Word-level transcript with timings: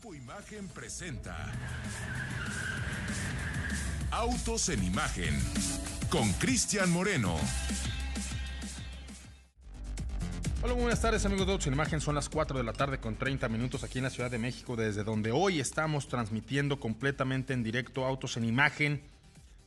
Grupo 0.00 0.14
Imagen 0.14 0.66
presenta 0.68 1.36
Autos 4.10 4.70
en 4.70 4.82
Imagen 4.82 5.38
con 6.08 6.32
Cristian 6.34 6.90
Moreno. 6.90 7.36
Hola, 10.62 10.72
buenas 10.72 11.02
tardes 11.02 11.26
amigos 11.26 11.46
de 11.46 11.52
Autos 11.52 11.66
en 11.66 11.74
Imagen. 11.74 12.00
Son 12.00 12.14
las 12.14 12.30
4 12.30 12.56
de 12.56 12.64
la 12.64 12.72
tarde 12.72 12.98
con 12.98 13.16
30 13.16 13.50
minutos 13.50 13.84
aquí 13.84 13.98
en 13.98 14.04
la 14.04 14.10
Ciudad 14.10 14.30
de 14.30 14.38
México, 14.38 14.74
desde 14.74 15.04
donde 15.04 15.32
hoy 15.32 15.60
estamos 15.60 16.08
transmitiendo 16.08 16.80
completamente 16.80 17.52
en 17.52 17.62
directo 17.62 18.06
Autos 18.06 18.38
en 18.38 18.46
Imagen. 18.46 19.02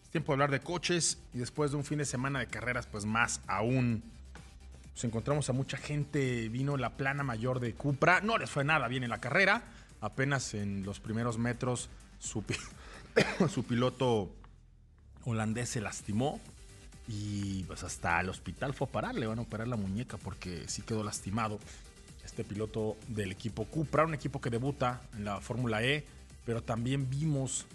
Es 0.02 0.10
tiempo 0.10 0.32
de 0.32 0.36
hablar 0.36 0.52
de 0.52 0.62
coches 0.62 1.20
y 1.36 1.38
después 1.38 1.72
de 1.72 1.78
un 1.78 1.84
fin 1.84 2.00
de 2.00 2.06
semana 2.06 2.40
de 2.40 2.48
carreras, 2.48 2.88
pues 2.88 3.06
más 3.06 3.40
aún. 3.46 4.02
Nos 4.94 5.04
encontramos 5.04 5.50
a 5.50 5.54
mucha 5.54 5.78
gente, 5.78 6.50
vino 6.50 6.78
la 6.78 6.92
plana 6.92 7.24
mayor 7.24 7.60
de 7.60 7.74
Cupra, 7.74 8.22
no 8.22 8.40
les 8.40 8.50
fue 8.50 8.64
nada 8.64 8.88
bien 8.88 9.04
en 9.04 9.10
la 9.10 9.20
carrera, 9.20 9.64
apenas 10.04 10.54
en 10.54 10.84
los 10.84 11.00
primeros 11.00 11.38
metros 11.38 11.90
su, 12.20 12.44
pi- 12.44 12.56
su 13.50 13.64
piloto 13.64 14.30
holandés 15.26 15.70
se 15.70 15.82
lastimó 15.82 16.40
y 17.08 17.64
pues 17.64 17.84
hasta 17.84 18.20
el 18.20 18.30
hospital 18.30 18.74
fue 18.74 18.88
a 18.88 18.92
parar, 18.92 19.16
le 19.16 19.28
van 19.28 19.40
a 19.40 19.44
operar 19.44 19.68
la 19.68 19.76
muñeca 19.76 20.18
porque 20.18 20.66
sí 20.68 20.82
quedó 20.82 21.04
lastimado 21.04 21.60
este 22.26 22.44
piloto 22.44 22.96
del 23.08 23.32
equipo 23.32 23.66
Cupra, 23.66 24.06
un 24.06 24.14
equipo 24.14 24.40
que 24.40 24.50
debuta 24.50 25.02
en 25.16 25.26
la 25.26 25.42
Fórmula 25.42 25.84
E, 25.84 26.06
pero 26.46 26.62
también 26.62 27.10
vimos 27.10 27.66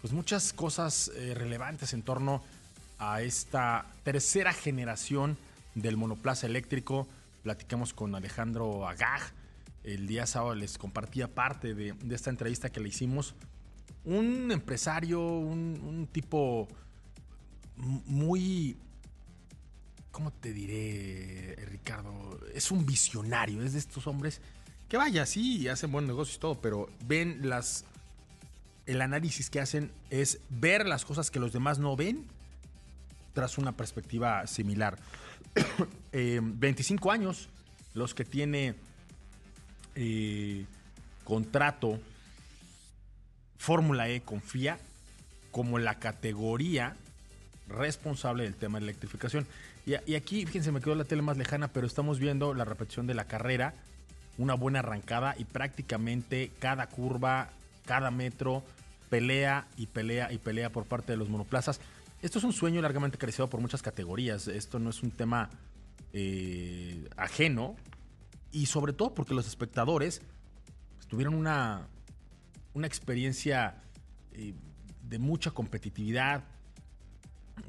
pues 0.00 0.12
muchas 0.12 0.52
cosas 0.52 1.10
eh, 1.14 1.34
relevantes 1.34 1.92
en 1.92 2.02
torno 2.02 2.42
a 2.98 3.20
esta 3.22 3.86
tercera 4.02 4.52
generación 4.52 5.36
del 5.74 5.96
monoplaza 5.98 6.46
eléctrico. 6.46 7.06
Platicamos 7.42 7.92
con 7.94 8.14
Alejandro 8.14 8.86
Agag. 8.88 9.20
El 9.82 10.06
día 10.06 10.26
sábado 10.26 10.54
les 10.54 10.76
compartía 10.76 11.28
parte 11.28 11.74
de, 11.74 11.94
esta 12.10 12.30
entrevista 12.30 12.70
que 12.70 12.80
le 12.80 12.88
hicimos. 12.88 13.34
Un 14.04 14.50
empresario, 14.50 15.20
un, 15.20 16.08
tipo 16.12 16.68
muy... 17.76 18.76
¿Cómo 20.10 20.32
te 20.32 20.52
diré, 20.52 21.56
Ricardo? 21.70 22.40
Es 22.54 22.70
un 22.70 22.84
visionario, 22.84 23.62
es 23.62 23.72
de 23.72 23.78
estos 23.78 24.06
hombres 24.06 24.40
que 24.88 24.96
vaya, 24.96 25.24
sí, 25.24 25.68
hacen 25.68 25.92
buen 25.92 26.08
negocio 26.08 26.34
y 26.36 26.40
todo, 26.40 26.60
pero 26.60 26.90
ven 27.06 27.48
las... 27.48 27.84
El 28.86 29.00
análisis 29.02 29.48
que 29.48 29.60
hacen 29.60 29.92
es 30.10 30.40
ver 30.50 30.84
las 30.84 31.04
cosas 31.04 31.30
que 31.30 31.38
los 31.38 31.52
demás 31.52 31.78
no 31.78 31.94
ven 31.94 32.26
tras 33.32 33.56
una 33.56 33.72
perspectiva 33.72 34.46
similar. 34.46 34.98
Eh, 36.12 36.40
25 36.42 37.12
años, 37.12 37.48
los 37.94 38.14
que 38.14 38.24
tiene 38.24 38.74
contrato 41.24 42.00
Fórmula 43.58 44.08
E 44.08 44.22
confía 44.22 44.78
como 45.50 45.78
la 45.78 45.98
categoría 45.98 46.96
responsable 47.68 48.44
del 48.44 48.54
tema 48.54 48.78
de 48.78 48.84
electrificación. 48.84 49.46
Y, 49.86 50.14
aquí, 50.14 50.46
fíjense, 50.46 50.72
me 50.72 50.80
quedó 50.80 50.94
la 50.94 51.04
tele 51.04 51.22
más 51.22 51.36
lejana, 51.36 51.68
pero 51.68 51.86
estamos 51.86 52.18
viendo 52.18 52.54
la 52.54 52.64
repetición 52.64 53.06
de 53.06 53.14
la 53.14 53.24
carrera, 53.24 53.74
una 54.38 54.54
buena 54.54 54.80
arrancada 54.80 55.34
y 55.36 55.44
prácticamente 55.44 56.52
cada 56.58 56.86
curva, 56.86 57.50
cada 57.86 58.10
metro, 58.10 58.62
pelea 59.08 59.66
y 59.76 59.86
pelea 59.86 60.32
y 60.32 60.38
pelea 60.38 60.70
por 60.70 60.84
parte 60.84 61.12
de 61.12 61.18
los 61.18 61.28
monoplazas. 61.28 61.80
Esto 62.22 62.38
es 62.38 62.44
un 62.44 62.52
sueño 62.52 62.80
largamente 62.82 63.18
crecido 63.18 63.48
por 63.48 63.60
muchas 63.60 63.82
categorías. 63.82 64.46
Esto 64.48 64.78
no 64.78 64.90
es 64.90 65.02
un 65.02 65.10
tema 65.10 65.50
eh, 66.12 67.08
ajeno. 67.16 67.76
Y 68.52 68.66
sobre 68.66 68.92
todo 68.92 69.14
porque 69.14 69.34
los 69.34 69.46
espectadores 69.46 70.22
pues, 70.96 71.06
tuvieron 71.06 71.34
una, 71.34 71.88
una 72.74 72.86
experiencia 72.86 73.82
eh, 74.32 74.54
de 75.08 75.18
mucha 75.18 75.50
competitividad. 75.50 76.44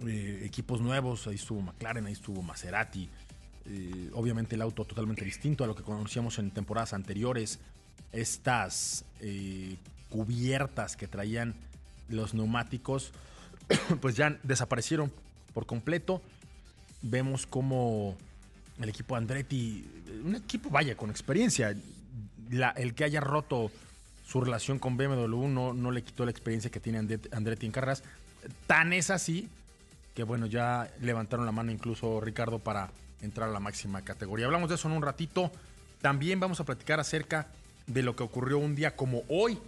eh, 0.08 0.42
equipos 0.44 0.82
nuevos, 0.82 1.28
ahí 1.28 1.36
estuvo 1.36 1.62
McLaren, 1.62 2.06
ahí 2.06 2.14
estuvo 2.14 2.42
Maserati. 2.42 3.10
eh, 3.66 4.10
obviamente 4.14 4.56
el 4.56 4.62
auto 4.62 4.86
totalmente 4.86 5.24
distinto 5.24 5.64
a 5.64 5.68
lo 5.68 5.76
que 5.76 5.84
conocíamos 5.84 6.40
en 6.40 6.52
temporadas 6.52 6.94
anteriores. 6.94 7.60
Estas 8.12 9.06
cubiertas 10.10 10.98
que 10.98 11.08
traían 11.08 11.56
los 12.10 12.34
neumáticos, 12.34 13.14
pues 14.02 14.16
ya 14.16 14.38
desaparecieron 14.44 15.12
por 15.54 15.66
completo. 15.66 16.22
Vemos 17.02 17.46
como 17.46 18.18
el 18.84 18.90
equipo 18.90 19.16
Andretti, 19.16 19.86
un 20.24 20.36
equipo 20.36 20.70
vaya 20.70 20.96
con 20.96 21.10
experiencia, 21.10 21.76
el 22.76 22.94
que 22.94 23.04
haya 23.04 23.22
roto 23.22 23.72
su 24.26 24.42
relación 24.42 24.80
con 24.80 24.98
BMW 24.98 25.48
no, 25.48 25.74
no 25.74 25.92
le 25.92 26.04
quitó 26.04 26.26
la 26.26 26.32
experiencia 26.32 26.72
que 26.72 26.80
tiene 26.80 27.00
Andretti 27.32 27.66
en 27.66 27.72
carreras. 27.72 28.04
Tan 28.68 28.94
es 28.94 29.10
así 29.10 29.50
que 30.16 30.24
bueno, 30.24 30.46
ya 30.46 30.90
levantaron 31.02 31.46
la 31.46 31.52
mano 31.52 31.72
incluso 31.72 32.22
Ricardo 32.22 32.60
para 32.60 32.92
entrar 33.22 33.50
a 33.50 33.52
la 33.52 33.60
máxima 33.60 34.02
categoría. 34.02 34.46
Hablamos 34.46 34.70
de 34.70 34.76
eso 34.76 34.88
en 34.88 34.94
un 34.96 35.02
ratito. 35.02 35.52
También 36.02 36.40
vamos 36.40 36.60
a 36.60 36.66
platicar 36.66 37.00
acerca 37.00 37.48
de 37.88 38.04
lo 38.04 38.16
que 38.16 38.22
ocurrió 38.24 38.58
un 38.58 38.76
día 38.76 38.96
como 38.96 39.24
hoy, 39.30 39.60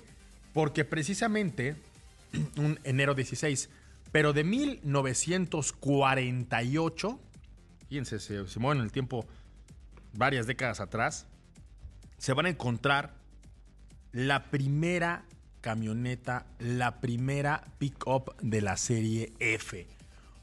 porque 0.53 0.85
precisamente 0.85 1.75
un 2.57 2.79
enero 2.83 3.15
16, 3.15 3.69
pero 4.11 4.33
de 4.33 4.43
1948, 4.43 7.19
fíjense, 7.93 8.19
se, 8.19 8.59
mueven 8.59 8.79
en 8.79 8.85
el 8.85 8.91
tiempo 8.91 9.23
varias 10.13 10.47
décadas 10.47 10.79
atrás, 10.79 11.27
se 12.17 12.33
van 12.33 12.47
a 12.47 12.49
encontrar 12.49 13.13
la 14.11 14.49
primera 14.49 15.25
camioneta, 15.61 16.47
la 16.57 16.99
primera 17.01 17.63
pick-up 17.77 18.35
de 18.41 18.61
la 18.61 18.77
serie 18.77 19.33
F. 19.37 19.87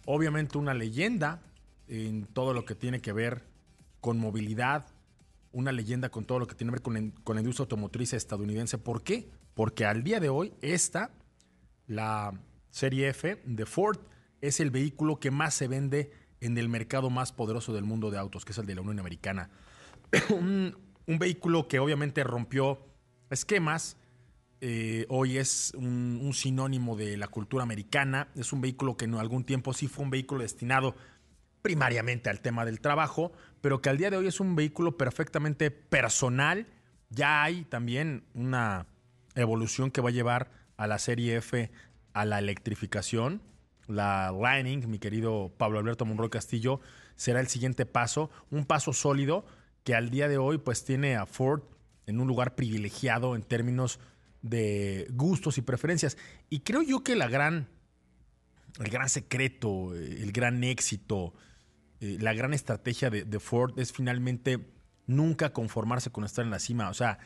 Obviamente 0.06 0.58
una 0.58 0.74
leyenda 0.74 1.42
en 1.88 2.24
todo 2.26 2.54
lo 2.54 2.64
que 2.64 2.76
tiene 2.76 3.00
que 3.00 3.12
ver 3.12 3.42
con 4.00 4.20
movilidad, 4.20 4.86
una 5.50 5.72
leyenda 5.72 6.08
con 6.08 6.26
todo 6.26 6.38
lo 6.38 6.46
que 6.46 6.54
tiene 6.54 6.70
que 6.70 6.74
ver 6.74 6.82
con, 6.82 7.10
con 7.24 7.34
la 7.34 7.40
industria 7.40 7.64
automotriz 7.64 8.12
estadounidense. 8.12 8.78
¿Por 8.78 9.02
qué? 9.02 9.28
Porque 9.54 9.84
al 9.86 10.04
día 10.04 10.20
de 10.20 10.28
hoy 10.28 10.54
esta, 10.62 11.10
la 11.88 12.32
serie 12.70 13.08
F 13.08 13.42
de 13.44 13.66
Ford, 13.66 13.98
es 14.40 14.60
el 14.60 14.70
vehículo 14.70 15.18
que 15.18 15.32
más 15.32 15.54
se 15.54 15.66
vende 15.66 16.12
en 16.40 16.56
el 16.58 16.68
mercado 16.68 17.10
más 17.10 17.32
poderoso 17.32 17.72
del 17.72 17.84
mundo 17.84 18.10
de 18.10 18.18
autos, 18.18 18.44
que 18.44 18.52
es 18.52 18.58
el 18.58 18.66
de 18.66 18.74
la 18.74 18.80
Unión 18.80 18.98
Americana 18.98 19.50
un, 20.30 20.76
vehículo 21.06 21.66
que 21.68 21.78
obviamente 21.78 22.22
rompió 22.24 22.86
esquemas. 23.30 23.96
eh, 24.60 25.06
hoy 25.08 25.38
es 25.38 25.72
un 25.74 26.32
sinónimo 26.34 26.96
de 26.96 27.16
la 27.16 27.28
cultura 27.28 27.62
americana. 27.62 28.28
Es 28.34 28.52
un 28.52 28.60
vehículo 28.60 28.96
que 28.96 29.06
en 29.06 29.14
algún 29.14 29.44
tiempo 29.44 29.72
sí 29.72 29.88
fue 29.88 30.04
un 30.04 30.10
vehículo 30.10 30.42
destinado 30.42 30.94
primariamente 31.62 32.30
al 32.30 32.40
tema 32.40 32.64
del 32.64 32.80
trabajo, 32.80 33.32
pero 33.60 33.80
que 33.82 33.90
al 33.90 33.98
día 33.98 34.10
de 34.10 34.16
hoy 34.16 34.26
es 34.26 34.40
un 34.40 34.56
vehículo 34.56 34.96
perfectamente 34.96 35.70
personal. 35.70 36.66
Ya 37.10 37.42
hay 37.42 37.64
también 37.64 38.24
una 38.34 38.86
evolución 39.34 39.90
que 39.90 40.00
va 40.00 40.10
a 40.10 40.12
llevar 40.12 40.50
a 40.76 40.86
la 40.86 40.98
serie 40.98 41.36
F 41.36 41.70
a 42.12 42.24
la 42.24 42.38
electrificación. 42.38 43.42
La 43.90 44.32
Lightning, 44.32 44.88
mi 44.88 44.98
querido 44.98 45.52
Pablo 45.56 45.78
Alberto 45.78 46.04
Monroy 46.04 46.30
Castillo, 46.30 46.80
será 47.16 47.40
el 47.40 47.48
siguiente 47.48 47.86
paso, 47.86 48.30
un 48.50 48.64
paso 48.64 48.92
sólido 48.92 49.44
que 49.84 49.94
al 49.94 50.10
día 50.10 50.28
de 50.28 50.38
hoy 50.38 50.58
pues 50.58 50.84
tiene 50.84 51.16
a 51.16 51.26
Ford 51.26 51.62
en 52.06 52.20
un 52.20 52.28
lugar 52.28 52.54
privilegiado 52.54 53.36
en 53.36 53.42
términos 53.42 54.00
de 54.42 55.06
gustos 55.10 55.58
y 55.58 55.62
preferencias. 55.62 56.16
Y 56.48 56.60
creo 56.60 56.82
yo 56.82 57.02
que 57.02 57.16
la 57.16 57.28
gran, 57.28 57.68
el 58.78 58.90
gran 58.90 59.08
secreto, 59.08 59.94
eh, 59.94 60.22
el 60.22 60.32
gran 60.32 60.62
éxito, 60.64 61.34
eh, 62.00 62.16
la 62.20 62.32
gran 62.32 62.54
estrategia 62.54 63.10
de, 63.10 63.24
de 63.24 63.40
Ford 63.40 63.78
es 63.78 63.92
finalmente 63.92 64.66
nunca 65.06 65.52
conformarse 65.52 66.10
con 66.10 66.24
estar 66.24 66.44
en 66.44 66.50
la 66.50 66.58
cima. 66.58 66.88
O 66.88 66.94
sea, 66.94 67.18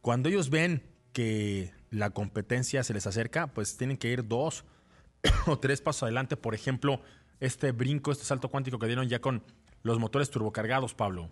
cuando 0.00 0.28
ellos 0.28 0.50
ven 0.50 0.82
que 1.12 1.72
la 1.90 2.10
competencia 2.10 2.82
se 2.84 2.94
les 2.94 3.06
acerca, 3.06 3.48
pues 3.48 3.76
tienen 3.76 3.96
que 3.96 4.10
ir 4.10 4.26
dos 4.26 4.64
o 5.46 5.58
tres 5.58 5.80
pasos 5.80 6.04
adelante. 6.04 6.36
Por 6.36 6.54
ejemplo, 6.54 7.00
este 7.40 7.72
brinco, 7.72 8.12
este 8.12 8.24
salto 8.24 8.48
cuántico 8.48 8.78
que 8.78 8.86
dieron 8.86 9.08
ya 9.08 9.20
con 9.20 9.42
los 9.82 9.98
motores 9.98 10.30
turbocargados, 10.30 10.94
Pablo. 10.94 11.30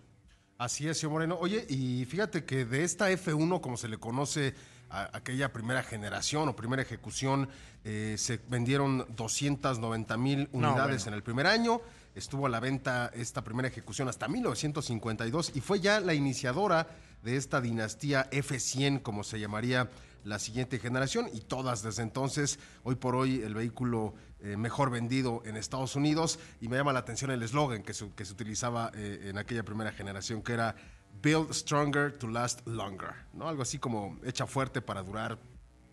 Así 0.57 0.87
es, 0.87 0.97
señor 0.97 1.13
Moreno. 1.13 1.37
Oye, 1.39 1.65
y 1.67 2.05
fíjate 2.05 2.45
que 2.45 2.63
de 2.63 2.83
esta 2.83 3.11
F1, 3.11 3.59
como 3.59 3.75
se 3.75 3.89
le 3.89 3.97
conoce 3.97 4.53
a 4.89 5.09
aquella 5.17 5.51
primera 5.51 5.83
generación 5.83 6.47
o 6.47 6.55
primera 6.55 6.81
ejecución, 6.81 7.49
eh, 7.83 8.15
se 8.17 8.39
vendieron 8.47 9.05
290 9.15 10.17
mil 10.17 10.47
unidades 10.53 11.03
bueno. 11.03 11.07
en 11.07 11.13
el 11.15 11.23
primer 11.23 11.47
año. 11.47 11.81
Estuvo 12.15 12.45
a 12.45 12.49
la 12.49 12.61
venta 12.61 13.11
esta 13.13 13.43
primera 13.43 13.67
ejecución 13.67 14.07
hasta 14.07 14.29
1952 14.29 15.51
y 15.55 15.59
fue 15.59 15.81
ya 15.81 15.99
la 15.99 16.13
iniciadora 16.13 16.87
de 17.21 17.35
esta 17.35 17.59
dinastía 17.59 18.29
F100, 18.29 19.01
como 19.01 19.25
se 19.25 19.39
llamaría 19.39 19.89
la 20.25 20.39
siguiente 20.39 20.79
generación, 20.79 21.29
y 21.31 21.39
todas 21.39 21.83
desde 21.83 22.03
entonces, 22.03 22.59
hoy 22.83 22.95
por 22.95 23.15
hoy, 23.15 23.41
el 23.41 23.53
vehículo 23.53 24.15
eh, 24.41 24.57
mejor 24.57 24.89
vendido 24.89 25.41
en 25.45 25.55
Estados 25.55 25.95
Unidos. 25.95 26.39
Y 26.59 26.67
me 26.67 26.77
llama 26.77 26.93
la 26.93 26.99
atención 26.99 27.31
el 27.31 27.41
eslogan 27.41 27.83
que 27.83 27.93
se, 27.93 28.03
utilizaba 28.03 28.91
eh, 28.93 29.27
en 29.29 29.37
aquella 29.37 29.63
primera 29.63 29.91
generación, 29.91 30.43
que 30.43 30.53
era 30.53 30.75
Build 31.21 31.53
Stronger 31.53 32.11
to 32.17 32.27
Last 32.27 32.67
Longer, 32.67 33.11
¿no? 33.33 33.47
Algo 33.47 33.61
así 33.61 33.79
como 33.79 34.19
hecha 34.23 34.45
fuerte 34.45 34.81
para 34.81 35.03
durar 35.03 35.39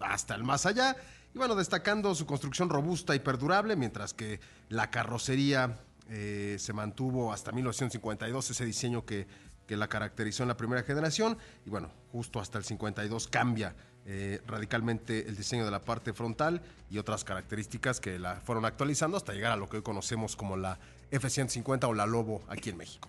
hasta 0.01 0.35
el 0.35 0.45
más 0.45 0.67
allá. 0.67 0.97
Y 1.35 1.39
bueno, 1.39 1.55
destacando 1.55 2.15
su 2.15 2.27
construcción 2.27 2.69
robusta 2.69 3.15
y 3.15 3.21
perdurable, 3.21 3.77
mientras 3.77 4.13
que 4.13 4.41
la 4.69 4.91
carrocería 4.91 5.79
eh, 6.11 6.57
se 6.59 6.73
mantuvo 6.73 7.33
hasta 7.33 7.53
1952, 7.53 8.51
ese 8.51 8.65
diseño 8.67 9.07
que, 9.07 9.27
que, 9.67 9.77
la 9.77 9.89
caracterizó 9.89 10.43
en 10.43 10.49
la 10.49 10.57
primera 10.57 10.83
generación. 10.83 11.39
Y 11.65 11.71
bueno, 11.71 11.91
justo 12.11 12.41
hasta 12.41 12.59
el 12.59 12.65
52 12.65 13.29
cambia 13.29 13.75
eh, 14.05 14.41
radicalmente 14.47 15.29
el 15.29 15.37
diseño 15.37 15.65
de 15.65 15.71
la 15.71 15.81
parte 15.81 16.13
frontal 16.13 16.61
y 16.91 16.99
otras 16.99 17.23
características 17.25 18.01
que 18.01 18.19
la 18.19 18.41
fueron 18.41 18.65
actualizando 18.65 19.17
hasta 19.17 19.33
llegar 19.33 19.53
a 19.53 19.57
lo 19.57 19.69
que 19.69 19.77
hoy 19.77 19.83
conocemos 19.83 20.35
como 20.35 20.57
la 20.57 20.79
F-150 21.11 21.85
o 21.85 21.95
la 21.95 22.07
Lobo 22.07 22.43
aquí 22.49 22.71
en 22.71 22.79
México. 22.79 23.09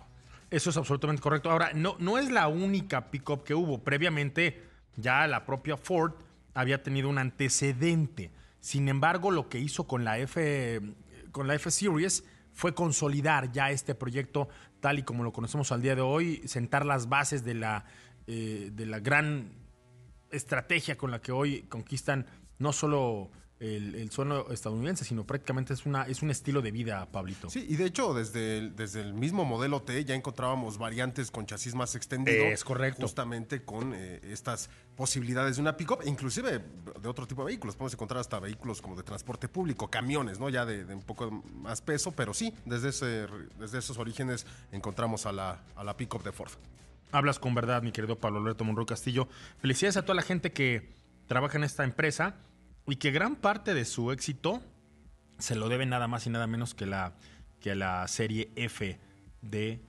Eso 0.51 0.69
es 0.69 0.77
absolutamente 0.77 1.21
correcto. 1.21 1.49
Ahora, 1.49 1.71
no, 1.73 1.95
no 1.97 2.19
es 2.19 2.29
la 2.29 2.47
única 2.47 3.09
pickup 3.09 3.43
que 3.43 3.55
hubo. 3.55 3.79
Previamente, 3.79 4.61
ya 4.95 5.25
la 5.25 5.45
propia 5.45 5.77
Ford 5.77 6.13
había 6.53 6.83
tenido 6.83 7.09
un 7.09 7.17
antecedente. 7.17 8.29
Sin 8.59 8.87
embargo, 8.87 9.31
lo 9.31 9.49
que 9.49 9.59
hizo 9.59 9.87
con 9.87 10.03
la 10.03 10.19
F, 10.19 10.79
con 11.31 11.47
la 11.47 11.55
F 11.55 11.71
Series 11.71 12.23
fue 12.51 12.75
consolidar 12.75 13.51
ya 13.51 13.71
este 13.71 13.95
proyecto 13.95 14.47
tal 14.79 14.99
y 14.99 15.03
como 15.03 15.23
lo 15.23 15.33
conocemos 15.33 15.71
al 15.71 15.81
día 15.81 15.95
de 15.95 16.01
hoy, 16.01 16.41
sentar 16.45 16.85
las 16.85 17.09
bases 17.09 17.43
de 17.43 17.55
la, 17.55 17.85
eh, 18.27 18.69
de 18.73 18.85
la 18.85 18.99
gran 18.99 19.62
estrategia 20.33 20.97
con 20.97 21.11
la 21.11 21.21
que 21.21 21.31
hoy 21.31 21.63
conquistan 21.63 22.25
no 22.59 22.73
solo 22.73 23.31
el, 23.59 23.95
el, 23.95 24.11
suelo 24.11 24.51
estadounidense, 24.51 25.05
sino 25.05 25.25
prácticamente 25.25 25.73
es, 25.73 25.85
una, 25.85 26.03
es 26.03 26.21
un 26.21 26.29
estilo 26.29 26.61
de 26.61 26.71
vida, 26.71 27.05
Pablito. 27.11 27.49
Sí, 27.49 27.65
y 27.69 27.77
de 27.77 27.85
hecho, 27.85 28.13
desde 28.13 28.57
el, 28.57 28.75
desde 28.75 29.01
el 29.01 29.13
mismo 29.13 29.45
modelo 29.45 29.81
T 29.81 30.03
ya 30.03 30.15
encontrábamos 30.15 30.77
variantes 30.77 31.31
con 31.31 31.45
chasis 31.45 31.73
más 31.73 31.95
extendido. 31.95 32.43
Es 32.45 32.63
correcto. 32.63 33.03
Justamente 33.03 33.63
con 33.63 33.93
eh, 33.95 34.19
estas 34.23 34.69
posibilidades 34.97 35.55
de 35.55 35.61
una 35.61 35.77
pick-up, 35.77 35.99
inclusive 36.05 36.59
de 37.01 37.07
otro 37.07 37.25
tipo 37.25 37.43
de 37.43 37.47
vehículos. 37.47 37.75
Podemos 37.75 37.93
encontrar 37.93 38.19
hasta 38.19 38.39
vehículos 38.39 38.81
como 38.81 38.95
de 38.97 39.03
transporte 39.03 39.47
público, 39.47 39.89
camiones, 39.89 40.39
¿no? 40.39 40.49
Ya 40.49 40.65
de, 40.65 40.83
de 40.83 40.95
un 40.95 41.03
poco 41.03 41.31
más 41.31 41.81
peso, 41.81 42.11
pero 42.11 42.33
sí, 42.33 42.53
desde, 42.65 42.89
ese, 42.89 43.27
desde 43.57 43.79
esos 43.79 43.97
orígenes 43.97 44.45
encontramos 44.71 45.25
a 45.25 45.31
la, 45.31 45.63
a 45.75 45.83
la 45.83 45.95
pick-up 45.95 46.23
de 46.23 46.33
Ford. 46.33 46.51
Hablas 47.13 47.37
con 47.37 47.53
verdad, 47.53 47.83
mi 47.83 47.91
querido 47.91 48.17
Pablo 48.17 48.39
Alberto 48.39 48.63
Monroy 48.63 48.87
Castillo. 48.87 49.27
Felicidades 49.59 49.97
a 49.97 50.01
toda 50.01 50.15
la 50.15 50.23
gente 50.23 50.51
que 50.51 50.95
trabaja 51.27 51.59
en 51.59 51.63
esta 51.63 51.83
empresa 51.83 52.37
y 52.87 52.95
que 52.95 53.11
gran 53.11 53.35
parte 53.35 53.75
de 53.75 53.85
su 53.85 54.11
éxito 54.11 54.63
se 55.37 55.53
lo 55.53 55.69
debe 55.69 55.85
nada 55.85 56.07
más 56.07 56.25
y 56.25 56.31
nada 56.31 56.47
menos 56.47 56.73
que 56.73 56.87
la, 56.87 57.13
que 57.59 57.75
la 57.75 58.07
serie 58.07 58.51
F 58.55 58.99
de 59.43 59.79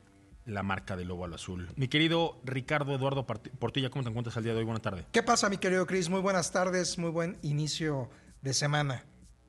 la 0.45 0.63
marca 0.63 0.97
de 0.99 1.07
Lobo 1.07 1.25
al 1.25 1.33
Azul. 1.33 1.71
Mi 1.77 1.89
querido 1.89 2.43
Ricardo 2.45 2.95
Eduardo 2.95 3.27
Portilla, 3.27 3.89
¿cómo 3.89 4.03
te 4.03 4.11
encuentras 4.11 4.37
al 4.37 4.45
día 4.45 4.53
de 4.53 4.59
hoy? 4.59 4.65
Buenas 4.67 4.83
tardes. 4.83 5.07
¿Qué 5.11 5.23
pasa, 5.23 5.49
mi 5.49 5.57
querido 5.57 5.87
Chris? 5.87 6.11
Muy 6.11 6.21
buenas 6.21 6.53
tardes, 6.53 6.99
muy 6.99 7.11
buen 7.11 7.39
inicio 7.41 8.11
de 8.43 8.53
semana. 8.53 9.03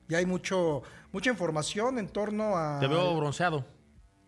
Ya 0.08 0.16
hay 0.16 0.24
mucho, 0.24 0.82
mucha 1.12 1.28
información 1.28 1.98
en 1.98 2.08
torno 2.08 2.56
a... 2.56 2.80
Te 2.80 2.86
veo 2.86 3.14
bronceado. 3.18 3.66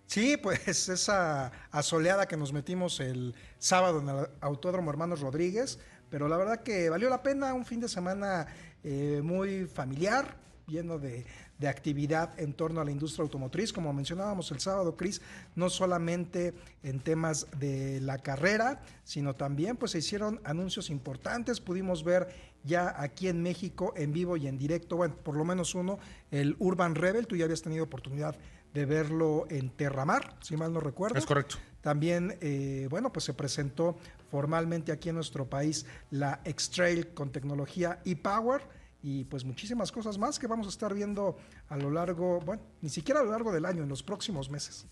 Sí, 0.08 0.38
pues 0.38 0.88
esa 0.88 1.52
asoleada 1.70 2.26
que 2.26 2.38
nos 2.38 2.52
metimos 2.52 2.99
el 2.99 3.34
sábado 3.58 4.00
en 4.00 4.08
el 4.08 4.26
Autódromo 4.40 4.90
Hermanos 4.90 5.20
Rodríguez, 5.20 5.78
pero 6.08 6.28
la 6.28 6.38
verdad 6.38 6.62
que 6.62 6.88
valió 6.88 7.10
la 7.10 7.22
pena 7.22 7.52
un 7.52 7.66
fin 7.66 7.78
de 7.78 7.88
semana 7.88 8.46
eh, 8.82 9.20
muy 9.22 9.66
familiar, 9.66 10.38
lleno 10.66 10.99
de, 10.99 11.26
de, 11.58 11.69
actividad 11.69 12.38
en 12.40 12.55
torno 12.55 12.81
a 12.81 12.87
la 12.87 12.90
industria 12.90 13.22
automotriz, 13.22 13.70
como 13.70 13.93
mencionábamos 13.93 14.50
el 14.50 14.60
sábado, 14.60 14.96
Cris, 14.96 15.20
no 15.55 15.69
solamente 15.69 16.54
en 16.82 17.00
temas 17.00 17.46
de 17.58 18.00
la 18.00 18.19
carrera, 18.19 18.81
sino 19.04 19.34
también 19.34 19.76
pues 19.76 19.93
se 19.93 19.99
hicieron 19.99 20.40
anuncios 20.44 20.88
importantes, 20.88 21.61
pudimos 21.61 22.02
ver 22.02 22.28
ya 22.64 22.94
aquí 23.00 23.28
en 23.28 23.43
México 23.43 23.93
en 23.96 24.12
vivo 24.12 24.37
y 24.37 24.46
en 24.46 24.58
directo, 24.58 24.96
bueno, 24.96 25.16
por 25.16 25.37
lo 25.37 25.44
menos 25.44 25.75
uno, 25.75 25.99
el 26.31 26.56
Urban 26.58 26.94
Rebel, 26.94 27.26
tú 27.26 27.37
ya 27.37 27.44
habías 27.44 27.62
tenido 27.62 27.84
oportunidad 27.84 28.34
de 28.34 28.40
verlo 28.74 29.46
en 29.50 29.70
Terramar, 29.70 30.36
si 30.40 30.56
mal 30.56 30.72
no 30.72 30.80
recuerdo. 30.80 31.18
Es 31.18 31.26
correcto. 31.26 31.56
También, 31.80 32.36
eh, 32.40 32.86
bueno, 32.90 33.12
pues 33.12 33.24
se 33.24 33.34
presentó 33.34 33.96
formalmente 34.30 34.92
aquí 34.92 35.08
en 35.08 35.14
nuestro 35.14 35.46
país 35.46 35.86
la 36.10 36.40
X-Trail 36.44 37.08
con 37.08 37.30
tecnología 37.30 38.00
e-Power 38.04 38.62
y 39.02 39.24
pues 39.24 39.44
muchísimas 39.44 39.92
cosas 39.92 40.18
más 40.18 40.38
que 40.38 40.46
vamos 40.46 40.66
a 40.66 40.70
estar 40.70 40.92
viendo 40.92 41.38
a 41.68 41.76
lo 41.76 41.90
largo, 41.90 42.40
bueno, 42.40 42.62
ni 42.82 42.88
siquiera 42.88 43.20
a 43.20 43.24
lo 43.24 43.30
largo 43.30 43.52
del 43.52 43.64
año, 43.64 43.82
en 43.82 43.88
los 43.88 44.02
próximos 44.02 44.50
meses. 44.50 44.86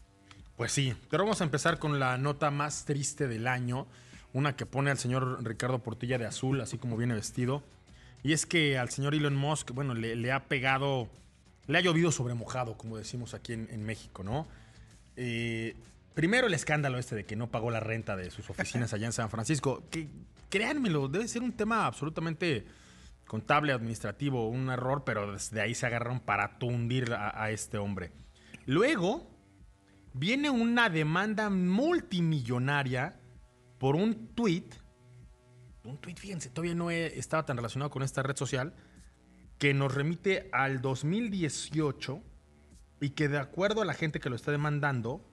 Pues 0.56 0.72
sí, 0.72 0.94
pero 1.10 1.24
vamos 1.24 1.40
a 1.40 1.44
empezar 1.44 1.78
con 1.78 1.98
la 1.98 2.16
nota 2.16 2.50
más 2.50 2.84
triste 2.84 3.28
del 3.28 3.46
año, 3.46 3.86
una 4.32 4.56
que 4.56 4.64
pone 4.64 4.90
al 4.90 4.98
señor 4.98 5.44
Ricardo 5.44 5.80
Portilla 5.80 6.18
de 6.18 6.26
azul, 6.26 6.60
así 6.60 6.78
como 6.78 6.96
viene 6.96 7.14
vestido, 7.14 7.62
y 8.22 8.32
es 8.32 8.46
que 8.46 8.78
al 8.78 8.88
señor 8.90 9.14
Elon 9.14 9.36
Musk, 9.36 9.72
bueno, 9.72 9.94
le, 9.94 10.16
le 10.16 10.32
ha 10.32 10.44
pegado, 10.44 11.08
le 11.66 11.78
ha 11.78 11.80
llovido 11.80 12.12
sobre 12.12 12.34
mojado, 12.34 12.76
como 12.76 12.96
decimos 12.96 13.34
aquí 13.34 13.52
en, 13.52 13.84
México, 13.84 14.22
¿no? 14.22 14.46
Eh, 15.16 15.74
Primero 16.16 16.46
el 16.46 16.54
escándalo 16.54 16.96
este 16.96 17.14
de 17.14 17.26
que 17.26 17.36
no 17.36 17.50
pagó 17.50 17.70
la 17.70 17.78
renta 17.78 18.16
de 18.16 18.30
sus 18.30 18.48
oficinas 18.48 18.94
allá 18.94 19.04
en 19.04 19.12
San 19.12 19.28
Francisco. 19.28 19.84
Que 19.90 20.08
créanmelo, 20.48 21.08
debe 21.08 21.28
ser 21.28 21.42
un 21.42 21.52
tema 21.52 21.84
absolutamente 21.84 22.64
contable, 23.26 23.74
administrativo, 23.74 24.48
un 24.48 24.70
error, 24.70 25.04
pero 25.04 25.34
desde 25.34 25.60
ahí 25.60 25.74
se 25.74 25.84
agarraron 25.84 26.20
para 26.20 26.58
tundir 26.58 27.12
a, 27.12 27.50
este 27.50 27.76
hombre. 27.76 28.12
Luego 28.64 29.28
viene 30.14 30.48
una 30.48 30.88
demanda 30.88 31.50
multimillonaria 31.50 33.20
por 33.76 33.94
un 33.94 34.28
tweet. 34.28 34.70
Un 35.84 35.98
tweet, 35.98 36.16
fíjense, 36.16 36.48
todavía 36.48 36.74
no 36.74 36.90
estaba 36.90 37.44
tan 37.44 37.58
relacionado 37.58 37.90
con 37.90 38.02
esta 38.02 38.22
red 38.22 38.36
social, 38.36 38.72
que 39.58 39.74
nos 39.74 39.94
remite 39.94 40.48
al 40.52 40.80
2018 40.80 42.22
y 43.00 43.10
que 43.10 43.28
de 43.28 43.38
acuerdo 43.38 43.82
a 43.82 43.84
la 43.84 43.94
gente 43.94 44.20
que 44.20 44.30
lo 44.30 44.36
está 44.36 44.50
demandando, 44.50 45.24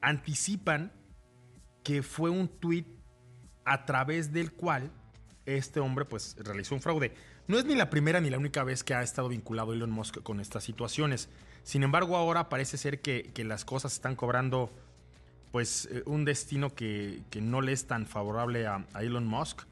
anticipan 0.00 0.92
que 1.82 2.02
fue 2.02 2.30
un 2.30 2.48
tuit 2.48 2.86
a 3.64 3.84
través 3.84 4.32
del 4.32 4.52
cual 4.52 4.90
este 5.46 5.80
hombre 5.80 6.04
pues 6.04 6.36
realizó 6.38 6.74
un 6.74 6.82
fraude. 6.82 7.14
No 7.46 7.58
es 7.58 7.64
ni 7.64 7.74
la 7.74 7.88
primera 7.88 8.20
ni 8.20 8.30
la 8.30 8.38
única 8.38 8.62
vez 8.64 8.84
que 8.84 8.94
ha 8.94 9.02
estado 9.02 9.28
vinculado 9.28 9.72
Elon 9.72 9.90
Musk 9.90 10.22
con 10.22 10.40
estas 10.40 10.64
situaciones. 10.64 11.28
Sin 11.62 11.82
embargo, 11.82 12.16
ahora 12.16 12.48
parece 12.48 12.76
ser 12.76 13.00
que, 13.00 13.30
que 13.34 13.44
las 13.44 13.64
cosas 13.64 13.94
están 13.94 14.16
cobrando 14.16 14.70
pues 15.50 15.88
un 16.04 16.24
destino 16.26 16.74
que, 16.74 17.22
que, 17.30 17.40
no 17.40 17.62
le 17.62 17.72
es 17.72 17.86
tan 17.86 18.06
favorable 18.06 18.66
a, 18.66 18.86
Elon 19.00 19.26
Musk. 19.26 19.62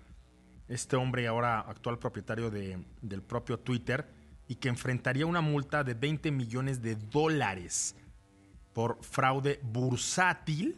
Este 0.68 0.96
hombre 0.96 1.26
ahora 1.26 1.60
actual 1.60 1.98
propietario 1.98 2.50
de, 2.50 2.84
del 3.00 3.22
propio 3.22 3.58
Twitter 3.58 4.06
y 4.48 4.56
que 4.56 4.68
enfrentaría 4.68 5.26
una 5.26 5.40
multa 5.40 5.84
de 5.84 5.94
20 5.94 6.30
millones 6.30 6.82
de 6.82 6.96
dólares 6.96 7.94
por 8.72 9.02
fraude 9.02 9.60
bursátil 9.62 10.76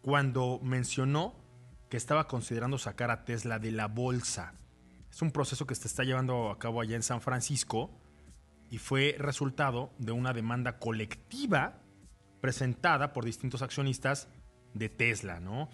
cuando 0.00 0.60
mencionó 0.62 1.34
que 1.88 1.96
estaba 1.96 2.26
considerando 2.26 2.78
sacar 2.78 3.10
a 3.10 3.24
Tesla 3.24 3.58
de 3.58 3.70
la 3.70 3.86
bolsa. 3.86 4.54
Es 5.10 5.20
un 5.20 5.30
proceso 5.30 5.66
que 5.66 5.74
se 5.74 5.86
está 5.86 6.04
llevando 6.04 6.50
a 6.50 6.58
cabo 6.58 6.80
allá 6.80 6.96
en 6.96 7.02
San 7.02 7.20
Francisco 7.20 7.90
y 8.70 8.78
fue 8.78 9.14
resultado 9.18 9.92
de 9.98 10.12
una 10.12 10.32
demanda 10.32 10.78
colectiva 10.78 11.82
presentada 12.40 13.12
por 13.12 13.24
distintos 13.24 13.60
accionistas 13.60 14.28
de 14.72 14.88
Tesla, 14.88 15.38
¿no? 15.38 15.68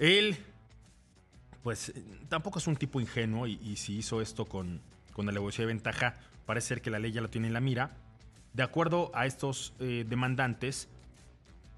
Él, 0.00 0.36
pues, 1.64 1.92
tampoco 2.28 2.60
es 2.60 2.68
un 2.68 2.76
tipo 2.76 3.00
ingenuo 3.00 3.48
y, 3.48 3.74
si 3.74 3.96
hizo 3.98 4.20
esto 4.20 4.44
con, 4.44 4.80
con 5.12 5.28
alevosía 5.28 5.64
de 5.64 5.72
ventaja, 5.72 6.14
parece 6.46 6.68
ser 6.68 6.82
que 6.82 6.90
la 6.90 7.00
ley 7.00 7.10
ya 7.10 7.20
lo 7.20 7.30
tiene 7.30 7.48
en 7.48 7.54
la 7.54 7.60
mira 7.60 7.96
de 8.54 8.62
acuerdo 8.62 9.10
a 9.14 9.26
estos 9.26 9.74
eh, 9.80 10.06
demandantes, 10.08 10.88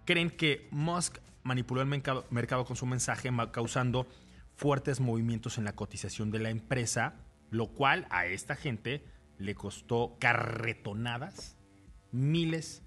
creen 0.04 0.30
que 0.30 0.68
Musk 0.70 1.18
manipuló 1.42 1.80
el 1.80 1.88
mercado, 1.88 2.64
con 2.64 2.76
su 2.76 2.86
mensaje, 2.86 3.30
causando 3.50 4.06
fuertes 4.54 5.00
movimientos 5.00 5.58
en 5.58 5.64
la 5.64 5.74
cotización 5.74 6.30
de 6.30 6.38
la 6.38 6.50
empresa, 6.50 7.14
lo 7.50 7.68
cual 7.68 8.06
a 8.10 8.26
esta 8.26 8.56
gente 8.56 9.02
le 9.38 9.54
costó 9.54 10.16
carretonadas, 10.20 11.56
miles 12.12 12.82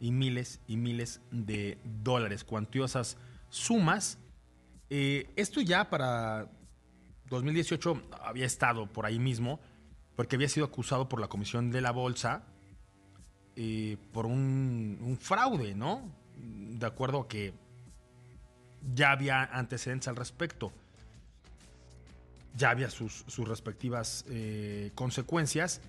y 0.00 0.12
miles 0.12 0.60
y 0.66 0.76
miles 0.76 1.22
de 1.30 1.78
dólares, 2.02 2.44
cuantiosas 2.44 3.16
sumas. 3.48 4.18
Eh, 4.90 5.30
esto 5.36 5.60
ya 5.60 5.90
para 5.90 6.48
2018 7.28 8.02
había 8.22 8.46
estado 8.46 8.86
por 8.86 9.06
ahí 9.06 9.18
mismo, 9.18 9.60
porque 10.16 10.36
había 10.36 10.48
sido 10.48 10.66
acusado 10.66 11.08
por 11.08 11.20
la 11.20 11.28
Comisión 11.28 11.70
de 11.70 11.80
la 11.80 11.90
Bolsa 11.90 12.44
eh, 13.56 13.96
por 14.12 14.26
un, 14.26 14.98
un, 15.00 15.18
fraude, 15.18 15.74
¿no? 15.74 16.02
De 16.36 16.86
acuerdo 16.86 17.20
a 17.22 17.28
que 17.28 17.52
ya 18.94 19.10
había 19.10 19.42
antecedentes 19.44 20.08
al 20.08 20.16
respecto. 20.16 20.72
Ya 22.54 22.70
había 22.70 22.90
sus, 22.90 23.24
sus 23.26 23.46
respectivas 23.48 24.24
eh, 24.28 24.92
consecuencias. 24.94 25.80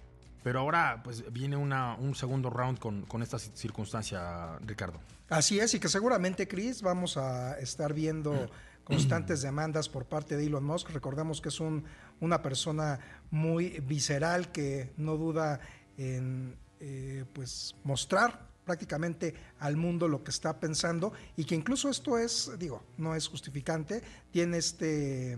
pero 0.43 0.59
ahora 0.59 1.01
pues 1.03 1.31
viene 1.31 1.57
una, 1.57 1.95
un 1.95 2.15
segundo 2.15 2.49
round 2.49 2.79
con, 2.79 3.03
con 3.03 3.21
esta 3.21 3.39
circunstancia, 3.39 4.57
Ricardo. 4.65 4.99
Así 5.29 5.59
es, 5.59 5.73
y 5.75 5.79
que 5.79 5.89
seguramente, 5.89 6.47
Chris, 6.47 6.81
vamos 6.81 7.17
a 7.17 7.59
estar 7.59 7.93
viendo 7.93 8.49
constantes 8.89 9.43
demandas 9.43 9.87
por 9.87 10.05
parte 10.05 10.35
de 10.35 10.47
Elon 10.47 10.63
Musk. 10.63 10.89
Recordamos 10.89 11.41
que 11.41 11.49
es 11.49 11.59
un, 11.59 11.85
una 12.19 12.41
persona 12.41 12.99
muy 13.29 13.79
visceral 13.81 14.51
que 14.51 14.91
no 14.97 15.15
duda 15.15 15.59
en 15.97 16.57
eh, 16.79 17.23
pues 17.33 17.75
mostrar 17.83 18.49
prácticamente 18.65 19.35
al 19.59 19.77
mundo 19.77 20.07
lo 20.07 20.23
que 20.23 20.31
está 20.31 20.59
pensando 20.59 21.13
y 21.37 21.45
que 21.45 21.55
incluso 21.55 21.89
esto 21.89 22.17
es, 22.17 22.51
digo, 22.57 22.83
no 22.97 23.15
es 23.15 23.27
justificante, 23.27 24.01
tiene 24.31 24.57
este 24.57 25.37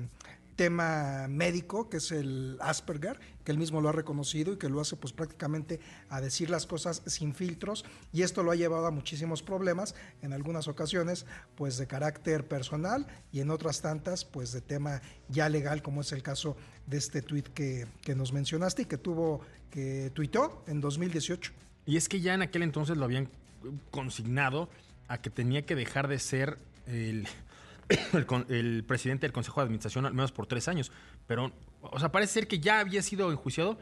tema 0.62 1.26
médico, 1.28 1.90
que 1.90 1.98
es 1.98 2.12
el 2.12 2.56
Asperger, 2.62 3.20
que 3.44 3.52
él 3.52 3.58
mismo 3.58 3.82
lo 3.82 3.90
ha 3.90 3.94
reconocido 3.94 4.54
y 4.54 4.58
que 4.58 4.70
lo 4.70 4.80
hace 4.80 4.96
pues 4.96 5.12
prácticamente 5.12 5.80
a 6.08 6.22
decir 6.22 6.52
las 6.52 6.68
cosas 6.68 7.02
sin 7.08 7.34
filtros 7.34 7.84
y 8.14 8.22
esto 8.22 8.44
lo 8.44 8.52
ha 8.52 8.56
llevado 8.56 8.86
a 8.86 8.92
muchísimos 8.92 9.42
problemas 9.42 9.96
en 10.22 10.34
algunas 10.34 10.68
ocasiones 10.68 11.26
pues 11.56 11.78
de 11.78 11.88
carácter 11.88 12.48
personal 12.48 13.08
y 13.32 13.40
en 13.40 13.50
otras 13.50 13.82
tantas 13.82 14.24
pues 14.24 14.52
de 14.52 14.62
tema 14.62 15.02
ya 15.30 15.50
legal 15.50 15.82
como 15.82 16.02
es 16.02 16.12
el 16.12 16.22
caso 16.22 16.56
de 16.86 16.98
este 16.98 17.24
tuit 17.24 17.48
que, 17.48 17.88
que 18.04 18.14
nos 18.14 18.32
mencionaste 18.32 18.84
y 18.84 18.86
que 18.86 19.00
tuvo, 19.00 19.42
que 19.72 20.12
tuiteó 20.14 20.64
en 20.68 20.80
2018. 20.80 21.54
Y 21.88 21.98
es 21.98 22.08
que 22.08 22.22
ya 22.22 22.36
en 22.36 22.44
aquel 22.44 22.62
entonces 22.62 22.98
lo 22.98 23.06
habían 23.06 23.30
consignado 23.90 24.70
a 25.08 25.24
que 25.24 25.32
tenía 25.32 25.66
que 25.66 25.74
dejar 25.74 26.08
de 26.08 26.20
ser 26.20 26.60
el 26.86 27.28
el, 28.50 28.84
presidente 28.86 29.26
del 29.26 29.34
Consejo 29.34 29.62
de 29.62 29.66
Administración 29.66 30.06
al 30.06 30.14
menos 30.14 30.32
por 30.32 30.48
tres 30.48 30.68
años. 30.68 30.92
Pero, 31.28 31.52
o 31.82 32.00
sea, 32.00 32.12
parece 32.12 32.34
ser 32.34 32.48
que 32.48 32.60
ya 32.60 32.80
había 32.80 33.02
sido 33.02 33.32
enjuiciado 33.32 33.80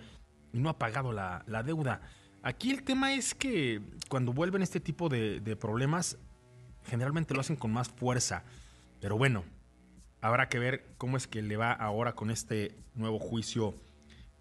y 0.53 0.59
no 0.59 0.69
ha 0.69 0.77
pagado 0.77 1.11
la, 1.11 1.63
deuda. 1.65 2.01
Aquí 2.41 2.71
el 2.71 2.83
tema 2.83 3.13
es 3.13 3.35
que 3.35 3.81
cuando 4.07 4.33
vuelven 4.33 4.61
este 4.61 4.79
tipo 4.79 5.09
de, 5.09 5.57
problemas, 5.59 6.17
generalmente 6.85 7.33
lo 7.33 7.41
hacen 7.41 7.55
con 7.55 7.71
más 7.71 7.89
fuerza. 7.89 8.43
Pero 8.99 9.17
bueno, 9.17 9.43
habrá 10.21 10.49
que 10.49 10.59
ver 10.59 10.93
cómo 10.97 11.17
es 11.17 11.27
que 11.27 11.41
le 11.41 11.57
va 11.57 11.71
ahora 11.71 12.13
con 12.13 12.31
este 12.31 12.75
nuevo 12.95 13.19
juicio 13.19 13.75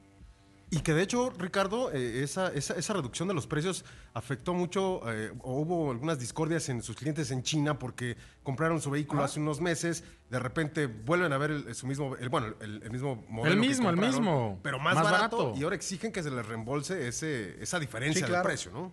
Y 0.71 0.79
que 0.79 0.93
de 0.93 1.03
hecho, 1.03 1.29
Ricardo, 1.29 1.91
eh, 1.93 2.23
esa, 2.23 2.51
esa, 2.51 2.93
reducción 2.93 3.27
de 3.27 3.35
los 3.35 3.45
precios 3.45 3.85
afectó 4.13 4.53
mucho, 4.53 5.01
eh, 5.11 5.31
o 5.41 5.59
hubo 5.59 5.91
algunas 5.91 6.19
discordias 6.19 6.69
en 6.69 6.81
sus 6.81 6.95
clientes 6.95 7.29
en 7.29 7.43
China 7.43 7.77
porque 7.77 8.17
compraron 8.41 8.81
su 8.81 8.89
vehículo 8.89 9.23
hace 9.23 9.39
unos 9.39 9.61
meses, 9.61 10.03
de 10.29 10.39
repente 10.39 10.87
vuelven 10.87 11.31
a 11.33 11.37
ver 11.37 11.75
su 11.75 11.85
mismo, 11.85 12.15
el, 12.15 12.29
bueno, 12.29 12.55
el, 12.61 12.89
mismo 12.89 13.23
modelo. 13.29 13.53
El 13.53 13.59
mismo, 13.59 13.89
el 13.91 13.97
mismo. 13.97 14.59
Pero 14.63 14.79
más, 14.79 14.95
barato, 14.95 15.53
y 15.55 15.63
ahora 15.63 15.75
exigen 15.75 16.11
que 16.11 16.23
se 16.23 16.31
les 16.31 16.45
reembolse 16.45 17.07
ese, 17.07 17.61
esa 17.61 17.79
diferencia 17.79 18.25
de 18.25 18.41
precio, 18.41 18.71
¿no? 18.71 18.91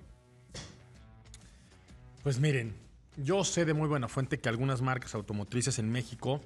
Pues 2.22 2.38
miren, 2.38 2.74
yo 3.16 3.44
sé 3.44 3.64
de 3.64 3.74
muy 3.74 3.88
buena 3.88 4.08
fuente 4.08 4.38
que 4.38 4.48
algunas 4.48 4.82
marcas 4.82 5.14
automotrices 5.14 5.78
en 5.78 5.90
México 5.90 6.40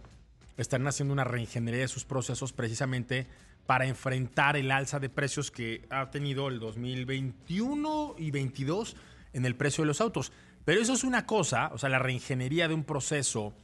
están 0.56 0.86
haciendo 0.86 1.12
una 1.12 1.24
reingeniería 1.24 1.82
de 1.82 1.88
sus 1.88 2.04
procesos 2.04 2.52
precisamente 2.52 3.26
para 3.66 3.86
enfrentar 3.86 4.56
el 4.56 4.70
alza 4.70 5.00
de 5.00 5.08
precios 5.08 5.50
que 5.50 5.86
ha 5.90 6.10
tenido 6.10 6.48
el 6.48 6.60
2021 6.60 8.14
y 8.18 8.30
22 8.30 8.96
en 9.32 9.44
el 9.44 9.56
precio 9.56 9.82
de 9.82 9.88
los 9.88 10.00
autos. 10.00 10.32
Pero 10.64 10.80
eso 10.80 10.94
es 10.94 11.04
una 11.04 11.26
cosa, 11.26 11.70
o 11.72 11.78
sea, 11.78 11.88
la 11.88 11.98
reingeniería 11.98 12.68
de 12.68 12.74
un 12.74 12.84
proceso, 12.84 13.54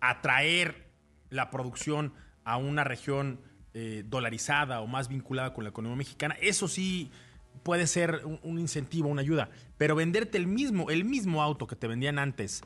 atraer 0.00 0.90
la 1.30 1.50
producción 1.50 2.12
a 2.44 2.56
una 2.56 2.84
región 2.84 3.40
eh, 3.74 4.04
dolarizada 4.06 4.80
o 4.80 4.86
más 4.86 5.08
vinculada 5.08 5.54
con 5.54 5.64
la 5.64 5.70
economía 5.70 5.96
mexicana, 5.96 6.36
eso 6.40 6.68
sí 6.68 7.10
puede 7.62 7.86
ser 7.86 8.22
un, 8.42 8.58
incentivo, 8.58 9.08
una 9.08 9.22
ayuda. 9.22 9.50
Pero 9.78 9.94
venderte 9.94 10.38
el 10.38 10.46
mismo, 10.46 10.90
el 10.90 11.04
mismo 11.04 11.42
auto 11.42 11.66
que 11.66 11.76
te 11.76 11.86
vendían 11.86 12.18
antes 12.18 12.62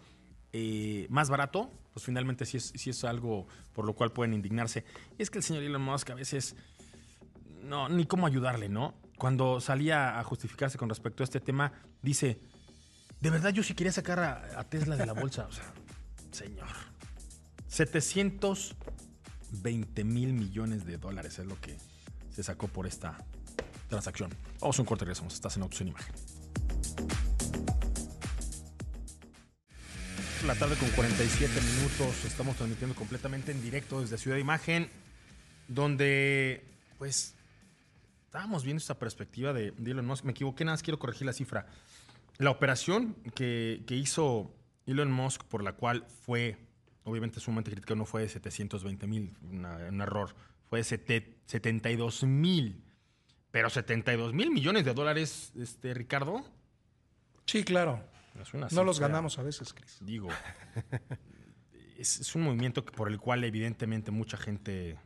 eh, 0.53 1.07
más 1.11 1.29
barato, 1.29 1.71
pues 1.93 2.05
finalmente 2.05 2.45
sí 2.45 2.59
es, 2.91 3.05
algo 3.05 3.47
por 3.73 3.87
lo 3.87 3.95
cual 3.95 4.13
pueden 4.13 4.35
indignarse. 4.35 4.85
Es 5.19 5.31
que 5.31 5.39
el 5.39 5.45
señor 5.45 5.63
Elon 5.63 5.83
Musk 5.83 6.11
a 6.11 6.15
veces 6.15 6.57
no, 7.67 7.89
ni 7.89 8.07
cómo 8.07 8.27
ayudarle, 8.27 8.69
¿no? 8.69 8.95
Cuando 9.19 9.61
salía 9.61 10.19
a 10.19 10.25
justificarse 10.25 10.79
con 10.79 10.89
respecto 10.89 11.23
a 11.23 11.25
este 11.25 11.39
tema, 11.41 11.73
dice, 12.03 12.41
de 13.21 13.31
verdad 13.31 13.51
yo 13.51 13.63
sí 13.63 13.75
quería 13.75 13.93
sacar 13.93 14.19
a, 14.21 14.65
Tesla 14.65 14.97
de 14.97 15.07
la 15.07 15.13
bolsa. 15.13 15.47
O 15.47 15.53
sea, 15.53 15.73
señor. 16.33 16.67
720 17.69 20.05
mil 20.05 20.33
millones 20.33 20.85
de 20.87 20.99
dólares 20.99 21.39
es 21.39 21.47
lo 21.47 21.61
que 21.61 21.77
se 22.31 22.43
sacó 22.43 22.67
por 22.69 22.87
esta 22.87 23.19
transacción. 23.89 24.31
Vamos 24.61 24.79
a 24.79 24.83
un 24.83 24.87
corte 24.87 25.05
regresamos. 25.05 25.35
Estás 25.35 25.57
en 25.57 25.63
Autos 25.63 25.81
en 25.81 25.89
Imagen. 25.89 26.15
La 30.47 30.55
tarde 30.55 30.77
con 30.77 30.91
47 30.91 31.61
minutos. 31.61 32.25
Estamos 32.25 32.57
transmitiendo 32.57 32.95
completamente 32.95 33.53
en 33.53 33.63
directo 33.63 34.01
desde 34.01 34.19
Ciudad 34.19 34.37
de 34.37 34.43
Imagen, 34.43 34.89
donde, 35.67 36.63
pues, 36.99 37.36
estábamos 38.27 38.65
viendo 38.65 38.79
esta 38.79 38.99
perspectiva 38.99 39.53
de, 39.53 39.73
Elon 39.85 40.07
Musk. 40.07 40.25
Me 40.25 40.33
equivoqué, 40.33 40.65
nada 40.65 40.75
más 40.75 40.83
quiero 40.83 40.99
corregir 40.99 41.27
la 41.27 41.33
cifra. 41.33 41.67
La 42.39 42.51
operación 42.51 43.17
que, 43.35 43.83
hizo 43.89 44.55
Elon 44.87 45.11
Musk, 45.11 45.45
por 45.45 45.63
la 45.63 45.73
cual 45.73 46.05
fue, 46.23 46.59
obviamente 47.05 47.41
sumamente 47.41 47.71
criticado, 47.71 47.97
no 47.97 48.05
fue 48.05 48.23
de 48.23 48.29
720 48.29 49.07
mil, 49.07 49.37
un 49.43 50.01
error, 50.01 50.35
fue 50.69 50.81
de 50.81 50.85
72 51.47 52.25
mil. 52.25 52.83
Pero 53.51 53.71
72 53.71 54.35
mil 54.35 54.51
millones 54.51 54.85
de 54.85 54.93
dólares, 54.93 55.53
este, 55.57 55.95
Ricardo. 55.95 56.45
Sí, 57.47 57.65
claro. 57.65 58.05
no 58.73 58.85
los 58.85 59.01
ganamos 59.01 59.39
a 59.39 59.43
veces, 59.43 59.73
Chris. 59.73 59.99
Digo, 60.03 60.29
es, 61.99 62.21
es, 62.21 62.35
un 62.35 62.43
movimiento 62.43 62.85
por 62.85 63.09
el 63.09 63.19
cual 63.19 63.45
evidentemente 63.45 64.11
mucha 64.11 64.37
gente 64.37 64.99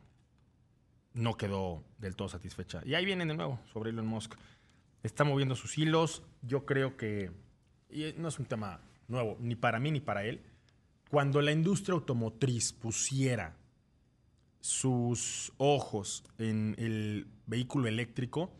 no 1.13 1.37
quedó 1.37 1.83
del 1.97 2.15
todo 2.15 2.29
satisfecha. 2.29 2.81
Y 2.85 2.95
ahí 2.95 3.05
vienen 3.05 3.27
de 3.27 3.35
nuevo 3.35 3.59
sobre 3.71 3.89
Elon 3.89 4.07
Musk. 4.07 4.35
Está 5.03 5.23
moviendo 5.23 5.55
sus 5.55 5.77
hilos. 5.77 6.23
Yo 6.41 6.65
creo 6.65 6.95
que, 6.97 7.31
y 7.89 8.13
no 8.17 8.27
es 8.27 8.39
un 8.39 8.45
tema 8.45 8.81
nuevo, 9.07 9.37
ni 9.39 9.55
para 9.55 9.79
mí 9.79 9.91
ni 9.91 9.99
para 9.99 10.23
él, 10.23 10.41
cuando 11.09 11.41
la 11.41 11.51
industria 11.51 11.95
automotriz 11.95 12.71
pusiera 12.71 13.57
sus 14.61 15.51
ojos 15.57 16.23
en 16.37 16.75
el 16.77 17.27
vehículo 17.47 17.87
eléctrico, 17.87 18.51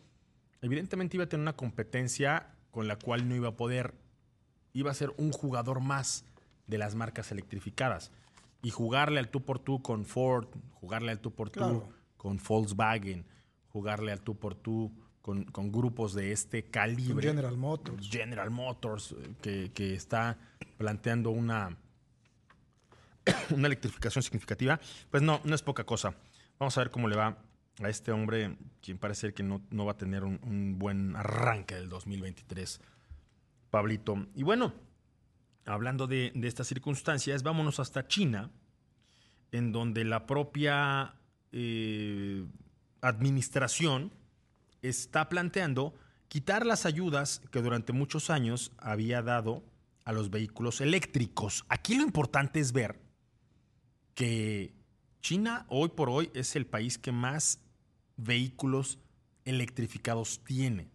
evidentemente 0.60 1.16
iba 1.16 1.24
a 1.24 1.28
tener 1.28 1.42
una 1.42 1.56
competencia 1.56 2.54
con 2.70 2.88
la 2.88 2.96
cual 2.96 3.28
no 3.28 3.36
iba 3.36 3.48
a 3.48 3.56
poder, 3.56 3.94
iba 4.74 4.90
a 4.90 4.94
ser 4.94 5.14
un 5.16 5.32
jugador 5.32 5.80
más 5.80 6.26
de 6.66 6.78
las 6.78 6.94
marcas 6.94 7.32
electrificadas. 7.32 8.10
Y 8.62 8.70
jugarle 8.70 9.18
al 9.18 9.28
tú 9.28 9.44
por 9.44 9.58
tú 9.58 9.82
con 9.82 10.04
Ford, 10.04 10.46
jugarle 10.74 11.10
al 11.10 11.20
tú 11.20 11.32
por 11.32 11.50
tú 11.50 11.84
con 12.22 12.38
Volkswagen, 12.38 13.26
jugarle 13.66 14.12
al 14.12 14.20
tú 14.20 14.38
por 14.38 14.54
tú 14.54 14.92
con, 15.20 15.42
con 15.42 15.72
grupos 15.72 16.14
de 16.14 16.30
este 16.30 16.70
calibre. 16.70 17.26
General 17.26 17.56
Motors. 17.56 18.08
General 18.08 18.48
Motors, 18.48 19.10
eh, 19.10 19.34
que, 19.42 19.72
que 19.74 19.94
está 19.94 20.38
planteando 20.78 21.30
una, 21.30 21.76
una 23.50 23.66
electrificación 23.66 24.22
significativa, 24.22 24.78
pues 25.10 25.20
no, 25.20 25.40
no 25.42 25.52
es 25.52 25.62
poca 25.62 25.82
cosa. 25.82 26.14
Vamos 26.60 26.78
a 26.78 26.82
ver 26.82 26.92
cómo 26.92 27.08
le 27.08 27.16
va 27.16 27.38
a 27.82 27.88
este 27.88 28.12
hombre, 28.12 28.56
quien 28.80 28.98
parece 28.98 29.34
que 29.34 29.42
no, 29.42 29.60
no 29.70 29.84
va 29.84 29.92
a 29.92 29.96
tener 29.96 30.22
un, 30.22 30.38
un 30.44 30.78
buen 30.78 31.16
arranque 31.16 31.74
del 31.74 31.88
2023, 31.88 32.80
Pablito. 33.68 34.28
Y 34.36 34.44
bueno, 34.44 34.74
hablando 35.64 36.06
de, 36.06 36.30
de 36.36 36.46
estas 36.46 36.68
circunstancias, 36.68 37.42
vámonos 37.42 37.80
hasta 37.80 38.06
China, 38.06 38.52
en 39.50 39.72
donde 39.72 40.04
la 40.04 40.24
propia 40.24 41.16
eh, 41.52 42.44
administración 43.00 44.12
está 44.82 45.28
planteando 45.28 45.94
quitar 46.28 46.66
las 46.66 46.86
ayudas 46.86 47.42
que 47.50 47.60
durante 47.60 47.92
muchos 47.92 48.30
años 48.30 48.72
había 48.78 49.22
dado 49.22 49.62
a 50.04 50.12
los 50.12 50.30
vehículos 50.30 50.80
eléctricos. 50.80 51.64
Aquí 51.68 51.94
lo 51.94 52.02
importante 52.02 52.58
es 52.58 52.72
ver 52.72 53.00
que 54.14 54.74
China 55.20 55.66
hoy 55.68 55.90
por 55.90 56.10
hoy 56.10 56.30
es 56.34 56.56
el 56.56 56.66
país 56.66 56.98
que 56.98 57.12
más 57.12 57.60
vehículos 58.16 58.98
electrificados 59.44 60.42
tiene. 60.44 60.90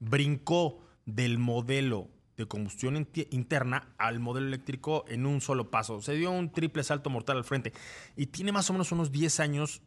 Brincó 0.00 0.84
del 1.06 1.38
modelo 1.38 2.08
de 2.38 2.46
combustión 2.46 3.08
interna 3.30 3.92
al 3.98 4.20
modelo 4.20 4.46
eléctrico 4.46 5.04
en 5.08 5.26
un 5.26 5.40
solo 5.40 5.70
paso. 5.70 6.00
Se 6.00 6.14
dio 6.14 6.30
un 6.30 6.52
triple 6.52 6.84
salto 6.84 7.10
mortal 7.10 7.36
al 7.36 7.44
frente 7.44 7.72
y 8.16 8.26
tiene 8.26 8.52
más 8.52 8.70
o 8.70 8.72
menos 8.72 8.92
unos 8.92 9.10
10 9.10 9.40
años 9.40 9.82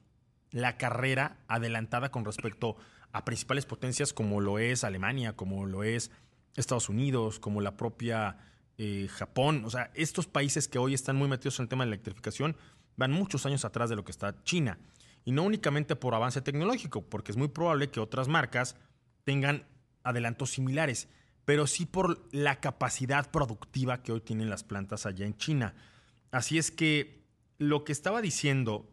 la 0.52 0.78
carrera 0.78 1.38
adelantada 1.48 2.12
con 2.12 2.26
respecto 2.26 2.76
a 3.14 3.24
principales 3.24 3.66
potencias 3.66 4.12
como 4.12 4.42
lo 4.42 4.60
es 4.60 4.84
Alemania, 4.84 5.36
como 5.36 5.66
lo 5.66 5.84
es 5.84 6.12
Estados 6.58 6.90
Unidos, 6.90 7.40
como 7.40 7.62
la 7.62 7.78
propia 7.78 8.38
eh, 8.78 9.08
Japón. 9.10 9.64
O 9.66 9.70
sea, 9.70 9.90
estos 9.96 10.28
países 10.28 10.68
que 10.68 10.78
hoy 10.78 10.94
están 10.94 11.16
muy 11.16 11.30
metidos 11.30 11.58
en 11.60 11.64
el 11.64 11.70
tema 11.70 11.86
de 11.86 11.92
la 11.92 11.96
electrificación 11.96 12.58
van 12.98 13.14
muchos 13.14 13.46
años 13.46 13.64
atrás 13.64 13.90
de 13.90 13.96
lo 13.96 14.04
que 14.04 14.12
está 14.12 14.44
China. 14.44 14.78
Y 15.24 15.32
no 15.32 15.44
únicamente 15.44 15.96
por 15.96 16.16
avance 16.16 16.42
tecnológico, 16.42 17.02
porque 17.02 17.32
es 17.32 17.38
muy 17.38 17.48
probable 17.48 17.90
que 17.90 18.02
otras 18.02 18.28
marcas 18.28 18.76
tengan 19.24 19.66
adelantos 20.04 20.50
similares, 20.50 21.08
pero 21.46 21.68
sí 21.68 21.86
por 21.86 22.28
la 22.32 22.60
capacidad 22.60 23.32
productiva 23.32 24.04
que 24.04 24.12
hoy 24.12 24.22
tienen 24.22 24.50
las 24.50 24.64
plantas 24.64 25.06
allá 25.06 25.26
en 25.26 25.36
China. 25.38 25.74
Así 26.32 26.58
es 26.58 26.72
que 26.72 27.24
lo 27.58 27.84
que 27.84 27.92
estaba 27.92 28.22
diciendo 28.22 28.88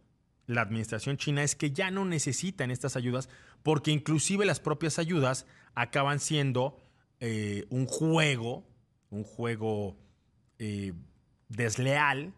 la 0.49 0.63
administración 0.63 1.19
china 1.19 1.43
es 1.43 1.55
que 1.55 1.71
ya 1.73 1.91
no 1.91 2.05
necesitan 2.05 2.71
estas 2.71 2.97
ayudas 2.97 3.29
porque 3.63 3.91
inclusive 3.91 4.47
las 4.47 4.61
propias 4.61 4.99
ayudas 4.99 5.47
acaban 5.75 6.21
siendo 6.21 6.79
eh, 7.21 7.67
un 7.69 7.87
juego, 7.87 8.67
un 9.11 9.25
juego 9.25 9.97
eh, 10.59 10.95
desleal 11.49 12.33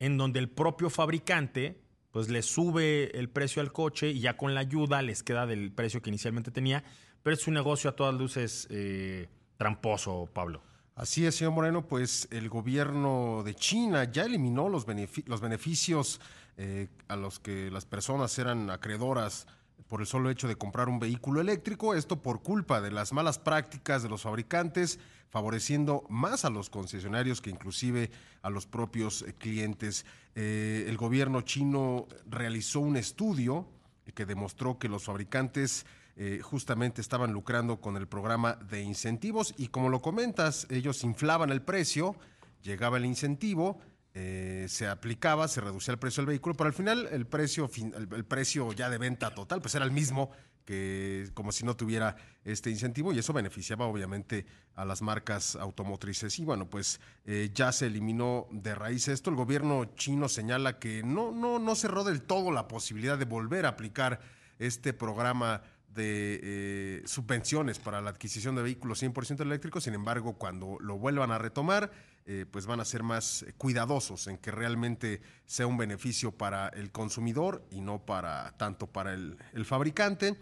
en 0.00 0.18
donde 0.18 0.40
el 0.40 0.50
propio 0.50 0.90
fabricante 0.90 1.80
pues 2.10 2.28
le 2.28 2.42
sube 2.42 3.16
el 3.18 3.30
precio 3.30 3.62
al 3.62 3.72
coche 3.72 4.10
y 4.10 4.20
ya 4.20 4.36
con 4.36 4.54
la 4.54 4.60
ayuda 4.60 5.00
les 5.00 5.22
queda 5.22 5.46
del 5.46 5.72
precio 5.72 6.02
que 6.02 6.10
inicialmente 6.10 6.50
tenía, 6.50 6.84
pero 7.22 7.34
es 7.34 7.46
un 7.46 7.54
negocio 7.54 7.88
a 7.88 7.96
todas 7.96 8.14
luces 8.14 8.66
eh, 8.70 9.28
tramposo, 9.62 10.28
Pablo. 10.32 10.60
Así 10.96 11.24
es, 11.24 11.36
señor 11.36 11.52
Moreno, 11.52 11.86
pues 11.86 12.26
el 12.32 12.48
gobierno 12.48 13.42
de 13.44 13.54
China 13.54 14.10
ya 14.10 14.24
eliminó 14.24 14.68
los, 14.68 14.88
benefi- 14.88 15.24
los 15.26 15.40
beneficios 15.40 16.20
eh, 16.56 16.88
a 17.06 17.14
los 17.14 17.38
que 17.38 17.70
las 17.70 17.84
personas 17.84 18.36
eran 18.40 18.70
acreedoras 18.70 19.46
por 19.86 20.00
el 20.00 20.08
solo 20.08 20.30
hecho 20.30 20.48
de 20.48 20.56
comprar 20.56 20.88
un 20.88 20.98
vehículo 20.98 21.40
eléctrico, 21.40 21.94
esto 21.94 22.20
por 22.22 22.42
culpa 22.42 22.80
de 22.80 22.90
las 22.90 23.12
malas 23.12 23.38
prácticas 23.38 24.02
de 24.02 24.08
los 24.08 24.22
fabricantes, 24.22 24.98
favoreciendo 25.30 26.04
más 26.08 26.44
a 26.44 26.50
los 26.50 26.68
concesionarios 26.68 27.40
que 27.40 27.50
inclusive 27.50 28.10
a 28.42 28.50
los 28.50 28.66
propios 28.66 29.22
eh, 29.22 29.32
clientes. 29.38 30.04
Eh, 30.34 30.86
el 30.88 30.96
gobierno 30.96 31.42
chino 31.42 32.08
realizó 32.26 32.80
un 32.80 32.96
estudio 32.96 33.68
que 34.12 34.26
demostró 34.26 34.80
que 34.80 34.88
los 34.88 35.04
fabricantes 35.04 35.86
eh, 36.16 36.40
justamente 36.42 37.00
estaban 37.00 37.32
lucrando 37.32 37.80
con 37.80 37.96
el 37.96 38.06
programa 38.06 38.54
de 38.54 38.82
incentivos 38.82 39.54
y 39.56 39.68
como 39.68 39.88
lo 39.88 40.02
comentas, 40.02 40.66
ellos 40.70 41.04
inflaban 41.04 41.50
el 41.50 41.62
precio, 41.62 42.16
llegaba 42.62 42.98
el 42.98 43.06
incentivo, 43.06 43.78
eh, 44.14 44.66
se 44.68 44.88
aplicaba, 44.88 45.48
se 45.48 45.62
reducía 45.62 45.92
el 45.92 45.98
precio 45.98 46.20
del 46.20 46.28
vehículo, 46.28 46.54
pero 46.54 46.68
al 46.68 46.74
final 46.74 47.08
el 47.10 47.26
precio, 47.26 47.70
el 47.94 48.24
precio 48.24 48.72
ya 48.72 48.90
de 48.90 48.98
venta 48.98 49.34
total 49.34 49.62
pues 49.62 49.74
era 49.74 49.86
el 49.86 49.90
mismo 49.90 50.30
que 50.64 51.30
como 51.34 51.52
si 51.52 51.64
no 51.64 51.76
tuviera 51.76 52.16
este 52.44 52.70
incentivo 52.70 53.12
y 53.12 53.18
eso 53.18 53.32
beneficiaba 53.32 53.86
obviamente 53.86 54.46
a 54.74 54.84
las 54.84 55.02
marcas 55.02 55.56
automotrices. 55.56 56.38
Y 56.38 56.44
bueno, 56.44 56.68
pues 56.68 57.00
eh, 57.24 57.50
ya 57.54 57.72
se 57.72 57.86
eliminó 57.86 58.46
de 58.50 58.74
raíz 58.74 59.08
esto. 59.08 59.30
El 59.30 59.36
gobierno 59.36 59.84
chino 59.96 60.28
señala 60.28 60.78
que 60.78 61.02
no, 61.02 61.32
no, 61.32 61.58
no 61.58 61.74
cerró 61.74 62.04
del 62.04 62.22
todo 62.22 62.52
la 62.52 62.68
posibilidad 62.68 63.18
de 63.18 63.24
volver 63.24 63.66
a 63.66 63.70
aplicar 63.70 64.20
este 64.58 64.92
programa 64.92 65.62
de 65.94 66.40
eh, 66.42 67.02
subvenciones 67.06 67.78
para 67.78 68.00
la 68.00 68.10
adquisición 68.10 68.54
de 68.54 68.62
vehículos 68.62 69.02
100% 69.02 69.40
eléctricos. 69.40 69.84
Sin 69.84 69.94
embargo, 69.94 70.34
cuando 70.34 70.78
lo 70.80 70.98
vuelvan 70.98 71.30
a 71.30 71.38
retomar, 71.38 71.90
eh, 72.24 72.46
pues 72.50 72.66
van 72.66 72.80
a 72.80 72.84
ser 72.84 73.02
más 73.02 73.44
cuidadosos 73.58 74.26
en 74.26 74.38
que 74.38 74.50
realmente 74.50 75.20
sea 75.44 75.66
un 75.66 75.76
beneficio 75.76 76.32
para 76.32 76.68
el 76.68 76.90
consumidor 76.90 77.64
y 77.70 77.80
no 77.80 78.04
para 78.04 78.56
tanto 78.56 78.86
para 78.86 79.12
el, 79.12 79.36
fabricante. 79.64 80.36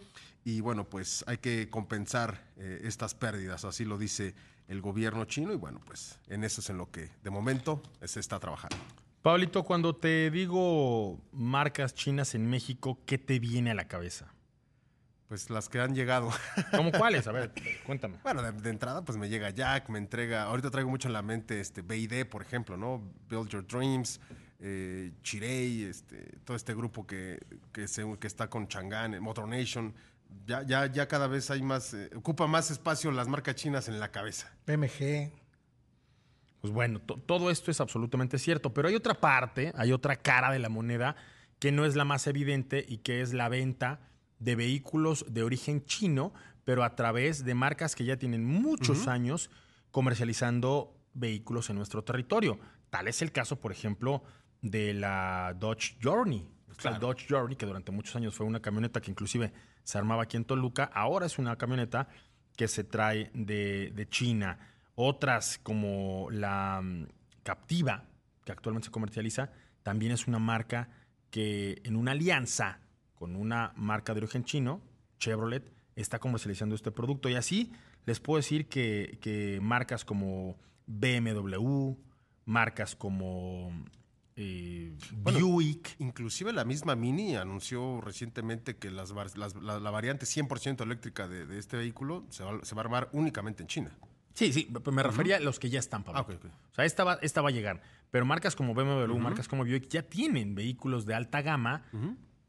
Y 0.45 0.61
bueno, 0.61 0.85
pues 0.85 1.25
hay 1.27 1.39
que 1.39 1.69
compensar 1.69 2.51
eh, 2.57 2.81
estas 2.85 3.15
pérdidas, 3.15 3.65
así 3.65 3.85
lo 3.85 3.99
dice 3.99 4.35
el 4.69 4.81
gobierno 4.81 5.25
chino. 5.25 5.53
Y 5.53 5.57
bueno, 5.57 5.81
pues 5.85 6.19
en 6.29 6.45
eso 6.45 6.61
es 6.61 6.71
en 6.71 6.79
lo 6.79 6.91
que 6.91 7.11
de 7.23 7.31
momento 7.31 7.83
se 8.05 8.21
está 8.21 8.39
trabajando. 8.39 8.77
Pablito, 9.23 9.65
cuando 9.65 9.95
te 9.95 10.31
digo 10.31 11.21
marcas 11.33 11.95
chinas 11.95 12.35
en 12.35 12.49
México, 12.49 12.99
¿qué 13.05 13.19
te 13.19 13.39
viene 13.39 13.71
a 13.71 13.75
la 13.75 13.87
cabeza? 13.87 14.33
Pues 15.31 15.49
las 15.49 15.69
que 15.69 15.79
han 15.79 15.95
llegado. 15.95 16.29
¿Cómo 16.73 16.91
cuáles? 16.91 17.29
A 17.29 17.31
ver, 17.33 17.53
cuéntame. 17.87 18.17
Bueno, 18.25 18.43
de, 18.43 18.51
de 18.51 18.69
entrada, 18.71 19.05
pues 19.05 19.17
me 19.17 19.29
llega 19.29 19.51
Jack, 19.51 19.89
me 19.89 19.99
entrega. 20.01 20.43
Ahorita 20.43 20.73
traigo 20.73 20.91
mucho 20.91 21.07
en 21.07 21.13
la 21.15 21.23
mente 21.23 21.61
este 21.61 21.83
BID, 21.83 22.27
por 22.27 22.43
ejemplo, 22.43 22.77
¿no? 22.77 23.01
Build 23.29 23.49
Your 23.49 23.65
Dreams, 23.65 24.21
eh, 24.59 25.13
Chirei, 25.23 25.85
este, 25.85 26.37
todo 26.45 26.57
este 26.57 26.75
grupo 26.75 27.07
que, 27.07 27.39
que, 27.73 27.87
se, 27.87 28.05
que 28.19 28.27
está 28.27 28.51
con 28.51 28.67
Chang'an, 28.67 29.21
Motor 29.23 29.47
Nation. 29.47 29.95
Ya, 30.49 30.63
ya, 30.65 30.87
ya 30.87 31.07
cada 31.07 31.29
vez 31.29 31.49
hay 31.53 31.63
más, 31.63 31.95
eh, 31.95 32.11
ocupa 32.17 32.49
más 32.49 32.73
espacio 32.73 33.13
las 33.13 33.29
marcas 33.29 33.55
chinas 33.55 33.87
en 33.87 34.01
la 34.01 34.11
cabeza. 34.11 34.53
PMG. 34.65 35.31
Pues 36.61 36.73
bueno, 36.73 36.99
to- 37.01 37.19
todo 37.25 37.53
esto 37.53 37.71
es 37.71 37.81
absolutamente 37.81 38.37
cierto, 38.37 38.75
pero 38.75 38.89
hay 38.89 38.97
otra 38.97 39.15
parte, 39.15 39.73
hay 39.77 39.93
otra 39.93 40.17
cara 40.17 40.51
de 40.51 40.59
la 40.59 40.69
moneda 40.71 41.15
que 41.61 41.71
no 41.71 41.85
es 41.85 41.95
la 41.95 42.05
más 42.05 42.27
evidente 42.27 42.85
y 42.89 42.99
que 42.99 43.21
es 43.23 43.33
la 43.33 43.49
venta 43.49 44.01
de 44.41 44.57
vehículos 44.57 45.25
de 45.29 45.45
origen 45.45 45.85
chino, 45.85 46.33
pero 46.65 46.83
a 46.83 46.97
través 46.97 47.45
de 47.45 47.55
marcas 47.55 47.95
que 47.95 48.05
ya 48.05 48.17
tienen 48.17 48.45
muchos 48.45 49.07
años 49.07 49.51
comercializando 49.91 50.97
vehículos 51.15 51.71
en 51.71 51.77
nuestro 51.77 52.03
territorio. 52.03 52.59
Tal 52.91 53.07
es 53.07 53.23
el 53.23 53.33
caso, 53.33 53.61
por 53.61 53.71
ejemplo, 53.71 54.23
de 54.63 54.95
la 54.95 55.55
Dodge 55.59 55.97
Journey. 56.03 56.49
La 56.83 56.99
Dodge 56.99 57.27
Journey, 57.29 57.57
que 57.57 57.67
durante 57.67 57.93
muchos 57.93 58.17
años 58.17 58.35
fue 58.35 58.47
una 58.47 58.61
camioneta 58.61 59.01
que 59.01 59.11
inclusive 59.11 59.53
se 59.83 59.99
armaba 59.99 60.25
aquí 60.25 60.37
en 60.37 60.45
Toluca, 60.45 60.85
ahora 60.85 61.27
es 61.27 61.39
una 61.39 61.57
camioneta 61.57 62.09
que 62.57 62.69
se 62.69 62.85
trae 62.85 63.31
de, 63.35 63.93
de 63.95 64.09
China. 64.09 64.59
Otras 64.95 65.59
como 65.63 66.29
la 66.31 66.81
mm, 66.83 67.07
Captiva, 67.43 68.05
que 68.45 68.53
actualmente 68.53 68.87
se 68.87 68.93
comercializa, 68.93 69.51
también 69.83 70.13
es 70.13 70.27
una 70.27 70.39
marca 70.39 70.89
que 71.31 71.81
en 71.85 71.97
una 71.97 72.13
alianza 72.13 72.81
con 73.21 73.37
una 73.37 73.75
marca 73.77 74.15
de 74.15 74.21
origen 74.21 74.45
chino, 74.45 74.81
Chevrolet, 75.19 75.71
está 75.95 76.19
comercializando 76.19 76.75
este 76.75 76.91
producto. 76.91 77.29
Y 77.29 77.35
así 77.35 77.71
les 78.07 78.19
puedo 78.19 78.39
decir 78.39 78.67
que, 78.67 79.19
que 79.21 79.59
marcas 79.61 80.07
como 80.07 80.57
BMW, 80.87 81.93
marcas 82.47 82.97
como 82.97 83.71
eh, 84.37 84.97
Buick, 85.13 85.97
Inclusive 85.99 86.51
la 86.55 86.65
misma 86.65 86.97
Mini 86.97 87.37
anunció 87.37 88.01
recientemente 88.01 88.77
que 88.79 88.91
las, 88.91 89.11
las- 89.37 89.55
la, 89.57 89.79
la 89.79 89.91
variante 89.91 90.25
100% 90.25 90.81
eléctrica 90.83 91.29
de, 91.29 91.45
de 91.45 91.59
este 91.59 91.77
vehículo 91.77 92.25
se 92.31 92.43
va, 92.43 92.59
se 92.65 92.75
va 92.75 92.81
a 92.81 92.85
armar 92.87 93.11
únicamente 93.13 93.63
en 93.63 93.67
China. 93.67 93.91
Sí, 94.33 94.51
sí, 94.55 94.73
me 94.93 95.03
refería 95.03 95.37
a 95.37 95.41
los 95.41 95.59
que 95.59 95.69
ya 95.69 95.79
están, 95.79 96.05
Pablo. 96.05 96.21
Ah, 96.21 96.23
ok, 96.23 96.31
ok. 96.37 96.45
O 96.73 96.75
sea, 96.75 96.87
esta 96.87 97.05
va, 97.05 97.19
esta 97.21 97.43
va 97.43 97.51
a 97.51 97.53
llegar. 97.53 97.83
Pero 98.11 98.25
marcas 98.25 98.57
como 98.57 98.73
BMW, 98.73 99.19
marcas 99.19 99.47
como 99.47 99.65
Buick 99.65 99.89
ya 99.89 100.03
tienen 100.03 100.55
vehículos 100.55 101.05
de 101.05 101.13
alta 101.15 101.43
gama 101.43 101.83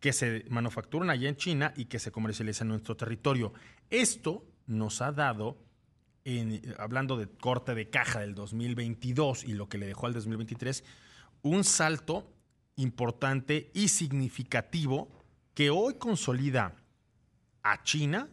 que 0.01 0.11
se 0.11 0.45
manufacturan 0.49 1.09
allá 1.11 1.29
en 1.29 1.37
China 1.37 1.73
y 1.77 1.85
que 1.85 1.99
se 1.99 2.11
comercializan 2.11 2.67
en 2.67 2.71
nuestro 2.71 2.97
territorio. 2.97 3.53
Esto 3.89 4.43
nos 4.65 4.99
ha 5.01 5.11
dado, 5.11 5.57
hablando 6.79 7.17
de 7.17 7.29
corte 7.29 7.75
de 7.75 7.89
caja 7.89 8.19
del 8.19 8.33
2022 8.33 9.45
y 9.45 9.53
lo 9.53 9.69
que 9.69 9.77
le 9.77 9.85
dejó 9.85 10.07
al 10.07 10.13
2023, 10.13 10.83
un 11.43 11.63
salto 11.63 12.27
importante 12.77 13.69
y 13.75 13.89
significativo 13.89 15.07
que 15.53 15.69
hoy 15.69 15.93
consolida 15.93 16.75
a 17.61 17.83
China 17.83 18.27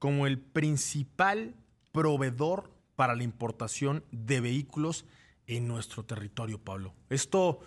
como 0.00 0.26
el 0.26 0.40
principal 0.40 1.54
proveedor 1.92 2.72
para 2.96 3.14
la 3.14 3.22
importación 3.22 4.04
de 4.10 4.40
vehículos 4.40 5.04
en 5.46 5.68
nuestro 5.68 6.04
territorio, 6.04 6.58
Pablo. 6.58 6.94
Esto 7.10 7.60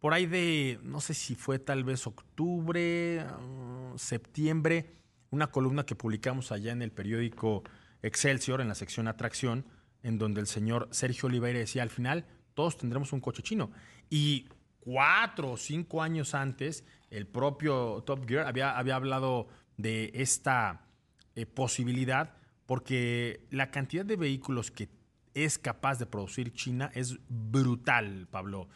por 0.00 0.14
ahí 0.14 0.26
de, 0.26 0.80
no 0.82 1.00
sé 1.00 1.14
si 1.14 1.34
fue 1.34 1.58
tal 1.58 1.84
vez 1.84 2.06
octubre, 2.06 3.24
uh, 3.24 3.98
septiembre, 3.98 4.94
una 5.30 5.48
columna 5.48 5.84
que 5.84 5.94
publicamos 5.94 6.52
allá 6.52 6.72
en 6.72 6.82
el 6.82 6.90
periódico 6.90 7.62
Excelsior, 8.02 8.60
en 8.60 8.68
la 8.68 8.74
sección 8.74 9.08
Atracción, 9.08 9.66
en 10.02 10.18
donde 10.18 10.40
el 10.40 10.46
señor 10.46 10.88
Sergio 10.90 11.28
Oliveira 11.28 11.58
decía, 11.58 11.82
al 11.82 11.90
final 11.90 12.24
todos 12.54 12.78
tendremos 12.78 13.12
un 13.12 13.20
coche 13.20 13.42
chino. 13.42 13.70
Y 14.08 14.48
cuatro 14.80 15.52
o 15.52 15.56
cinco 15.56 16.02
años 16.02 16.34
antes, 16.34 16.84
el 17.10 17.26
propio 17.26 18.02
Top 18.06 18.26
Gear 18.26 18.46
había, 18.46 18.76
había 18.76 18.96
hablado 18.96 19.48
de 19.76 20.10
esta 20.14 20.86
eh, 21.34 21.46
posibilidad 21.46 22.34
porque 22.66 23.46
la 23.50 23.70
cantidad 23.70 24.04
de 24.04 24.16
vehículos 24.16 24.70
que 24.70 24.88
es 25.34 25.58
capaz 25.58 25.98
de 25.98 26.06
producir 26.06 26.52
China 26.52 26.90
es 26.94 27.18
brutal, 27.28 28.28
Pablo. 28.30 28.68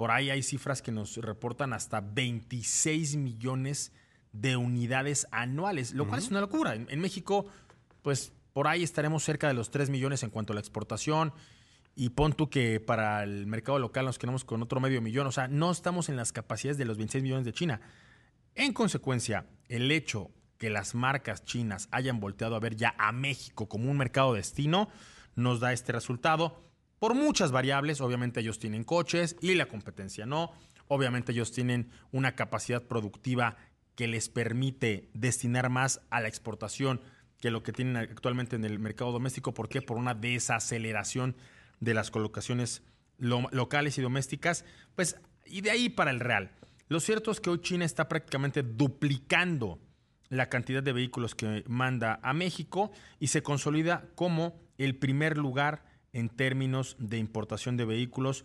Por 0.00 0.12
ahí 0.12 0.30
hay 0.30 0.42
cifras 0.42 0.80
que 0.80 0.92
nos 0.92 1.18
reportan 1.18 1.74
hasta 1.74 2.00
26 2.00 3.16
millones 3.16 3.92
de 4.32 4.56
unidades 4.56 5.26
anuales, 5.30 5.92
lo 5.92 6.08
cual 6.08 6.20
es 6.20 6.30
una 6.30 6.40
locura. 6.40 6.74
En, 6.74 6.86
en, 6.88 7.00
México, 7.00 7.44
pues 8.00 8.32
por 8.54 8.66
ahí 8.66 8.82
estaremos 8.82 9.22
cerca 9.22 9.46
de 9.46 9.52
los 9.52 9.70
3 9.70 9.90
millones 9.90 10.22
en 10.22 10.30
cuanto 10.30 10.54
a 10.54 10.54
la 10.54 10.60
exportación. 10.60 11.34
Y 11.94 12.08
pon 12.08 12.32
tú 12.32 12.48
que 12.48 12.80
para 12.80 13.22
el 13.24 13.46
mercado 13.46 13.78
local 13.78 14.06
nos 14.06 14.18
quedamos 14.18 14.42
con 14.42 14.62
otro 14.62 14.80
medio 14.80 15.02
millón. 15.02 15.26
O 15.26 15.32
sea, 15.32 15.48
no 15.48 15.70
estamos 15.70 16.08
en 16.08 16.16
las 16.16 16.32
capacidades 16.32 16.78
de 16.78 16.86
los 16.86 16.96
26 16.96 17.22
millones 17.22 17.44
de 17.44 17.52
China. 17.52 17.82
En 18.54 18.72
consecuencia, 18.72 19.48
el 19.68 19.90
hecho 19.90 20.30
que 20.56 20.70
las 20.70 20.94
marcas 20.94 21.44
chinas 21.44 21.88
hayan 21.90 22.20
volteado 22.20 22.56
a 22.56 22.60
ver 22.60 22.74
ya 22.74 22.94
a 22.96 23.12
México 23.12 23.68
como 23.68 23.90
un 23.90 23.98
mercado 23.98 24.32
destino 24.32 24.88
nos 25.34 25.60
da 25.60 25.74
este 25.74 25.92
resultado. 25.92 26.69
Por 27.00 27.14
muchas 27.14 27.50
variables, 27.50 28.02
obviamente 28.02 28.40
ellos 28.40 28.58
tienen 28.58 28.84
coches 28.84 29.34
y 29.40 29.54
la 29.54 29.64
competencia 29.64 30.26
no. 30.26 30.52
Obviamente 30.86 31.32
ellos 31.32 31.50
tienen 31.50 31.90
una 32.12 32.36
capacidad 32.36 32.82
productiva 32.82 33.56
que 33.94 34.06
les 34.06 34.28
permite 34.28 35.08
destinar 35.14 35.70
más 35.70 36.02
a 36.10 36.20
la 36.20 36.28
exportación 36.28 37.00
que 37.40 37.50
lo 37.50 37.62
que 37.62 37.72
tienen 37.72 37.96
actualmente 37.96 38.56
en 38.56 38.66
el 38.66 38.78
mercado 38.78 39.12
doméstico. 39.12 39.54
¿Por 39.54 39.70
qué? 39.70 39.80
Por 39.80 39.96
una 39.96 40.12
desaceleración 40.12 41.36
de 41.80 41.94
las 41.94 42.10
colocaciones 42.10 42.82
lo 43.16 43.48
locales 43.50 43.96
y 43.96 44.02
domésticas. 44.02 44.66
Pues, 44.94 45.16
y 45.46 45.62
de 45.62 45.70
ahí 45.70 45.88
para 45.88 46.10
el 46.10 46.20
real. 46.20 46.50
Lo 46.88 47.00
cierto 47.00 47.30
es 47.30 47.40
que 47.40 47.48
hoy 47.48 47.62
China 47.62 47.86
está 47.86 48.08
prácticamente 48.08 48.62
duplicando 48.62 49.78
la 50.28 50.50
cantidad 50.50 50.82
de 50.82 50.92
vehículos 50.92 51.34
que 51.34 51.64
manda 51.66 52.20
a 52.22 52.34
México 52.34 52.92
y 53.18 53.28
se 53.28 53.42
consolida 53.42 54.04
como 54.16 54.60
el 54.76 54.96
primer 54.96 55.38
lugar 55.38 55.89
en 56.12 56.28
términos 56.28 56.96
de 56.98 57.18
importación 57.18 57.76
de 57.76 57.84
vehículos 57.84 58.44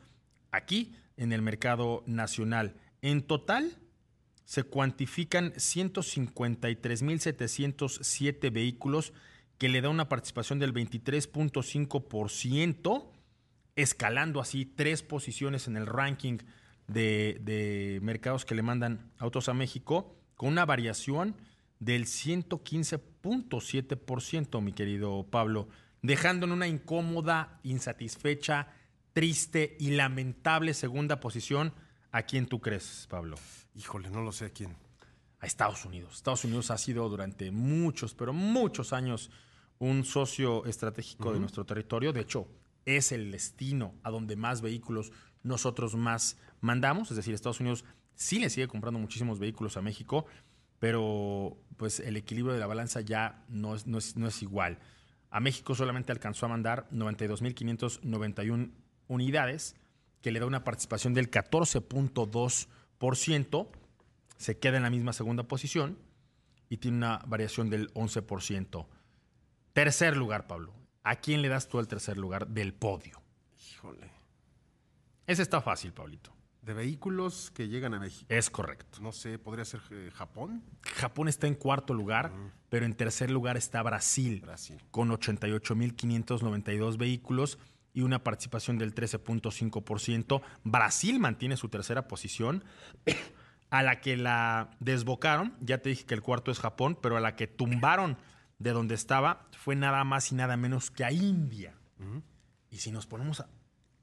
aquí 0.51 0.93
en 1.17 1.33
el 1.33 1.41
mercado 1.41 2.03
nacional. 2.05 2.75
En 3.01 3.23
total 3.23 3.79
se 4.45 4.63
cuantifican 4.63 5.53
153.707 5.53 8.51
vehículos 8.51 9.13
que 9.57 9.69
le 9.69 9.79
da 9.81 9.89
una 9.89 10.09
participación 10.09 10.59
del 10.59 10.73
23.5%, 10.73 13.09
escalando 13.75 14.41
así 14.41 14.65
tres 14.65 15.01
posiciones 15.01 15.67
en 15.67 15.77
el 15.77 15.87
ranking 15.87 16.39
de, 16.87 17.39
de 17.41 17.99
mercados 18.01 18.43
que 18.45 18.53
le 18.55 18.61
mandan 18.61 19.11
autos 19.17 19.49
a 19.49 19.53
México, 19.53 20.15
con 20.35 20.49
una 20.49 20.65
variación 20.65 21.35
del 21.79 22.05
115.7%, 22.05 24.61
mi 24.61 24.73
querido 24.73 25.25
Pablo, 25.29 25.67
dejando 26.05 26.45
en 26.45 26.51
una 26.51 26.67
incómoda, 26.67 27.59
insatisfecha, 27.63 28.67
triste 29.13 29.77
y 29.79 29.91
lamentable 29.91 30.73
segunda 30.73 31.19
posición 31.19 31.73
a 32.11 32.23
quién 32.23 32.47
tú 32.47 32.59
crees, 32.61 33.07
Pablo. 33.09 33.37
Híjole, 33.75 34.09
no 34.09 34.21
lo 34.21 34.31
sé 34.31 34.45
a 34.45 34.49
quién. 34.49 34.75
A 35.39 35.45
Estados 35.45 35.85
Unidos. 35.85 36.15
Estados 36.15 36.43
Unidos 36.45 36.71
ha 36.71 36.77
sido 36.77 37.07
durante 37.09 37.51
muchos, 37.51 38.13
pero 38.13 38.33
muchos 38.33 38.93
años 38.93 39.31
un 39.79 40.05
socio 40.05 40.65
estratégico 40.65 41.27
uh 41.27 41.31
-huh. 41.31 41.33
de 41.33 41.39
nuestro 41.39 41.65
territorio. 41.65 42.13
De 42.13 42.21
hecho, 42.21 42.47
es 42.85 43.11
el 43.11 43.31
destino 43.31 43.95
a 44.03 44.11
donde 44.11 44.35
más 44.35 44.61
vehículos 44.61 45.11
nosotros 45.43 45.95
más 45.95 46.37
mandamos. 46.61 47.11
Es 47.11 47.17
decir, 47.17 47.33
Estados 47.33 47.59
Unidos 47.59 47.83
sí 48.15 48.39
le 48.39 48.49
sigue 48.49 48.67
comprando 48.67 48.99
muchísimos 48.99 49.39
vehículos 49.39 49.75
a 49.75 49.81
México 49.81 50.25
pero 50.79 51.57
pues 51.77 51.99
el 51.99 52.17
equilibrio 52.17 52.53
de 52.53 52.59
la 52.59 52.67
balanza 52.67 53.01
ya 53.01 53.43
no 53.49 53.75
es, 53.75 53.87
no 53.87 53.97
es, 53.97 54.15
no 54.15 54.27
es 54.27 54.41
igual. 54.41 54.79
A 55.35 55.39
México 55.41 55.75
solamente 55.75 56.13
alcanzó 56.13 56.45
a 56.45 56.49
mandar 56.49 56.87
92.591 56.91 58.71
unidades, 59.09 59.75
que 60.21 60.31
le 60.31 60.39
da 60.39 60.45
una 60.45 60.63
participación 60.63 61.13
del 61.13 61.29
14.2%, 61.29 63.67
se 64.37 64.57
queda 64.57 64.77
en 64.77 64.83
la 64.83 64.89
misma 64.89 65.11
segunda 65.11 65.43
posición 65.43 65.97
y 66.69 66.77
tiene 66.77 66.95
una 66.95 67.21
variación 67.27 67.69
del 67.69 67.93
11%. 67.95 68.85
Tercer 69.73 70.15
lugar, 70.15 70.47
Pablo. 70.47 70.73
¿A 71.03 71.17
quién 71.17 71.41
le 71.41 71.49
das 71.49 71.67
tú 71.67 71.79
el 71.79 71.89
tercer 71.89 72.17
lugar 72.17 72.47
del 72.47 72.73
podio? 72.73 73.21
Híjole. 73.59 74.09
Ese 75.27 75.41
está 75.41 75.59
fácil, 75.59 75.91
Pablito. 75.91 76.33
De 76.65 76.73
vehículos 76.73 77.51
que 77.51 77.67
llegan 77.67 77.93
a 77.93 77.99
México. 77.99 78.25
Es 78.27 78.49
correcto. 78.49 78.99
No 78.99 79.11
sé, 79.11 79.37
podría 79.37 79.65
ser 79.65 79.81
eh, 79.91 80.09
Japón. 80.13 80.63
Japón 80.81 81.27
está 81.27 81.45
en 81.45 81.53
cuarto 81.53 81.93
lugar, 81.93 82.31
uh 82.31 82.37
-huh. 82.37 82.51
pero 82.69 82.85
en 82.87 82.95
tercer 82.95 83.29
lugar 83.29 83.55
está 83.55 83.83
Brasil, 83.83 84.41
Brasil. 84.41 84.83
con 84.89 85.09
88.592 85.09 86.97
vehículos 86.97 87.59
y 87.93 88.01
una 88.01 88.23
participación 88.23 88.79
del 88.79 88.95
13.5%. 88.95 90.41
Brasil 90.63 91.19
mantiene 91.19 91.55
su 91.55 91.69
tercera 91.69 92.07
posición, 92.07 92.63
a 93.69 93.83
la 93.83 94.01
que 94.01 94.17
la 94.17 94.71
desbocaron, 94.79 95.55
ya 95.61 95.77
te 95.79 95.89
dije 95.89 96.05
que 96.05 96.13
el 96.13 96.21
cuarto 96.21 96.49
es 96.51 96.59
Japón, 96.59 96.97
pero 97.01 97.15
a 97.17 97.19
la 97.19 97.35
que 97.35 97.45
tumbaron 97.47 98.17
de 98.57 98.71
donde 98.71 98.95
estaba 98.95 99.47
fue 99.57 99.75
nada 99.75 100.03
más 100.03 100.31
y 100.31 100.35
nada 100.35 100.57
menos 100.57 100.89
que 100.89 101.03
a 101.03 101.11
India. 101.11 101.75
Uh 101.99 102.03
-huh. 102.03 102.23
Y 102.71 102.77
si 102.77 102.91
nos 102.91 103.05
ponemos 103.05 103.39
a... 103.41 103.49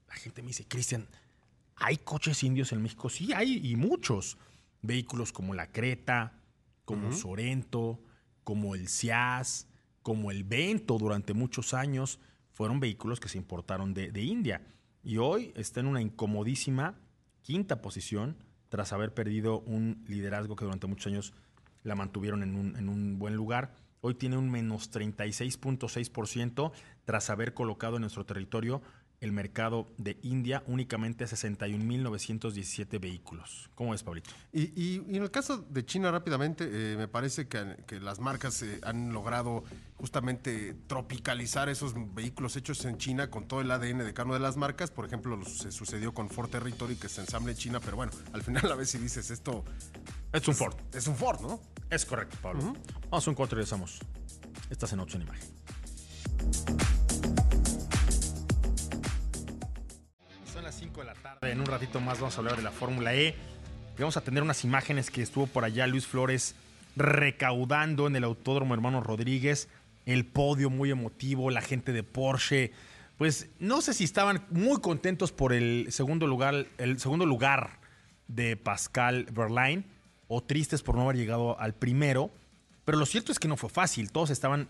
La 0.09 0.15
gente 0.15 0.43
me 0.43 0.49
dice, 0.49 0.67
Cristian, 0.69 1.09
¿Hay 1.83 1.99
coches 1.99 2.43
indios 2.45 2.73
en 2.73 2.83
México? 2.83 3.09
Sí, 3.09 3.33
hay 3.33 3.61
y 3.67 3.77
muchos. 3.77 4.39
Vehículos 4.83 5.33
como 5.33 5.55
la 5.55 5.71
Creta, 5.71 6.41
como 6.85 7.09
uh 7.09 7.11
-huh. 7.11 7.17
Sorento, 7.17 8.01
como 8.45 8.75
el 8.75 8.89
Ciaz, 8.89 9.67
como 10.03 10.31
el 10.31 10.45
Vento 10.45 10.99
durante 10.99 11.35
muchos 11.35 11.75
años, 11.75 12.19
fueron 12.53 12.81
vehículos 12.81 13.21
que 13.21 13.29
se 13.29 13.39
importaron 13.39 13.95
de, 13.95 14.11
de 14.11 14.23
India. 14.23 14.67
Y 15.03 15.19
hoy 15.19 15.53
está 15.57 15.81
en 15.81 15.87
una 15.87 16.01
incomodísima 16.01 16.95
quinta 17.43 17.83
posición 17.83 18.37
tras 18.69 18.93
haber 18.93 19.13
perdido 19.13 19.61
un 19.61 20.05
liderazgo 20.09 20.57
que 20.57 20.65
durante 20.65 20.87
muchos 20.87 21.09
años 21.09 21.35
la 21.83 21.95
mantuvieron 21.95 22.43
en 22.43 22.55
un, 22.55 22.77
en 22.77 22.89
un 22.89 23.19
buen 23.19 23.35
lugar. 23.35 23.75
Hoy 24.01 24.15
tiene 24.15 24.37
un 24.37 24.51
menos 24.51 24.91
36.6% 24.93 26.73
tras 27.05 27.31
haber 27.31 27.55
colocado 27.55 27.97
en 27.97 28.03
nuestro 28.03 28.25
territorio 28.25 28.83
el 29.23 29.31
mercado 29.31 29.87
de 29.99 30.19
India 30.23 30.65
únicamente 30.67 31.23
a 31.23 31.29
61.917 31.29 33.01
vehículos. 33.01 33.71
¿Cómo 33.77 33.95
es, 33.95 34.03
Pablito? 34.03 34.31
Y, 34.53 34.63
y, 34.63 35.05
y, 35.09 35.17
en 35.17 35.23
el 35.23 35.31
caso 35.31 35.59
de 35.59 35.87
China, 35.87 36.11
rápidamente, 36.11 36.69
eh, 36.71 36.97
me 36.97 37.07
parece 37.07 37.47
que, 37.47 37.77
que, 37.87 38.01
las 38.01 38.19
marcas 38.19 38.61
eh, 38.63 38.81
han 38.83 39.13
logrado 39.13 39.63
justamente 39.97 40.75
tropicalizar 40.89 41.69
esos 41.69 41.95
vehículos 42.15 42.57
hechos 42.57 42.85
en 42.85 42.99
China 42.99 43.31
con 43.31 43.47
todo 43.47 43.61
el 43.61 43.71
ADN 43.71 43.99
de 43.99 44.13
cada 44.13 44.27
una 44.27 44.35
de 44.35 44.41
las 44.41 44.57
marcas. 44.57 44.91
Por 44.91 45.07
ejemplo, 45.07 45.37
lo, 45.37 45.47
se 45.47 45.71
sucedió 45.71 46.13
con 46.13 46.29
Ford 46.29 46.51
Territory, 46.51 46.97
que 46.97 47.09
se 47.09 47.21
ensambla 47.21 47.53
en 47.53 47.59
China, 47.59 47.79
pero 47.79 47.97
bueno, 47.97 48.11
al 48.33 48.43
final 48.43 48.71
a 48.73 48.75
veces 48.75 49.01
dices 49.01 49.31
esto... 49.31 49.65
Es 50.33 50.49
un 50.49 50.55
Ford. 50.57 50.75
Es 50.93 51.07
un 51.07 51.15
Ford, 51.15 51.41
¿no? 51.43 51.61
Es 51.91 52.05
correcto, 52.05 52.37
Pablo. 52.43 52.63
Uh 52.63 52.73
-huh. 52.73 52.79
Vamos 53.05 53.27
a 53.27 53.31
un 53.31 53.37
corte 53.37 53.55
y 53.55 53.57
regresamos. 53.57 54.01
Estás 54.69 54.93
en 54.93 55.01
Opción 55.01 55.23
Imagen. 55.23 57.02
De 60.55 61.05
la 61.05 61.15
tarde. 61.15 61.51
En 61.51 61.61
un 61.61 61.67
ratito 61.67 61.99
más 61.99 62.21
vamos 62.21 62.37
a 62.37 62.39
hablar 62.39 62.57
de 62.57 62.63
la 62.63 62.71
Fórmula 62.71 63.15
E. 63.15 63.35
Vamos 63.99 64.19
a 64.19 64.21
tener 64.21 64.43
unas 64.43 64.65
imágenes 64.65 65.11
que 65.11 65.23
estuvo 65.23 65.47
por 65.47 65.65
allá 65.65 65.87
Luis 65.87 66.07
Flores 66.07 66.55
recaudando 66.95 68.07
en 68.07 68.17
el 68.17 68.25
Autódromo 68.25 68.75
Hermano 68.75 69.01
Rodríguez. 69.01 69.69
El 70.05 70.27
podio 70.27 70.69
muy 70.69 70.91
emotivo, 70.91 71.51
la 71.51 71.63
gente 71.63 71.93
de 71.93 72.03
Porsche. 72.03 72.73
Pues 73.17 73.49
no 73.61 73.81
sé 73.81 73.95
si 73.95 74.05
estaban 74.05 74.45
muy 74.51 74.81
contentos 74.83 75.33
por 75.33 75.55
el 75.55 75.87
segundo 75.91 76.27
lugar, 76.27 76.67
el 76.77 77.01
segundo 77.01 77.25
lugar 77.25 77.79
de 78.29 78.57
Pascal 78.59 79.27
Verlaine 79.33 79.85
o 80.29 80.43
tristes 80.43 80.83
por 80.83 80.97
no 80.97 81.03
haber 81.03 81.17
llegado 81.17 81.59
al 81.59 81.73
primero. 81.73 82.31
Pero 82.85 82.99
lo 82.99 83.07
cierto 83.07 83.33
es 83.33 83.39
que 83.39 83.49
no 83.49 83.57
fue 83.57 83.71
fácil. 83.71 84.13
Todos 84.13 84.29
estaban 84.29 84.69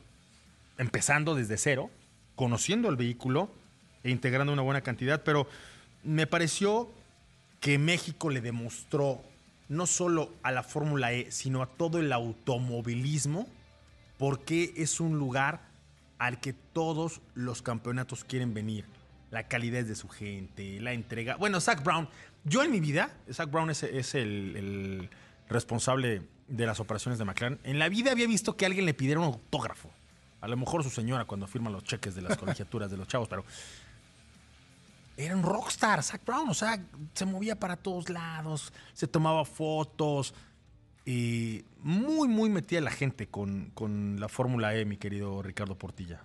empezando 0.79 1.35
desde 1.35 1.59
cero, 1.59 1.91
conociendo 2.37 2.89
el 2.89 2.95
vehículo 2.95 3.51
e 4.05 4.11
integrando 4.11 4.53
una 4.53 4.63
buena 4.63 4.83
cantidad. 4.83 5.23
Pero 5.25 5.49
me 6.03 6.27
pareció 6.27 6.91
que 7.61 7.79
México 7.79 8.31
le 8.31 8.41
demostró 8.41 9.23
no 9.69 9.87
solo 9.87 10.33
a 10.43 10.53
la 10.53 10.63
Fórmula 10.63 11.13
E, 11.13 11.31
sino 11.31 11.63
a 11.63 11.67
todo 11.67 11.99
el 11.99 12.13
automovilismo, 12.13 13.49
porque 14.19 14.75
es 14.77 15.01
un 15.01 15.19
lugar 15.19 15.63
al 16.19 16.41
que 16.41 16.53
todos 16.53 17.21
los 17.35 17.63
campeonatos 17.63 18.25
quieren 18.25 18.55
venir. 18.55 18.85
La 19.31 19.49
calidez 19.49 19.89
de 19.89 19.95
su 19.95 20.09
gente, 20.09 20.79
la 20.81 20.93
entrega. 20.93 21.37
Bueno, 21.37 21.61
Zach 21.61 21.83
Brown, 21.83 22.09
yo 22.45 22.63
en 22.63 22.71
mi 22.71 22.81
vida, 22.81 23.17
Zach 23.33 23.51
Brown 23.51 23.71
es, 23.71 23.83
es 23.83 24.15
el, 24.15 24.57
el 24.57 25.11
responsable 25.49 26.23
de 26.49 26.67
las 26.67 26.81
operaciones 26.81 27.19
de 27.19 27.25
McLaren. 27.25 27.59
En 27.65 27.79
la 27.79 27.89
vida 27.89 28.13
había 28.13 28.27
visto 28.27 28.57
que 28.57 28.67
alguien 28.67 28.85
le 28.85 28.95
pidiera 28.95 29.21
un 29.21 29.27
autógrafo. 29.27 29.91
A 30.41 30.49
lo 30.49 30.57
mejor 30.57 30.83
su 30.83 30.91
señora 30.91 31.25
cuando 31.25 31.47
firma 31.47 31.71
los 31.71 31.85
cheques 31.85 32.15
de 32.15 32.23
las 32.23 32.37
colegiaturas 32.39 32.91
de 32.91 32.97
los 32.97 33.09
chavos, 33.09 33.29
pero 33.29 33.45
era 35.17 35.37
un 35.37 35.43
rockstar, 35.43 36.03
Zach 36.03 36.25
Brown. 36.25 36.49
O 36.49 36.55
sea, 36.55 36.83
se 37.15 37.25
movía 37.25 37.59
para 37.59 37.77
todos 37.77 38.09
lados, 38.11 38.73
se 38.95 39.07
tomaba 39.07 39.45
fotos. 39.45 40.35
Y 41.05 41.65
muy, 41.81 42.29
muy 42.29 42.49
metía 42.49 42.81
la 42.81 42.91
gente 42.93 43.27
con, 43.27 43.71
con 43.75 44.21
la 44.21 44.29
Fórmula 44.29 44.75
E, 44.77 44.85
mi 44.85 44.97
querido 44.97 45.43
Ricardo 45.43 45.77
Portilla. 45.77 46.21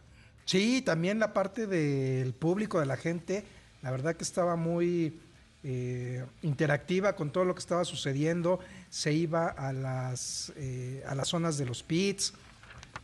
Sí, 0.45 0.81
también 0.81 1.19
la 1.19 1.33
parte 1.33 1.65
del 1.67 2.33
público, 2.33 2.79
de 2.79 2.85
la 2.85 2.95
gente, 2.95 3.43
la 3.81 3.91
verdad 3.91 4.15
que 4.15 4.23
estaba 4.23 4.55
muy 4.55 5.19
eh, 5.63 6.23
interactiva 6.43 7.15
con 7.15 7.31
todo 7.31 7.43
lo 7.43 7.53
que 7.55 7.59
estaba 7.59 7.83
sucediendo. 7.85 8.59
Se 8.89 9.11
iba 9.11 9.47
a 9.47 9.73
las, 9.73 10.53
eh, 10.55 11.03
a 11.07 11.15
las 11.15 11.27
zonas 11.27 11.57
de 11.57 11.65
los 11.65 11.81
pits. 11.83 12.33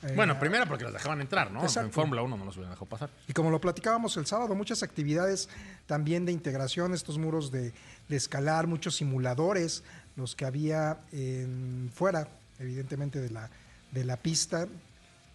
eh, 0.03 0.13
Bueno, 0.15 0.39
primero 0.39 0.65
porque 0.67 0.83
los 0.85 0.93
dejaban 0.93 1.19
entrar, 1.21 1.51
¿no? 1.51 1.63
Exacto. 1.63 1.87
En 1.87 1.91
Fórmula 1.91 2.21
1 2.21 2.37
no 2.37 2.45
los 2.45 2.55
hubieran 2.55 2.71
dejado 2.71 2.85
pasar. 2.85 3.09
Y 3.27 3.33
como 3.33 3.49
lo 3.49 3.59
platicábamos 3.59 4.15
el 4.15 4.25
sábado, 4.27 4.53
muchas 4.55 4.83
actividades 4.83 5.49
también 5.85 6.25
de 6.25 6.31
integración, 6.31 6.93
estos 6.93 7.17
muros 7.17 7.51
de, 7.51 7.73
de 8.09 8.15
escalar, 8.15 8.67
muchos 8.67 8.95
simuladores, 8.95 9.83
los 10.15 10.35
que 10.35 10.45
había 10.45 10.99
en, 11.11 11.89
fuera, 11.93 12.27
evidentemente, 12.59 13.19
de 13.19 13.29
la, 13.29 13.49
de 13.91 14.03
la 14.05 14.17
pista. 14.17 14.67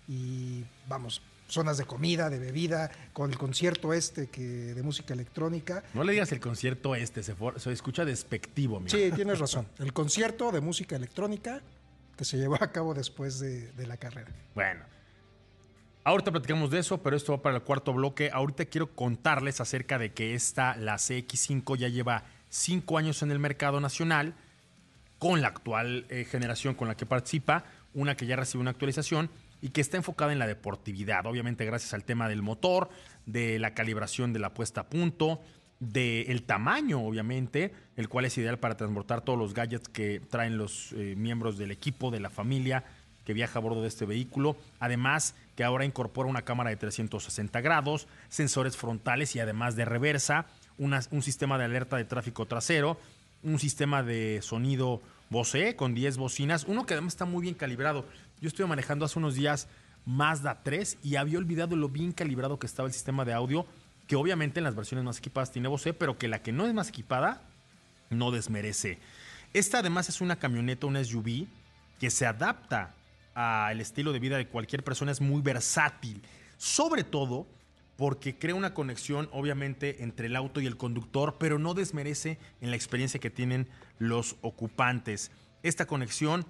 Y 0.09 0.65
vamos, 0.89 1.21
zonas 1.49 1.77
de 1.79 1.85
comida, 1.85 2.31
de 2.31 2.39
bebida, 2.39 2.91
con 3.13 3.31
el 3.31 3.37
concierto 3.39 3.93
este 3.93 4.29
que, 4.29 4.43
de 4.75 4.83
música 4.83 5.13
electrónica. 5.15 5.83
No 5.95 6.03
le 6.05 6.13
digas 6.13 6.33
el 6.33 6.41
concierto 6.41 6.95
este, 6.95 7.23
se, 7.23 7.35
for- 7.35 7.61
se 7.61 7.71
escucha 7.73 8.05
despectivo, 8.05 8.81
mira. 8.81 8.91
Sí, 8.97 9.11
tienes 9.15 9.39
razón. 9.39 9.67
El 9.79 9.93
concierto 9.93 10.51
de 10.51 10.61
música 10.61 10.97
electrónica 10.97 11.61
que 12.17 12.25
se 12.25 12.37
llevó 12.39 12.57
a 12.63 12.73
cabo 12.73 12.95
después 12.95 13.39
de, 13.39 13.71
de 13.73 13.87
la 13.87 13.97
carrera. 13.97 14.31
Bueno. 14.55 14.85
Ahorita 16.09 16.33
platicamos 16.33 16.71
de 16.71 16.79
eso, 16.79 17.03
pero 17.03 17.19
esto 17.19 17.33
va 17.33 17.43
para 17.43 17.57
el 17.57 17.63
cuarto 17.63 17.93
bloque. 17.93 18.31
Ahorita 18.33 18.65
quiero 18.65 18.95
contarles 18.95 19.61
acerca 19.61 19.99
de 19.99 20.15
que 20.15 20.33
esta, 20.33 20.75
la 20.75 20.95
CX5, 20.95 21.77
ya 21.77 21.89
lleva 21.89 22.25
cinco 22.49 22.97
años 22.97 23.23
en 23.23 23.31
el 23.31 23.39
mercado 23.39 23.79
nacional 23.79 24.33
con 25.19 25.43
la 25.43 25.49
actual 25.49 26.07
eh, 26.09 26.25
generación 26.25 26.75
con 26.75 26.89
la 26.89 26.97
que 26.97 27.05
participa, 27.05 27.65
una 27.93 28.17
que 28.17 28.25
ya 28.25 28.37
recibe 28.37 28.63
una 28.63 28.71
actualización 28.71 29.29
y 29.61 29.69
que 29.69 29.83
está 29.83 29.99
enfocada 29.99 30.33
en 30.33 30.39
la 30.39 30.47
deportividad, 30.47 31.27
obviamente 31.27 31.67
gracias 31.67 31.93
al 31.93 32.05
tema 32.05 32.27
del 32.27 32.41
motor, 32.41 32.89
de 33.27 33.59
la 33.59 33.75
calibración 33.75 34.33
de 34.33 34.39
la 34.39 34.55
puesta 34.55 34.81
a 34.81 34.89
punto, 34.89 35.43
del 35.79 36.43
tamaño, 36.45 37.05
obviamente, 37.05 37.75
el 37.97 38.09
cual 38.09 38.25
es 38.25 38.39
ideal 38.39 38.59
para 38.59 38.79
transportar 38.79 39.21
todos 39.21 39.39
los 39.39 39.53
gadgets 39.53 39.91
que 39.91 40.21
traen 40.21 40.57
los 40.57 40.93
eh, 40.93 41.17
miembros 41.19 41.59
del 41.59 41.71
equipo, 41.71 42.11
de 42.11 42.21
la 42.21 42.31
familia 42.31 42.85
que 43.29 43.35
viaja 43.35 43.59
a 43.59 43.61
bordo 43.61 43.83
de 43.83 43.89
este 43.89 44.07
vehículo. 44.07 44.57
Además, 44.81 45.35
que 45.55 45.63
ahora 45.63 45.85
incorpora 45.85 46.31
una 46.31 46.47
cámara 46.47 46.71
de 46.71 46.77
360 46.77 47.61
grados, 47.61 48.09
sensores 48.31 48.75
frontales 48.75 49.37
y 49.37 49.41
además 49.41 49.77
de 49.77 49.85
reversa, 49.85 50.47
un 50.79 51.23
sistema 51.23 51.59
de 51.59 51.65
alerta 51.65 51.99
de 51.99 52.07
tráfico 52.07 52.47
trasero, 52.47 52.99
un 53.43 53.59
sistema 53.59 54.03
de 54.03 54.41
sonido 54.41 55.03
Bose 55.29 55.77
con 55.77 55.95
10 55.95 56.17
bocinas, 56.17 56.65
uno 56.67 56.87
que 56.87 56.95
además 56.95 57.13
está 57.13 57.27
muy 57.27 57.43
bien 57.43 57.55
calibrado. 57.55 58.07
Yo 58.41 58.49
estuve 58.49 58.67
manejando 58.67 59.05
hace 59.05 59.19
unos 59.19 59.35
días 59.35 59.69
Mazda 60.07 60.63
3 60.63 60.97
y 61.03 61.17
había 61.17 61.37
olvidado 61.37 61.77
lo 61.77 61.91
bien 61.91 62.13
calibrado 62.13 62.59
que 62.59 62.67
estaba 62.67 62.89
el 62.89 62.95
sistema 62.95 63.27
de 63.27 63.35
audio, 63.35 63.67
que 64.07 64.17
obviamente 64.17 64.61
en 64.61 64.65
las 64.65 64.75
versiones 64.75 65.05
más 65.05 65.19
equipadas 65.19 65.53
tiene 65.53 65.69
Bose, 65.69 65.93
pero 65.93 66.17
que 66.17 66.29
la 66.29 66.41
que 66.41 66.53
no 66.53 66.67
es 66.67 66.73
más 66.73 66.89
equipada 66.89 67.43
no 68.09 68.31
desmerece. 68.31 68.99
Esta 69.53 69.81
además 69.81 70.09
es 70.09 70.23
una 70.23 70.37
camioneta, 70.37 70.87
una 70.87 71.05
SUV, 71.05 71.47
que 72.01 72.09
se 72.09 72.25
adapta 72.25 72.95
al 73.39 73.81
estilo 73.81 74.13
de 74.13 74.19
vida 74.19 74.37
de 74.37 74.49
cualquier 74.49 74.83
persona, 74.83 75.13
es 75.13 75.21
muy 75.21 75.41
versátil, 75.41 76.23
sobre 76.57 77.05
todo 77.05 77.47
porque 77.97 78.37
crea 78.37 78.57
una 78.57 78.75
conexión 78.75 79.29
obviamente 79.31 80.03
entre 80.03 80.27
el 80.27 80.35
auto 80.35 80.61
y 80.61 80.67
el 80.67 80.77
conductor, 80.77 81.37
pero 81.39 81.61
no 81.61 81.73
desmerece 81.75 82.37
en 82.61 82.71
la 82.71 82.77
experiencia 82.77 83.21
que 83.21 83.31
tienen 83.31 83.69
los 84.01 84.35
ocupantes. 84.41 85.31
Esta 85.63 85.87
conexión 85.87 86.47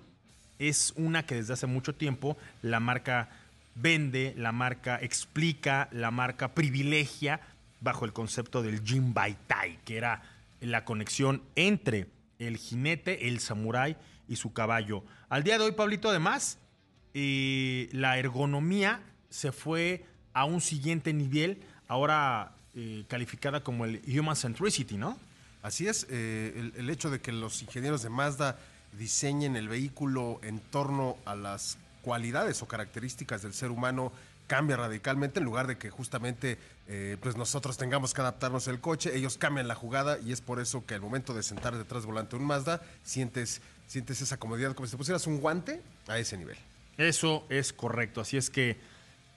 es 0.58 0.94
una 0.96 1.26
que 1.26 1.34
desde 1.34 1.52
hace 1.52 1.66
mucho 1.66 1.94
tiempo 1.94 2.38
la 2.62 2.80
marca 2.80 3.28
vende, 3.74 4.32
la 4.38 4.52
marca 4.52 4.98
explica, 5.00 5.90
la 5.92 6.10
marca 6.10 6.54
privilegia 6.54 7.42
bajo 7.82 8.06
el 8.06 8.14
concepto 8.14 8.62
del 8.62 8.82
Jin 8.82 9.12
Baitai, 9.12 9.78
que 9.84 9.98
era 9.98 10.22
la 10.62 10.86
conexión 10.86 11.42
entre 11.54 12.06
el 12.38 12.56
jinete, 12.56 13.28
el 13.28 13.40
samurái 13.40 13.98
y 14.26 14.36
su 14.36 14.54
caballo. 14.54 15.04
Al 15.28 15.44
día 15.44 15.58
de 15.58 15.64
hoy, 15.64 15.72
Pablito, 15.72 16.08
además, 16.08 16.58
eh, 17.14 17.88
la 17.92 18.18
ergonomía 18.18 19.00
se 19.30 19.52
fue 19.52 20.04
a 20.32 20.44
un 20.44 20.60
siguiente 20.60 21.12
nivel, 21.12 21.62
ahora 21.88 22.52
eh, 22.74 23.04
calificada 23.08 23.62
como 23.62 23.84
el 23.84 24.02
Human 24.06 24.36
Centricity, 24.36 24.96
¿no? 24.96 25.18
Así 25.62 25.88
es, 25.88 26.06
eh, 26.10 26.52
el, 26.56 26.72
el 26.76 26.90
hecho 26.90 27.10
de 27.10 27.20
que 27.20 27.32
los 27.32 27.62
ingenieros 27.62 28.02
de 28.02 28.10
Mazda 28.10 28.58
diseñen 28.96 29.56
el 29.56 29.68
vehículo 29.68 30.40
en 30.42 30.60
torno 30.60 31.16
a 31.24 31.34
las 31.34 31.78
cualidades 32.02 32.62
o 32.62 32.68
características 32.68 33.42
del 33.42 33.52
ser 33.52 33.70
humano 33.70 34.12
cambia 34.48 34.76
radicalmente 34.76 35.38
en 35.38 35.44
lugar 35.44 35.68
de 35.68 35.78
que 35.78 35.90
justamente 35.90 36.58
eh, 36.88 37.16
pues 37.20 37.36
nosotros 37.36 37.76
tengamos 37.76 38.14
que 38.14 38.22
adaptarnos 38.22 38.66
al 38.66 38.80
coche, 38.80 39.14
ellos 39.14 39.36
cambian 39.38 39.68
la 39.68 39.74
jugada 39.76 40.18
y 40.18 40.32
es 40.32 40.40
por 40.40 40.58
eso 40.58 40.84
que 40.86 40.94
al 40.94 41.00
momento 41.00 41.34
de 41.34 41.42
sentar 41.44 41.76
detrás 41.76 42.06
volante 42.06 42.34
un 42.34 42.44
Mazda 42.44 42.80
sientes, 43.04 43.60
sientes 43.86 44.20
esa 44.22 44.38
comodidad 44.38 44.74
como 44.74 44.86
si 44.86 44.92
te 44.92 44.96
pusieras 44.96 45.26
un 45.26 45.38
guante 45.40 45.82
a 46.08 46.18
ese 46.18 46.36
nivel. 46.36 46.56
Eso 46.98 47.46
es 47.48 47.72
correcto. 47.72 48.20
Así 48.20 48.36
es 48.36 48.50
que, 48.50 48.76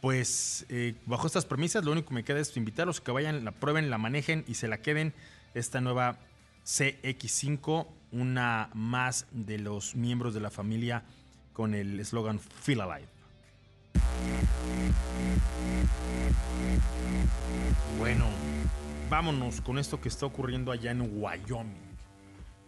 pues, 0.01 0.65
eh, 0.69 0.95
bajo 1.05 1.27
estas 1.27 1.45
premisas, 1.45 1.85
lo 1.85 1.91
único 1.91 2.09
que 2.09 2.15
me 2.15 2.23
queda 2.23 2.39
es 2.39 2.57
invitarlos 2.57 2.99
a 2.99 3.03
que 3.03 3.11
vayan, 3.11 3.45
la 3.45 3.51
prueben, 3.51 3.91
la 3.91 3.99
manejen 3.99 4.43
y 4.47 4.55
se 4.55 4.67
la 4.67 4.81
queden. 4.81 5.13
Esta 5.53 5.79
nueva 5.79 6.17
CX5, 6.65 7.87
una 8.11 8.71
más 8.73 9.27
de 9.31 9.59
los 9.59 9.95
miembros 9.95 10.33
de 10.33 10.39
la 10.39 10.49
familia 10.49 11.03
con 11.53 11.75
el 11.75 11.99
eslogan 11.99 12.39
Feel 12.39 12.81
Alive. 12.81 13.07
Bueno, 17.99 18.25
vámonos 19.07 19.61
con 19.61 19.77
esto 19.77 20.01
que 20.01 20.09
está 20.09 20.25
ocurriendo 20.25 20.71
allá 20.71 20.89
en 20.89 21.21
Wyoming. 21.21 21.91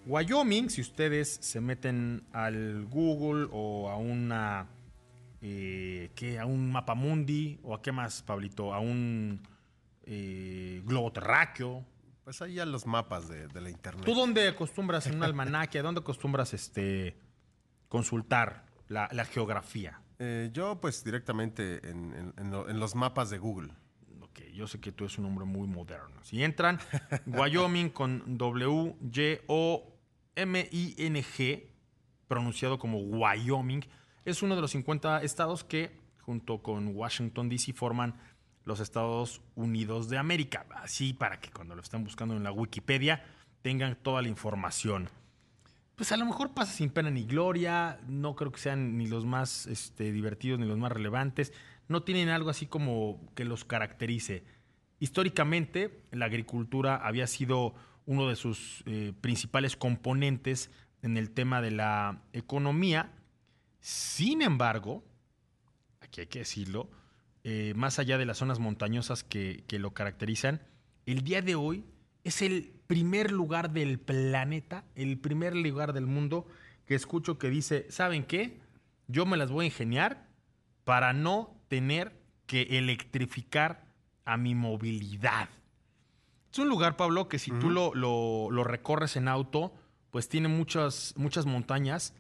Wyoming, 0.06 0.70
si 0.70 0.82
ustedes 0.82 1.40
se 1.42 1.62
meten 1.62 2.24
al 2.32 2.86
Google 2.92 3.48
o 3.52 3.90
a 3.90 3.98
una 3.98 4.68
eh, 5.46 6.10
¿qué? 6.16 6.40
a 6.40 6.46
un 6.46 6.72
mapa 6.72 6.96
mundi 6.96 7.60
o 7.64 7.76
a 7.76 7.82
qué 7.82 7.92
más, 7.92 8.22
Pablito, 8.24 8.74
a 8.74 8.80
un 8.80 9.46
eh, 10.06 10.82
globo 10.86 11.12
terráqueo. 11.12 11.86
Pues 12.24 12.42
ahí 12.42 12.54
ya 12.56 12.66
los 12.66 12.88
mapas 12.88 13.28
de, 13.28 13.48
de 13.50 13.60
la 13.62 13.70
internet. 13.70 14.06
¿Tú 14.06 14.14
dónde 14.16 14.48
acostumbras 14.48 15.06
en 15.08 15.16
un 15.18 15.24
almanaque? 15.24 15.82
¿Dónde 15.82 16.00
acostumbras 16.00 16.54
este 16.54 17.18
consultar 17.90 18.66
la, 18.88 19.10
la 19.12 19.26
geografía? 19.26 20.00
Eh, 20.20 20.50
yo 20.54 20.80
pues 20.80 21.04
directamente 21.04 21.86
en, 21.90 22.14
en- 22.14 22.34
en 22.38 22.50
lo- 22.52 22.70
en 22.70 22.80
los 22.80 22.96
mapas 22.96 23.30
de 23.30 23.40
Google. 23.40 23.74
Ok, 24.22 24.40
yo 24.54 24.68
sé 24.68 24.80
que 24.80 24.94
tú 24.94 25.04
eres 25.04 25.18
un 25.18 25.26
hombre 25.26 25.44
muy 25.46 25.68
moderno. 25.68 26.24
Si 26.24 26.42
entran, 26.42 26.80
Wyoming 27.26 27.90
con 27.90 28.38
W-Y-O-M-I-N-G, 30.36 31.68
pronunciado 32.28 32.80
como 32.80 33.00
Wyoming, 33.00 33.82
es 34.26 34.42
uno 34.42 34.56
de 34.56 34.62
los 34.62 34.72
50 34.72 35.22
estados 35.24 35.64
que, 35.64 35.98
junto 36.22 36.62
con 36.62 36.96
Washington, 36.96 37.50
D.C., 37.50 37.74
forman 37.74 38.16
los 38.66 38.80
Estados 38.80 39.42
Unidos 39.56 40.10
de 40.10 40.18
América. 40.18 40.66
Así 40.76 41.14
para 41.14 41.40
que 41.40 41.52
cuando 41.52 41.76
lo 41.76 41.82
estén 41.82 42.04
buscando 42.04 42.36
en 42.36 42.44
la 42.44 42.52
Wikipedia 42.52 43.24
tengan 43.62 43.96
toda 43.96 44.22
la 44.22 44.30
información. 44.30 45.10
Pues 45.96 46.12
a 46.12 46.18
lo 46.18 46.26
mejor 46.26 46.54
pasa 46.54 46.74
sin 46.74 46.90
pena 46.90 47.12
ni 47.12 47.24
gloria, 47.24 48.00
no 48.08 48.36
creo 48.36 48.52
que 48.52 48.60
sean 48.60 48.98
ni 48.98 49.08
los 49.08 49.26
más 49.26 49.68
este, 49.68 50.12
divertidos 50.12 50.60
ni 50.60 50.66
los 50.66 50.78
más 50.78 50.92
relevantes, 50.92 51.54
no 51.88 52.04
tienen 52.04 52.30
algo 52.30 52.50
así 52.50 52.66
como 52.66 53.22
que 53.36 53.46
los 53.46 53.64
caracterice. 53.64 54.44
Históricamente, 55.00 56.04
la 56.12 56.26
agricultura 56.26 56.96
había 56.96 57.28
sido 57.28 57.76
uno 58.06 58.28
de 58.28 58.36
sus 58.36 58.84
eh, 58.86 59.14
principales 59.22 59.76
componentes 59.76 60.72
en 61.02 61.18
el 61.18 61.30
tema 61.32 61.62
de 61.62 61.72
la 61.72 62.22
economía. 62.34 63.12
Sin 63.84 64.42
embargo, 64.42 65.04
aquí 66.00 66.22
hay 66.22 66.28
que 66.28 66.40
decirlo, 66.40 66.90
eh, 67.44 67.74
más 67.76 68.00
allá 68.00 68.18
de 68.18 68.26
las 68.26 68.38
zonas 68.38 68.60
montañosas 68.60 69.26
que, 69.26 69.66
que 69.68 69.78
lo 69.78 69.94
caracterizan, 69.94 70.62
el 71.06 71.22
día 71.26 71.42
de 71.42 71.56
hoy 71.56 71.84
es 72.24 72.42
el 72.42 72.72
primer 72.88 73.30
lugar 73.34 73.72
del 73.72 74.00
planeta, 74.00 74.86
el 74.96 75.18
primer 75.20 75.54
lugar 75.54 75.92
del 75.92 76.06
mundo 76.08 76.48
que 76.86 76.96
escucho 76.96 77.38
que 77.38 77.50
dice, 77.50 77.86
¿saben 77.90 78.24
qué? 78.24 78.62
Yo 79.10 79.26
me 79.26 79.36
las 79.36 79.52
voy 79.52 79.66
a 79.66 79.68
ingeniar 79.68 80.30
para 80.86 81.12
no 81.12 81.54
tener 81.68 82.18
que 82.46 82.78
electrificar 82.80 83.84
a 84.24 84.38
mi 84.38 84.56
movilidad. 84.56 85.50
Es 86.54 86.60
un 86.60 86.70
lugar, 86.70 86.96
Pablo, 86.96 87.28
que 87.28 87.38
si 87.38 87.52
tú 87.52 87.70
lo, 87.70 87.94
lo- 87.96 88.50
lo 88.50 88.64
recorres 88.64 89.18
en 89.18 89.28
auto, 89.28 89.74
pues 90.10 90.30
tiene 90.30 90.48
muchas, 90.48 91.14
muchas 91.18 91.46
montañas 91.46 92.14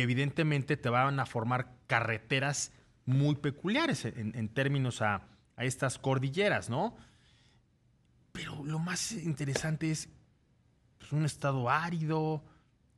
evidentemente 0.00 0.76
te 0.76 0.88
van 0.88 1.20
a 1.20 1.26
formar 1.26 1.74
carreteras 1.86 2.72
muy 3.06 3.36
peculiares 3.36 4.04
en, 4.04 4.48
términos 4.48 5.02
a, 5.02 5.26
estas 5.56 5.98
cordilleras, 5.98 6.70
¿no? 6.70 6.96
Pero 8.32 8.64
lo 8.64 8.78
más 8.78 9.12
interesante 9.12 9.90
es 9.90 10.08
pues, 10.98 11.12
un 11.12 11.24
estado 11.24 11.68
árido, 11.68 12.44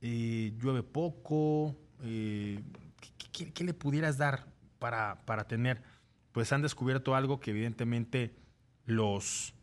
eh, 0.02 0.52
llueve 0.58 0.82
poco. 0.82 1.76
eh, 2.02 2.62
¿qué, 3.32 3.64
le 3.64 3.72
pudieras 3.72 4.18
dar 4.18 4.46
para, 4.78 5.22
para 5.24 5.44
tener? 5.44 5.82
Pues 6.32 6.52
han 6.52 6.60
descubierto 6.60 7.14
algo 7.14 7.40
que 7.40 7.52
evidentemente 7.52 8.34
los, 8.84 9.54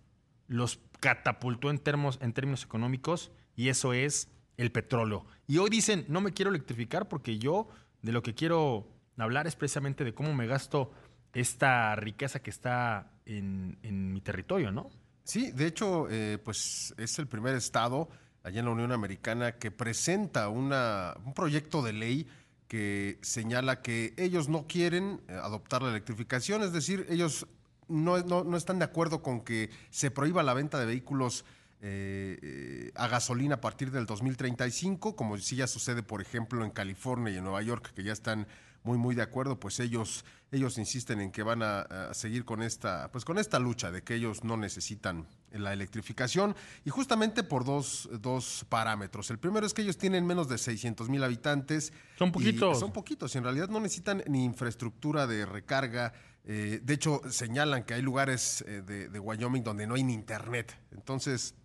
los 0.48 0.80
catapultó 1.00 1.70
en, 1.70 1.82
en 2.22 2.34
términos 2.34 2.64
económicos 2.64 3.32
y 3.56 3.70
eso 3.70 3.94
es 3.94 4.30
el 4.58 4.72
petróleo. 4.72 5.26
Y 5.48 5.60
hoy 5.60 5.70
dicen, 5.70 6.06
no 6.08 6.20
me 6.22 6.34
quiero 6.34 6.50
electrificar 6.50 7.08
porque 7.08 7.38
yo 7.38 7.68
de 8.02 8.12
lo 8.12 8.22
que 8.24 8.34
quiero 8.36 8.88
hablar 9.18 9.48
es 9.48 9.56
precisamente 9.56 10.04
de 10.04 10.14
cómo 10.14 10.34
me 10.34 10.48
gasto 10.48 10.92
esta 11.34 11.96
riqueza 11.96 12.40
que 12.42 12.50
está 12.50 13.12
en, 13.26 13.78
en 13.84 14.12
mi 14.14 14.22
territorio, 14.22 14.72
¿no? 14.72 14.90
Sí, 15.24 15.52
de 15.52 15.68
hecho, 15.68 16.08
eh, 16.10 16.40
pues 16.44 16.94
es 16.98 17.20
el 17.20 17.28
primer 17.28 17.56
estado 17.56 18.10
allá 18.44 18.60
en 18.60 18.66
la 18.66 18.72
Unión 18.72 18.92
Americana 18.92 19.54
que 19.54 19.72
presenta 19.72 20.50
una, 20.50 21.16
un 21.26 21.34
proyecto 21.34 21.82
de 21.84 21.94
ley 21.94 22.28
que 22.68 23.20
señala 23.22 23.82
que 23.82 24.14
ellos 24.18 24.50
no 24.50 24.68
quieren 24.68 25.22
eh, 25.28 25.34
adoptar 25.34 25.82
la 25.84 25.90
electrificación, 25.90 26.64
es 26.64 26.72
decir, 26.74 27.06
ellos 27.10 27.46
no, 27.88 28.18
no- 28.20 28.44
no 28.44 28.58
están 28.58 28.80
de 28.80 28.86
acuerdo 28.86 29.22
con 29.22 29.42
que 29.42 29.70
se 29.90 30.12
prohíba 30.12 30.44
la 30.44 30.54
venta 30.54 30.80
de 30.80 30.86
vehículos 30.86 31.46
eh, 31.82 32.92
a 32.96 33.08
gasolina 33.08 33.56
a 33.56 33.62
partir 33.62 33.92
del 33.92 34.06
2035, 34.06 35.16
como 35.16 35.38
sí 35.38 35.56
ya 35.58 35.68
sucede, 35.68 36.04
por 36.04 36.22
ejemplo, 36.22 36.64
en 36.66 36.72
California 36.72 37.32
y 37.34 37.38
en 37.38 37.44
Nueva 37.44 37.62
York, 37.62 37.92
que 37.94 38.04
ya 38.04 38.14
están 38.14 38.48
muy, 38.84 38.98
muy 38.98 39.16
de 39.16 39.22
acuerdo, 39.22 39.60
pues 39.60 39.80
ellos, 39.82 40.24
ellos 40.52 40.78
insisten 40.78 41.20
en 41.20 41.32
que 41.32 41.44
van 41.44 41.62
a, 41.62 41.82
a 41.82 42.14
seguir 42.14 42.46
con 42.46 42.62
esta, 42.64 43.12
pues 43.12 43.26
con 43.26 43.38
esta 43.38 43.60
lucha 43.60 43.92
de 43.92 44.02
que 44.02 44.16
ellos 44.16 44.44
no 44.46 44.56
necesitan 44.56 45.28
la 45.52 45.74
electrificación 45.74 46.56
y 46.86 46.90
justamente 46.90 47.44
por 47.44 47.66
dos, 47.66 48.10
dos 48.22 48.66
parámetros. 48.70 49.30
El 49.30 49.40
primero 49.40 49.66
es 49.68 49.74
que 49.74 49.82
ellos 49.82 49.98
tienen 49.98 50.26
menos 50.26 50.48
de 50.48 50.58
600 50.58 51.10
mil 51.10 51.24
habitantes. 51.24 51.92
Son 52.18 52.32
poquitos. 52.32 52.80
Son 52.80 52.94
poquitos 52.94 53.36
y 53.36 53.40
en 53.40 53.44
realidad 53.44 53.68
no 53.70 53.80
necesitan 53.80 54.24
ni 54.28 54.46
infraestructura 54.46 55.28
de 55.28 55.46
recarga. 55.46 56.14
eh, 56.46 56.80
de 56.82 56.94
hecho, 56.94 57.22
señalan 57.30 57.84
que 57.84 57.94
hay 57.94 58.02
lugares 58.02 58.64
eh, 58.68 58.82
de, 58.86 59.10
de 59.10 59.20
Wyoming 59.20 59.64
donde 59.64 59.86
no 59.86 59.96
hay 59.96 60.04
ni 60.04 60.14
internet. 60.14 60.78
Entonces, 60.92 61.56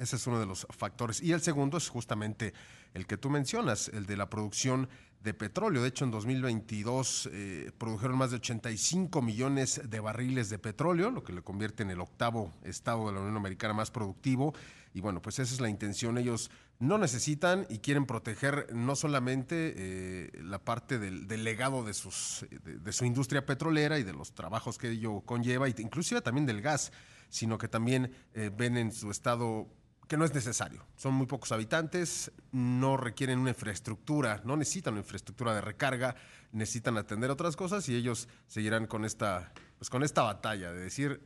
ese 0.00 0.16
es 0.16 0.26
uno 0.26 0.40
de 0.40 0.46
los 0.46 0.66
factores. 0.70 1.22
Y 1.22 1.32
el 1.32 1.42
segundo 1.42 1.76
es 1.76 1.88
justamente 1.88 2.54
el 2.94 3.06
que 3.06 3.18
tú 3.18 3.28
mencionas, 3.28 3.88
el 3.88 4.06
de 4.06 4.16
la 4.16 4.30
producción 4.30 4.88
de 5.22 5.34
petróleo. 5.34 5.82
De 5.82 5.88
hecho, 5.88 6.06
en 6.06 6.10
2022 6.10 7.28
eh, 7.30 7.70
produjeron 7.76 8.16
más 8.16 8.30
de 8.30 8.36
85 8.36 9.20
millones 9.20 9.82
de 9.84 10.00
barriles 10.00 10.48
de 10.48 10.58
petróleo, 10.58 11.10
lo 11.10 11.22
que 11.22 11.34
le 11.34 11.42
convierte 11.42 11.82
en 11.82 11.90
el 11.90 12.00
octavo 12.00 12.50
estado 12.64 13.08
de 13.08 13.12
la 13.12 13.20
Unión 13.20 13.36
Americana 13.36 13.74
más 13.74 13.90
productivo. 13.90 14.54
Y 14.94 15.02
bueno, 15.02 15.20
pues 15.20 15.38
esa 15.38 15.52
es 15.52 15.60
la 15.60 15.68
intención. 15.68 16.16
Ellos 16.16 16.50
no 16.78 16.96
necesitan 16.96 17.66
y 17.68 17.80
quieren 17.80 18.06
proteger 18.06 18.68
no 18.72 18.96
solamente 18.96 19.74
eh, 19.76 20.30
la 20.42 20.58
parte 20.58 20.98
del, 20.98 21.26
legado 21.44 21.84
de, 21.84 21.92
sus, 21.92 22.46
de, 22.50 22.92
su 22.92 23.04
industria 23.04 23.44
petrolera 23.44 23.98
y 23.98 24.02
de 24.02 24.14
los 24.14 24.32
trabajos 24.32 24.78
que 24.78 24.88
ello 24.88 25.20
conlleva, 25.20 25.68
inclusive 25.68 26.22
también 26.22 26.46
del 26.46 26.62
gas, 26.62 26.90
sino 27.28 27.58
que 27.58 27.68
también 27.68 28.12
eh, 28.32 28.50
ven 28.52 28.78
en 28.78 28.92
su 28.92 29.10
estado 29.10 29.68
que 30.10 30.16
no 30.16 30.24
es 30.24 30.34
necesario. 30.34 30.84
Son 30.96 31.14
muy 31.14 31.28
pocos 31.28 31.52
habitantes, 31.52 32.32
no 32.50 32.96
requieren 32.96 33.38
una 33.38 33.50
infraestructura, 33.50 34.42
no 34.44 34.56
necesitan 34.56 34.94
una 34.94 35.02
infraestructura 35.02 35.54
de 35.54 35.60
recarga, 35.60 36.16
necesitan 36.50 36.98
atender 36.98 37.30
otras 37.30 37.54
cosas 37.54 37.88
y 37.88 37.94
ellos 37.94 38.28
seguirán 38.48 38.88
con 38.88 39.04
esta, 39.04 39.52
pues 39.78 39.88
con 39.88 40.02
esta 40.02 40.22
batalla 40.22 40.72
de 40.72 40.80
decir 40.80 41.22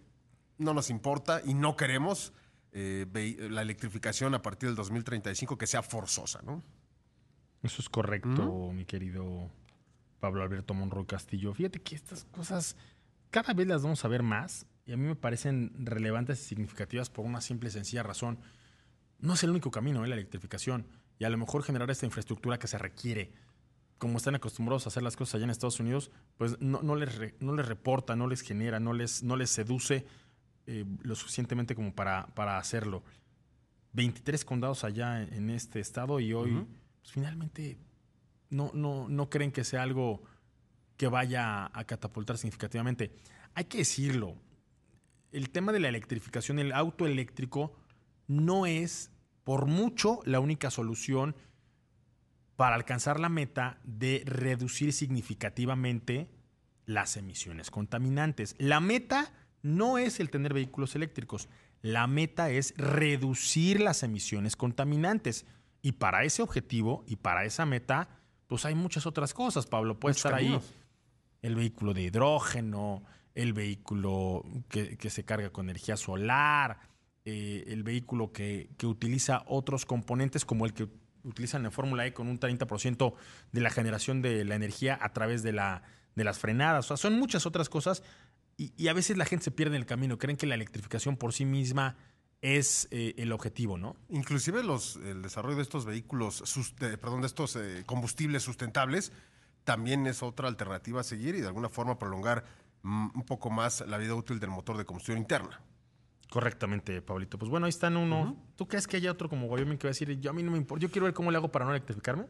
no 0.59 0.75
nos 0.75 0.91
importa 0.91 1.41
y 1.43 1.55
no 1.55 1.79
queremos 1.79 2.35
eh, 2.73 3.07
la 3.51 3.63
electrificación 3.63 4.35
a 4.35 4.43
partir 4.43 4.69
del 4.69 4.77
2035 4.77 5.57
que 5.57 5.67
sea 5.67 5.81
forzosa, 5.81 6.43
¿no? 6.43 6.63
Eso 7.63 7.81
es 7.81 7.89
correcto, 7.89 8.71
mi 8.71 8.85
querido 8.85 9.51
Pablo 10.21 10.43
Alberto 10.43 10.75
Monroy 10.75 11.07
Castillo. 11.07 11.55
Fíjate 11.55 11.81
que 11.81 11.95
estas 11.95 12.25
cosas 12.25 12.77
cada 13.31 13.55
vez 13.55 13.67
las 13.67 13.83
vamos 13.83 14.05
a 14.05 14.09
ver 14.09 14.23
más 14.23 14.67
y 14.85 14.93
a 14.93 14.99
mí 14.99 15.07
me 15.07 15.17
parecen 15.17 15.73
relevantes 15.87 16.39
y 16.43 16.45
significativas 16.45 17.09
por 17.09 17.25
una 17.25 17.41
simple 17.41 17.71
y 17.71 17.73
sencilla 17.73 18.03
razón. 18.03 18.39
No 19.25 19.35
es 19.35 19.43
el 19.43 19.51
único 19.51 19.71
camino, 19.71 20.05
¿eh? 20.05 20.09
la 20.09 20.15
electrificación. 20.17 20.87
Y 21.19 21.25
a 21.25 21.31
lo 21.31 21.39
mejor 21.39 21.63
generar 21.63 21.91
esta 21.91 22.07
infraestructura 22.07 22.59
que 22.59 22.67
se 22.67 22.77
requiere. 22.79 23.33
Como 23.99 24.19
están 24.19 24.35
acostumbrados 24.35 24.85
a 24.87 24.89
hacer 24.91 25.03
las 25.03 25.17
cosas 25.17 25.37
allá 25.37 25.45
en 25.45 25.51
Estados 25.51 25.81
Unidos, 25.81 26.11
pues 26.37 26.61
no, 26.61 26.83
no 26.83 26.95
les, 26.97 27.15
re- 27.17 27.35
no 27.41 27.55
les 27.55 27.67
reporta, 27.67 28.17
no 28.17 28.27
les 28.27 28.43
genera, 28.43 28.81
no 28.81 28.93
les, 28.93 29.23
no 29.23 29.37
les 29.37 29.49
seduce 29.51 30.05
eh, 30.67 30.85
lo 31.03 31.15
suficientemente 31.15 31.75
como 31.75 31.95
para, 31.95 32.27
para 32.35 32.59
hacerlo. 32.59 33.03
23 33.93 34.45
condados 34.45 34.85
allá 34.85 35.23
en, 35.23 35.33
en 35.33 35.51
este 35.51 35.81
estado 35.81 36.19
y 36.21 36.33
hoy, 36.33 36.67
pues, 37.01 37.13
finalmente, 37.13 37.79
no, 38.51 38.73
no, 38.75 39.09
no 39.09 39.31
creen 39.31 39.53
que 39.53 39.63
sea 39.65 39.83
algo 39.83 40.23
que 40.97 41.07
vaya 41.07 41.71
a 41.73 41.85
catapultar 41.85 42.37
significativamente. 42.37 43.15
Hay 43.55 43.65
que 43.67 43.79
decirlo, 43.79 44.37
el 45.33 45.51
tema 45.51 45.73
de 45.73 45.81
la 45.81 45.89
electrificación, 45.89 46.59
el 46.59 46.73
auto 46.73 47.07
eléctrico, 47.07 47.75
no 48.27 48.67
es 48.67 49.11
por 49.45 49.67
mucho 49.67 50.21
la 50.25 50.41
única 50.41 50.71
solución 50.71 51.37
para 52.57 52.75
alcanzar 52.75 53.21
la 53.21 53.29
meta 53.29 53.79
de 53.85 54.23
reducir 54.27 54.93
significativamente 54.93 56.29
las 56.87 57.17
emisiones 57.17 57.71
contaminantes. 57.71 58.55
La 58.59 58.81
meta 58.81 59.33
no 59.63 59.99
es 59.99 60.21
el 60.21 60.31
tener 60.31 60.55
vehículos 60.55 60.95
eléctricos, 60.95 61.49
la 61.83 62.07
meta 62.07 62.51
es 62.51 62.75
reducir 62.77 63.81
las 63.81 64.03
emisiones 64.03 64.57
contaminantes. 64.57 65.47
Y 65.83 65.93
para 65.93 66.25
ese 66.25 66.43
objetivo 66.43 67.05
y 67.07 67.17
para 67.17 67.45
esa 67.45 67.67
meta, 67.67 68.09
pues 68.47 68.65
hay 68.65 68.75
muchas 68.75 69.05
otras 69.05 69.35
cosas, 69.35 69.67
Pablo. 69.67 70.01
Puede 70.01 70.17
estar 70.17 70.35
ahí 70.35 70.59
el 71.43 71.57
vehículo 71.57 71.93
de 71.93 72.03
hidrógeno, 72.03 73.03
el 73.35 73.53
vehículo 73.53 74.45
que, 74.71 74.97
que 74.97 75.11
se 75.11 75.25
carga 75.25 75.51
con 75.51 75.67
energía 75.69 75.99
solar, 75.99 76.79
eh, 77.25 77.65
el 77.69 77.83
vehículo 77.83 78.33
que, 78.33 78.69
que 78.77 78.87
utiliza 78.87 79.45
otros 79.47 79.87
componentes 79.87 80.45
como 80.45 80.67
el 80.67 80.75
que 80.75 80.89
utilizan 81.25 81.65
en 81.65 81.73
Fórmula 81.73 82.07
E 82.07 82.13
con 82.13 82.29
un 82.29 82.39
30% 82.39 83.15
de 83.53 83.61
la 83.61 83.71
generación 83.71 84.21
de 84.23 84.45
la 84.45 84.55
energía 84.57 84.99
a 85.01 85.13
través 85.13 85.43
de, 85.43 85.53
la, 85.53 85.83
de 86.15 86.25
las 86.25 86.39
frenadas. 86.39 86.85
O 86.85 86.89
sea, 86.89 86.97
son 86.99 87.19
muchas 87.19 87.47
otras 87.47 87.69
cosas 87.69 88.03
y, 88.57 88.89
a 88.89 88.93
veces 88.93 89.17
la 89.17 89.25
gente 89.25 89.45
se 89.45 89.51
pierde 89.51 89.77
en 89.77 89.81
el 89.83 89.87
camino. 89.87 90.19
Creen 90.19 90.37
que 90.37 90.47
la 90.47 90.55
electrificación 90.55 91.17
por 91.17 91.33
sí 91.33 91.45
misma 91.45 91.97
es 92.43 92.89
eh, 92.91 93.15
el 93.17 93.33
objetivo, 93.33 93.79
¿no? 93.79 93.97
Inclusive 94.11 94.63
los, 94.63 94.97
el 94.97 95.23
desarrollo 95.23 95.57
de 95.57 95.63
estos 95.63 95.87
vehículos, 95.87 96.43
de- 96.79 96.99
perdón, 96.99 97.23
de 97.23 97.27
estos 97.27 97.57
eh, 97.57 97.85
combustibles 97.87 98.43
sustentables, 98.43 99.13
también 99.65 100.07
es 100.07 100.23
otra 100.23 100.47
alternativa 100.49 101.01
a 101.01 101.05
seguir 101.05 101.35
y 101.37 101.41
de 101.41 101.47
alguna 101.47 101.71
forma 101.71 101.99
prolongar 101.99 102.45
mm, 102.83 103.09
un 103.15 103.23
poco 103.25 103.49
más 103.49 103.81
la 103.89 103.97
vida 103.97 104.15
útil 104.15 104.41
del 104.41 104.51
motor 104.51 104.77
de 104.77 104.85
combustión 104.85 105.17
interna. 105.17 105.63
Correctamente, 106.31 107.03
Pablito. 107.03 107.39
Pues 107.39 107.51
bueno, 107.51 107.67
ahí 107.67 107.71
están 107.71 107.97
uno. 107.97 108.37
¿Tú 108.57 108.67
crees 108.67 108.87
que 108.87 108.97
haya 108.97 109.13
otro 109.13 109.29
como 109.29 109.47
Wyoming 109.47 109.79
que 109.79 109.87
va 109.87 109.91
a 109.91 109.93
decir, 109.93 110.19
yo 110.21 110.31
a 110.31 110.33
mí 110.33 110.43
no 110.43 110.51
me 110.51 110.59
importa, 110.59 110.83
yo 110.83 110.91
quiero 110.91 111.05
ver 111.05 111.15
cómo 111.15 111.31
le 111.31 111.37
hago 111.37 111.53
para 111.53 111.65
no 111.65 111.71
electrificarme? 111.71 112.27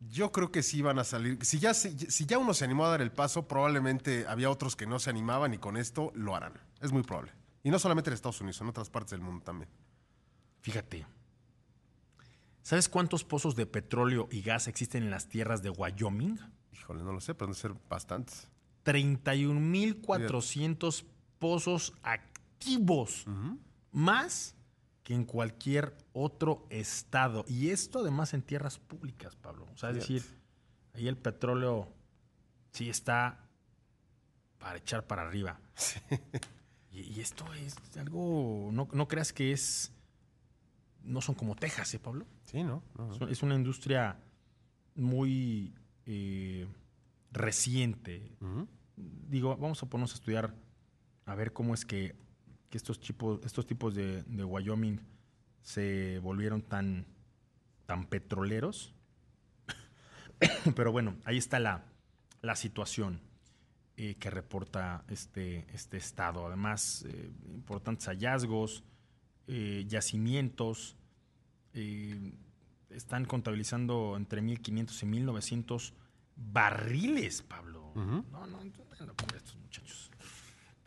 Yo 0.00 0.30
creo 0.30 0.52
que 0.52 0.62
sí 0.62 0.80
van 0.80 1.00
a 1.00 1.04
salir. 1.04 1.44
Si 1.44 1.58
ya, 1.58 1.74
si 1.74 2.26
ya 2.26 2.38
uno 2.38 2.54
se 2.54 2.64
animó 2.64 2.86
a 2.86 2.90
dar 2.90 3.02
el 3.02 3.10
paso, 3.10 3.48
probablemente 3.48 4.26
había 4.28 4.48
otros 4.48 4.76
que 4.76 4.86
no 4.86 5.00
se 5.00 5.10
animaban 5.10 5.54
y 5.54 5.58
con 5.58 5.76
esto 5.76 6.12
lo 6.14 6.36
harán. 6.36 6.52
Es 6.80 6.92
muy 6.92 7.02
probable. 7.02 7.32
Y 7.64 7.70
no 7.70 7.80
solamente 7.80 8.10
en 8.10 8.14
Estados 8.14 8.40
Unidos, 8.40 8.60
en 8.60 8.68
otras 8.68 8.90
partes 8.90 9.10
del 9.10 9.22
mundo 9.22 9.44
también. 9.44 9.68
Fíjate. 10.60 11.04
¿Sabes 12.62 12.88
cuántos 12.88 13.24
pozos 13.24 13.56
de 13.56 13.66
petróleo 13.66 14.28
y 14.30 14.42
gas 14.42 14.68
existen 14.68 15.02
en 15.02 15.10
las 15.10 15.28
tierras 15.28 15.60
de 15.62 15.70
Wyoming? 15.70 16.38
Híjole, 16.72 17.02
no 17.02 17.12
lo 17.12 17.20
sé, 17.20 17.34
pero 17.34 17.46
deben 17.46 17.60
ser 17.60 17.74
bastantes. 17.88 18.46
31.400 18.84 21.04
pozos 21.38 21.94
activos. 22.02 22.37
Más 23.92 24.54
que 25.02 25.14
en 25.14 25.24
cualquier 25.24 25.96
otro 26.12 26.66
estado. 26.70 27.44
Y 27.48 27.70
esto 27.70 28.00
además 28.00 28.34
en 28.34 28.42
tierras 28.42 28.78
públicas, 28.78 29.36
Pablo. 29.36 29.66
O 29.72 29.76
sea, 29.78 29.90
es 29.90 29.96
decir, 29.96 30.22
ahí 30.94 31.08
el 31.08 31.16
petróleo 31.16 31.88
sí 32.72 32.90
está 32.90 33.48
para 34.58 34.78
echar 34.78 35.06
para 35.06 35.22
arriba. 35.22 35.60
Y, 36.90 37.00
y 37.00 37.20
esto 37.20 37.44
es 37.54 37.76
algo, 37.96 38.70
no, 38.72 38.88
no 38.92 39.08
creas 39.08 39.32
que 39.32 39.52
es, 39.52 39.92
no 41.02 41.20
son 41.20 41.34
como 41.34 41.54
Texas, 41.54 41.94
¿eh, 41.94 41.98
Pablo? 41.98 42.26
Sí, 42.44 42.62
¿no? 42.64 42.82
No, 42.96 43.06
no. 43.16 43.28
Es- 43.28 43.42
una 43.42 43.54
industria 43.54 44.18
muy 44.94 45.74
eh, 46.06 46.66
reciente. 47.30 48.36
Digo, 48.96 49.56
vamos 49.56 49.82
a 49.82 49.86
ponernos 49.86 50.12
a 50.12 50.14
estudiar 50.14 50.54
a 51.26 51.34
ver 51.34 51.52
cómo 51.52 51.72
es 51.74 51.84
que, 51.84 52.16
que 52.70 52.76
estos, 52.76 53.00
tipos, 53.00 53.40
estos 53.44 53.66
tipos 53.66 53.94
de, 53.94 54.22
de 54.22 54.44
Wyoming 54.44 55.00
se 55.62 56.18
volvieron 56.20 56.62
tan, 56.62 57.06
tan 57.86 58.06
petroleros. 58.06 58.94
Pero 60.76 60.92
bueno, 60.92 61.16
ahí 61.24 61.36
está 61.36 61.58
la, 61.58 61.84
la 62.42 62.56
situación 62.56 63.20
eh, 63.96 64.14
que 64.14 64.30
reporta 64.30 65.04
este, 65.08 65.66
este 65.74 65.96
estado. 65.96 66.46
Además, 66.46 67.04
eh, 67.08 67.32
importantes 67.52 68.06
hallazgos, 68.06 68.84
eh, 69.48 69.84
yacimientos. 69.88 70.96
están 72.90 73.24
contabilizando 73.24 74.16
entre 74.16 74.40
1.500 74.40 75.02
y 75.02 75.06
1.900 75.24 75.92
barriles, 76.36 77.42
Pablo. 77.42 77.92
No, 77.96 78.22
no, 78.22 78.46
no, 78.46 78.62
estos 79.36 79.56
muchachos. 79.56 80.10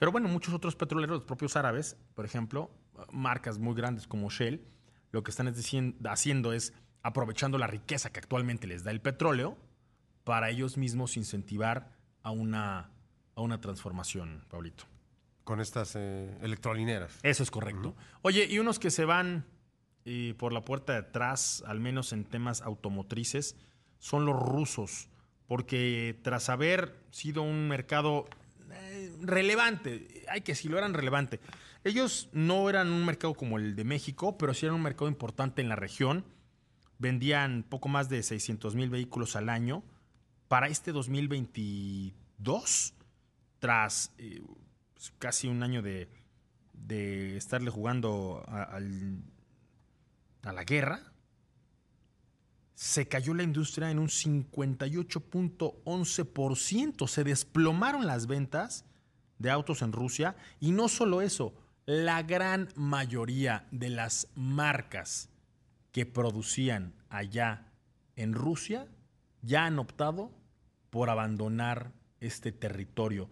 Pero 0.01 0.11
bueno, 0.11 0.27
muchos 0.29 0.51
otros 0.55 0.75
petroleros, 0.75 1.17
los 1.17 1.25
propios 1.25 1.55
árabes, 1.55 1.95
por 2.15 2.25
ejemplo, 2.25 2.71
marcas 3.11 3.59
muy 3.59 3.75
grandes 3.75 4.07
como 4.07 4.31
Shell, 4.31 4.65
lo 5.11 5.21
que 5.21 5.29
están 5.29 5.47
es 5.47 5.75
haciendo 6.05 6.53
es 6.53 6.73
aprovechando 7.03 7.59
la 7.59 7.67
riqueza 7.67 8.11
que 8.11 8.17
actualmente 8.19 8.65
les 8.65 8.83
da 8.83 8.89
el 8.89 8.99
petróleo 8.99 9.59
para 10.23 10.49
ellos 10.49 10.75
mismos 10.75 11.17
incentivar 11.17 11.91
a 12.23 12.31
una, 12.31 12.89
a 13.35 13.41
una 13.41 13.61
transformación, 13.61 14.43
Pablito. 14.49 14.85
Con 15.43 15.61
estas 15.61 15.95
eh, 15.95 16.35
electrolineras. 16.41 17.19
Eso 17.21 17.43
es 17.43 17.51
correcto. 17.51 17.95
Oye, 18.23 18.47
y 18.49 18.57
unos 18.57 18.79
que 18.79 18.89
se 18.89 19.05
van 19.05 19.45
eh, 20.05 20.33
por 20.39 20.51
la 20.51 20.65
puerta 20.65 20.93
de 20.93 20.99
atrás, 20.99 21.63
al 21.67 21.79
menos 21.79 22.11
en 22.11 22.25
temas 22.25 22.63
automotrices, 22.63 23.55
son 23.99 24.25
los 24.25 24.35
rusos, 24.35 25.09
porque 25.45 26.19
tras 26.23 26.49
haber 26.49 26.99
sido 27.11 27.43
un 27.43 27.67
mercado 27.67 28.25
relevante, 29.21 30.25
hay 30.29 30.41
que 30.41 30.53
decirlo, 30.53 30.77
eran 30.77 30.93
relevante. 30.93 31.39
Ellos 31.83 32.29
no 32.31 32.69
eran 32.69 32.91
un 32.91 33.03
mercado 33.05 33.33
como 33.33 33.57
el 33.57 33.75
de 33.75 33.83
México, 33.83 34.37
pero 34.37 34.53
sí 34.53 34.65
eran 34.65 34.75
un 34.75 34.83
mercado 34.83 35.07
importante 35.07 35.61
en 35.61 35.69
la 35.69 35.75
región. 35.75 36.23
Vendían 36.99 37.63
poco 37.63 37.89
más 37.89 38.07
de 38.09 38.21
600 38.21 38.75
mil 38.75 38.91
vehículos 38.91 39.35
al 39.35 39.49
año. 39.49 39.83
Para 40.47 40.67
este 40.67 40.91
2022, 40.91 42.93
tras 43.59 44.13
eh, 44.17 44.43
pues, 44.93 45.11
casi 45.17 45.47
un 45.47 45.63
año 45.63 45.81
de, 45.81 46.07
de 46.73 47.37
estarle 47.37 47.71
jugando 47.71 48.43
a, 48.47 48.79
la 50.51 50.63
guerra, 50.63 51.01
se 52.75 53.07
cayó 53.07 53.33
la 53.33 53.41
industria 53.43 53.89
en 53.91 53.99
un 53.99 54.07
58.11%. 54.07 57.07
Se 57.07 57.23
desplomaron 57.23 58.05
las 58.05 58.27
ventas 58.27 58.83
de 59.41 59.51
autos 59.51 59.81
en 59.81 59.91
Rusia 59.91 60.35
y 60.59 60.71
no 60.71 60.87
solo 60.87 61.21
eso, 61.21 61.53
la 61.85 62.23
gran 62.23 62.69
mayoría 62.75 63.67
de 63.71 63.89
las 63.89 64.27
marcas 64.35 65.29
que 65.91 66.05
producían 66.05 66.93
allá 67.09 67.65
en 68.15 68.33
Rusia 68.33 68.87
ya 69.41 69.65
han 69.65 69.79
optado 69.79 70.31
por 70.89 71.09
abandonar 71.09 71.91
este 72.19 72.51
territorio. 72.51 73.29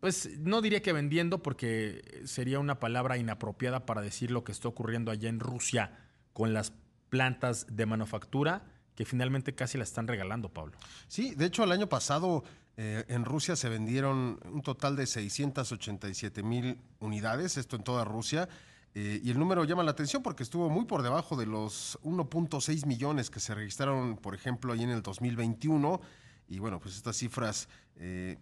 Pues 0.00 0.38
no 0.38 0.62
diría 0.62 0.82
que 0.82 0.92
vendiendo 0.92 1.42
porque 1.42 2.22
sería 2.24 2.58
una 2.58 2.80
palabra 2.80 3.18
inapropiada 3.18 3.86
para 3.86 4.00
decir 4.00 4.30
lo 4.30 4.44
que 4.44 4.52
está 4.52 4.68
ocurriendo 4.68 5.10
allá 5.10 5.28
en 5.28 5.40
Rusia 5.40 5.92
con 6.32 6.52
las 6.52 6.72
plantas 7.08 7.66
de 7.70 7.86
manufactura 7.86 8.64
que 8.94 9.04
finalmente 9.04 9.54
casi 9.54 9.78
la 9.78 9.84
están 9.84 10.06
regalando, 10.06 10.48
Pablo. 10.48 10.76
Sí, 11.08 11.34
de 11.34 11.46
hecho 11.46 11.64
el 11.64 11.72
año 11.72 11.88
pasado 11.88 12.44
eh, 12.76 13.04
en 13.08 13.24
Rusia 13.24 13.54
se 13.56 13.68
vendieron 13.68 14.40
un 14.44 14.62
total 14.62 14.96
de 14.96 15.06
687 15.06 16.42
mil 16.42 16.78
unidades, 17.00 17.56
esto 17.56 17.76
en 17.76 17.82
toda 17.82 18.04
Rusia. 18.04 18.48
eh, 18.94 19.20
y 19.22 19.30
el 19.30 19.38
número 19.38 19.64
llama 19.64 19.82
la 19.82 19.90
atención 19.92 20.22
porque 20.22 20.42
estuvo 20.42 20.68
muy 20.70 20.84
por 20.84 21.02
debajo 21.02 21.36
de 21.36 21.46
los 21.46 21.98
1.6 22.02 22.86
millones 22.86 23.30
que 23.30 23.40
se 23.40 23.54
registraron, 23.54 24.16
por 24.16 24.34
ejemplo, 24.34 24.72
ahí 24.72 24.82
en 24.82 24.90
el 24.90 25.02
2021. 25.02 26.00
Y 26.48 26.58
bueno, 26.58 26.80
pues 26.80 26.96
estas 26.96 27.16
cifras 27.16 27.68
eh, 27.96 28.38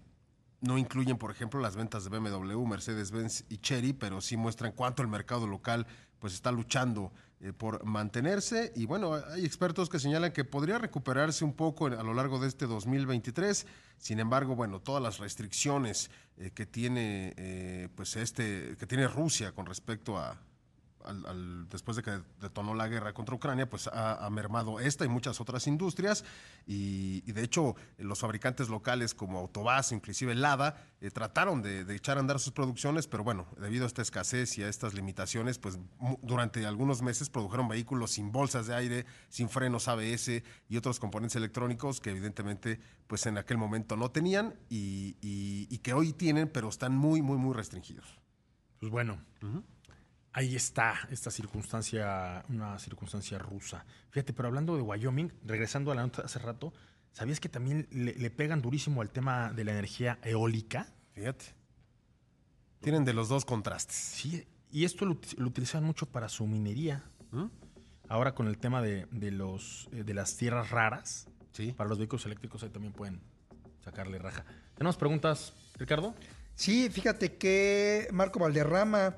no 0.61 0.79
incluyen, 0.79 1.19
por 1.19 1.31
ejemplo, 1.31 1.61
las 1.61 1.77
ventas 1.77 2.05
de 2.05 2.11
BMW, 2.11 2.65
Mercedes-Benz 2.67 3.45
y 3.49 3.59
Chery, 3.59 3.93
pero 3.93 4.21
sí 4.21 4.37
muestran 4.37 4.73
cuánto 4.73 5.03
el 5.03 5.09
mercado 5.09 5.47
local 5.47 5.87
pues 6.19 6.35
está 6.35 6.53
luchando 6.53 7.13
eh, 7.43 7.55
por 7.55 7.85
mantenerse. 7.85 8.71
Y 8.77 8.85
bueno, 8.85 9.15
hay 9.15 9.47
expertos 9.47 9.89
que 9.89 9.99
señalan 9.99 10.33
que 10.33 10.45
podría 10.45 10.77
recuperarse 10.77 11.43
un 11.43 11.55
poco 11.55 11.87
a 11.87 12.03
lo 12.03 12.13
largo 12.13 12.39
de 12.39 12.49
este 12.49 12.67
2023. 12.67 13.67
Sin 13.97 14.21
embargo, 14.21 14.55
bueno, 14.55 14.81
todas 14.81 15.03
las 15.03 15.19
restricciones 15.19 16.11
eh, 16.37 16.51
que 16.51 16.67
tiene 16.67 17.33
eh, 17.39 17.89
pues 17.95 18.17
este 18.17 18.77
que 18.79 18.87
tiene 18.87 19.09
Rusia 19.09 19.53
con 19.53 19.65
respecto 19.65 20.19
a 20.19 20.39
al- 21.05 21.27
al- 21.27 21.69
después 21.69 21.97
de 21.97 22.03
que 22.03 22.21
detonó 22.41 22.75
la 22.75 22.89
guerra 22.89 23.13
contra 23.13 23.35
Ucrania, 23.35 23.69
pues 23.69 23.87
ha, 23.89 24.25
ha 24.25 24.31
mermado 24.31 24.81
esta 24.81 25.05
y 25.05 25.09
muchas 25.09 25.41
otras 25.41 25.67
industrias. 25.67 26.25
Y, 26.67 27.23
y 27.27 27.33
de 27.33 27.43
hecho, 27.43 27.75
los 27.99 28.21
fabricantes 28.21 28.69
locales 28.69 29.15
como 29.15 29.39
Autobás, 29.39 29.93
inclusive 29.93 30.35
Lada, 30.35 30.85
eh, 31.01 31.11
trataron 31.11 31.63
de, 31.63 31.85
de 31.85 31.97
echar 31.97 32.17
a 32.17 32.21
andar 32.21 32.39
sus 32.39 32.53
producciones, 32.53 33.07
pero 33.07 33.25
bueno, 33.25 33.47
debido 33.61 33.85
a 33.85 33.87
esta 33.87 34.03
escasez 34.03 34.57
y 34.59 34.63
a 34.63 34.69
estas 34.69 34.95
limitaciones, 34.95 35.59
pues 35.59 35.79
durante 36.23 36.67
algunos 36.67 37.03
meses 37.03 37.31
produjeron 37.31 37.69
vehículos 37.69 38.13
sin 38.13 38.33
bolsas 38.33 38.67
de 38.67 38.75
aire, 38.75 39.07
sin 39.29 39.49
frenos 39.49 39.89
ABS 39.89 40.43
y 40.69 40.77
otros 40.77 41.01
componentes 41.01 41.37
electrónicos 41.37 42.01
que 42.01 42.11
evidentemente 42.11 42.81
pues 43.07 43.27
en 43.27 43.39
aquel 43.39 43.59
momento 43.59 43.97
no 43.97 44.11
tenían 44.11 44.55
y, 44.69 45.17
y- 45.21 45.67
y 45.71 45.79
que 45.79 45.93
hoy 45.95 46.13
tienen, 46.13 46.49
pero 46.49 46.69
están 46.69 46.97
muy, 46.97 47.23
muy, 47.23 47.39
muy 47.39 47.55
restringidos. 47.55 48.07
Pues 48.79 48.91
bueno, 48.93 49.19
ahí 50.33 50.55
está 50.57 50.95
esta 51.11 51.31
circunstancia, 51.31 52.45
una 52.49 52.79
circunstancia 52.79 53.39
rusa. 53.39 53.85
Fíjate, 54.11 54.33
pero 54.33 54.49
hablando 54.49 54.77
de 54.77 54.83
Wyoming, 54.83 55.31
regresando 55.45 55.91
a 55.93 55.95
la 55.95 56.03
nota 56.03 56.23
de 56.23 56.27
hace 56.27 56.39
rato, 56.39 56.73
¿sabías 57.13 57.41
que 57.41 57.49
también 57.49 57.89
le, 57.91 58.15
le 58.15 58.31
pegan 58.31 58.63
durísimo 58.63 59.03
al 59.03 59.11
tema 59.11 59.53
de 59.53 59.65
la 59.65 59.73
energía 59.73 60.19
eólica? 60.23 60.87
Fíjate. 61.15 61.47
Tienen 62.81 63.05
de 63.05 63.13
los 63.13 63.29
dos 63.29 63.45
contrastes. 63.45 63.97
Sí, 63.97 64.47
y 64.71 64.85
esto 64.85 65.05
lo, 65.05 65.19
lo 65.37 65.47
utilizan 65.49 65.85
mucho 65.85 66.07
para 66.07 66.29
su 66.29 66.47
minería. 66.47 67.03
¿Mm? 67.33 67.47
Ahora 68.09 68.35
con 68.35 68.49
el 68.49 68.59
tema 68.59 68.81
de, 68.83 69.07
de 69.11 69.31
los, 69.31 69.89
eh, 69.93 70.03
de 70.03 70.15
las 70.15 70.37
tierras 70.37 70.71
raras, 70.71 71.29
Sí. 71.53 71.73
para 71.73 71.89
los 71.89 71.99
vehículos 71.99 72.25
eléctricos 72.27 72.63
ahí 72.63 72.71
también 72.71 72.93
pueden 72.93 73.21
sacarle 73.85 74.19
raja. 74.19 74.45
¿Tenemos 74.77 74.97
preguntas, 74.97 75.53
Ricardo? 75.77 76.15
Sí, 76.55 76.89
fíjate 76.91 77.37
que 77.37 78.09
Marco 78.13 78.39
Valderrama, 78.39 79.17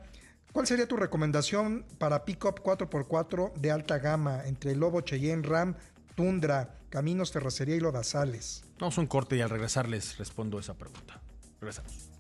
¿cuál 0.53 0.67
sería 0.67 0.87
tu 0.87 0.97
recomendación 0.97 1.85
para 1.99 2.25
Pickup 2.25 2.63
4x4 2.63 3.53
de 3.55 3.71
alta 3.71 3.99
gama 3.99 4.43
entre 4.47 4.77
Lobo, 4.77 5.01
Cheyenne, 5.01 5.43
Ram, 5.43 5.75
Tundra, 6.15 6.75
Caminos, 6.91 7.33
Terracería 7.33 7.77
y 7.77 7.81
Lodazales? 7.81 8.65
Vamos 8.79 8.99
a 8.99 9.01
un 9.01 9.07
corte 9.07 9.37
y 9.37 9.41
al 9.41 9.51
regresar 9.51 9.89
les 9.89 10.19
respondo 10.19 10.59
esa 10.59 10.75
pregunta. 10.75 11.21
Regresamos. 11.61 12.11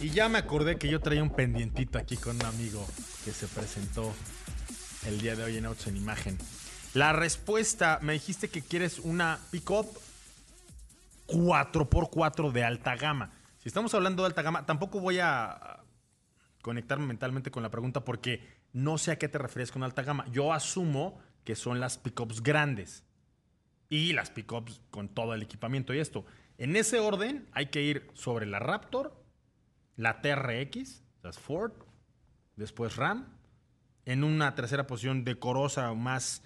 Y 0.00 0.10
ya 0.10 0.28
me 0.30 0.38
acordé 0.38 0.76
que 0.76 0.88
yo 0.88 1.00
traía 1.00 1.22
un 1.22 1.30
pendientito 1.30 1.98
aquí 1.98 2.16
con 2.16 2.36
un 2.36 2.46
amigo 2.46 2.86
que 3.24 3.32
se 3.32 3.46
presentó 3.46 4.14
el 5.06 5.20
día 5.20 5.36
de 5.36 5.44
hoy 5.44 5.58
en 5.58 5.66
Autos 5.66 5.88
en 5.88 5.96
Imagen. 5.96 6.38
La 6.94 7.12
respuesta, 7.12 7.98
me 8.02 8.14
dijiste 8.14 8.48
que 8.48 8.62
quieres 8.62 8.98
una 8.98 9.38
pick-up 9.50 9.86
4x4 11.28 12.50
de 12.50 12.64
alta 12.64 12.96
gama. 12.96 13.30
Si 13.60 13.68
estamos 13.68 13.92
hablando 13.92 14.22
de 14.22 14.28
alta 14.28 14.40
gama, 14.40 14.64
tampoco 14.64 15.00
voy 15.00 15.18
a 15.18 15.84
conectarme 16.62 17.06
mentalmente 17.06 17.50
con 17.50 17.62
la 17.62 17.70
pregunta 17.70 18.06
porque 18.06 18.42
no 18.72 18.96
sé 18.96 19.12
a 19.12 19.18
qué 19.18 19.28
te 19.28 19.36
refieres 19.36 19.70
con 19.70 19.82
alta 19.82 20.02
gama. 20.02 20.24
Yo 20.32 20.54
asumo 20.54 21.18
que 21.44 21.54
son 21.54 21.78
las 21.78 21.98
pickups 21.98 22.42
grandes 22.42 23.04
y 23.90 24.14
las 24.14 24.30
pickups 24.30 24.80
con 24.90 25.10
todo 25.10 25.34
el 25.34 25.42
equipamiento 25.42 25.92
y 25.92 25.98
esto. 25.98 26.24
En 26.56 26.74
ese 26.74 27.00
orden 27.00 27.50
hay 27.52 27.66
que 27.66 27.82
ir 27.82 28.08
sobre 28.14 28.46
la 28.46 28.60
Raptor, 28.60 29.22
la 29.94 30.22
TRX, 30.22 31.02
las 31.22 31.38
Ford, 31.38 31.72
después 32.56 32.96
Ram, 32.96 33.28
en 34.06 34.24
una 34.24 34.54
tercera 34.54 34.86
posición 34.86 35.22
decorosa 35.22 35.92
más, 35.92 36.42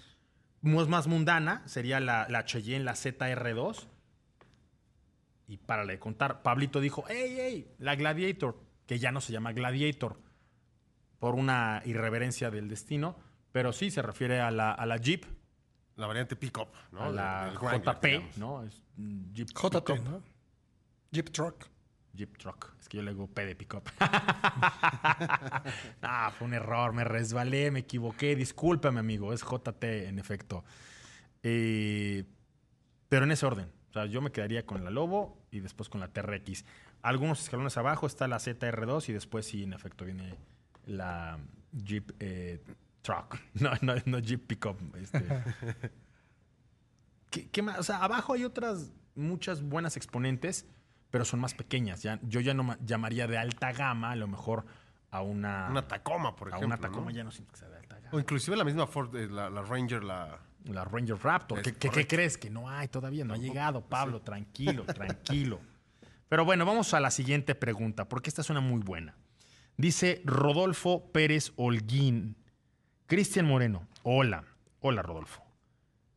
más, 0.61 1.07
mundana 1.07 1.65
sería 1.65 2.01
la 2.01 2.43
Cheyenne, 2.43 2.83
la 2.83 2.95
ZR2. 2.95 3.87
Y 5.47 5.57
para 5.57 5.85
de 5.85 5.99
contar, 5.99 6.41
Pablito 6.41 6.79
dijo, 6.79 7.03
hey, 7.07 7.35
hey, 7.37 7.75
la 7.77 7.95
Gladiator, 7.95 8.59
que 8.87 8.97
ya 8.97 9.11
no 9.11 9.21
se 9.21 9.31
llama 9.31 9.53
Gladiator, 9.53 10.19
por 11.19 11.35
una 11.35 11.81
irreverencia 11.85 12.49
del 12.49 12.67
destino, 12.67 13.17
pero 13.51 13.71
sí 13.73 13.91
se 13.91 14.01
refiere 14.01 14.41
a 14.41 14.51
la, 14.51 14.71
a 14.71 14.85
la 14.85 14.97
Jeep, 14.97 15.25
La 15.95 16.07
variante 16.07 16.35
pickup, 16.35 16.67
¿no? 16.91 17.03
a 17.03 17.09
la 17.09 17.53
JP, 17.53 18.03
digamos. 18.03 18.37
¿no? 18.37 18.63
Es 18.63 18.83
Jeep 19.33 19.49
JT, 19.49 19.85
Pickup. 19.85 20.03
¿no? 20.03 20.23
Jeep 21.11 21.31
Truck. 21.31 21.67
Jeep 22.13 22.37
Truck. 22.37 22.73
Es 22.79 22.89
que 22.89 22.97
yo 22.97 23.03
le 23.03 23.11
digo 23.11 23.27
P 23.27 23.45
de 23.45 23.55
pickup. 23.55 23.89
ah, 26.01 26.31
fue 26.37 26.47
un 26.47 26.53
error, 26.53 26.93
me 26.93 27.03
resbalé, 27.03 27.71
me 27.71 27.79
equivoqué. 27.79 28.35
Discúlpame, 28.35 28.99
amigo. 28.99 29.33
Es 29.33 29.41
JT, 29.43 30.07
en 30.07 30.19
efecto. 30.19 30.63
Eh, 31.43 32.23
pero 33.09 33.25
en 33.25 33.31
ese 33.31 33.45
orden. 33.45 33.71
Sea, 33.95 34.05
yo 34.05 34.21
me 34.21 34.31
quedaría 34.31 34.65
con 34.65 34.83
la 34.83 34.89
Lobo 34.91 35.37
y 35.51 35.59
después 35.61 35.89
con 35.89 35.99
la 36.01 36.07
TRX. 36.09 36.65
Algunos 37.01 37.41
escalones 37.41 37.77
abajo 37.77 38.07
está 38.07 38.27
la 38.27 38.37
ZR2 38.37 39.09
y 39.09 39.13
después 39.13 39.45
sí, 39.47 39.63
en 39.63 39.73
efecto, 39.73 40.05
viene 40.05 40.35
la 40.85 41.39
Jeep 41.71 42.11
eh, 42.19 42.61
Truck. 43.01 43.37
No, 43.55 43.71
no, 43.81 43.93
no 44.05 44.19
Jeep 44.19 44.45
Pickup. 44.47 44.77
Este. 44.97 45.23
¿Qué, 47.29 47.49
qué 47.49 47.61
más? 47.61 47.79
O 47.79 47.83
sea, 47.83 47.97
abajo 48.03 48.33
hay 48.33 48.43
otras 48.43 48.91
muchas 49.15 49.61
buenas 49.61 49.97
exponentes, 49.97 50.65
pero 51.11 51.25
son 51.25 51.39
más 51.39 51.53
pequeñas. 51.53 52.01
Ya, 52.03 52.19
yo 52.23 52.39
ya 52.41 52.53
no 52.53 52.63
ma- 52.63 52.77
llamaría 52.85 53.27
de 53.27 53.37
alta 53.37 53.71
gama, 53.73 54.11
a 54.11 54.15
lo 54.15 54.27
mejor 54.27 54.65
a 55.11 55.21
una, 55.21 55.67
Una 55.69 55.87
Tacoma, 55.87 56.35
por 56.35 56.47
a 56.47 56.51
ejemplo. 56.51 56.67
una 56.67 56.77
Tacoma 56.77 57.11
¿no? 57.11 57.11
ya 57.11 57.23
no 57.23 57.31
siento 57.31 57.51
que 57.53 57.59
sea 57.59 57.69
de 57.69 57.77
alta 57.77 57.95
gama. 57.99 58.09
O 58.11 58.19
inclusive 58.19 58.55
la 58.57 58.63
misma 58.63 58.87
Ford, 58.87 59.15
eh, 59.15 59.27
la, 59.29 59.49
la 59.49 59.61
Ranger, 59.61 60.03
la... 60.03 60.39
La 60.65 60.83
Ranger 60.83 61.17
Raptor. 61.21 61.61
¿Qué, 61.61 61.71
qué- 61.73 61.77
qué 61.79 61.87
correcto. 61.89 62.15
crees? 62.15 62.37
Que 62.37 62.49
no 62.49 62.69
hay 62.69 62.87
todavía, 62.87 63.23
no 63.25 63.33
ha 63.33 63.37
llegado, 63.37 63.81
Pablo. 63.81 64.21
Tranquilo, 64.23 64.83
tranquilo. 64.85 65.59
Pero 66.27 66.43
bueno, 66.45 66.65
vamos 66.65 66.93
a 66.93 66.99
la 66.99 67.11
siguiente 67.11 67.53
pregunta, 67.55 68.07
porque 68.09 68.29
esta 68.29 68.41
es 68.41 68.49
una 68.49 68.59
muy 68.61 68.81
buena. 68.81 69.15
Dice 69.77 70.21
Rodolfo 70.25 71.11
Pérez 71.11 71.51
Holguín. 71.55 72.35
Cristian 73.07 73.45
Moreno. 73.45 73.87
Hola. 74.03 74.43
Hola, 74.79 75.01
Rodolfo. 75.01 75.43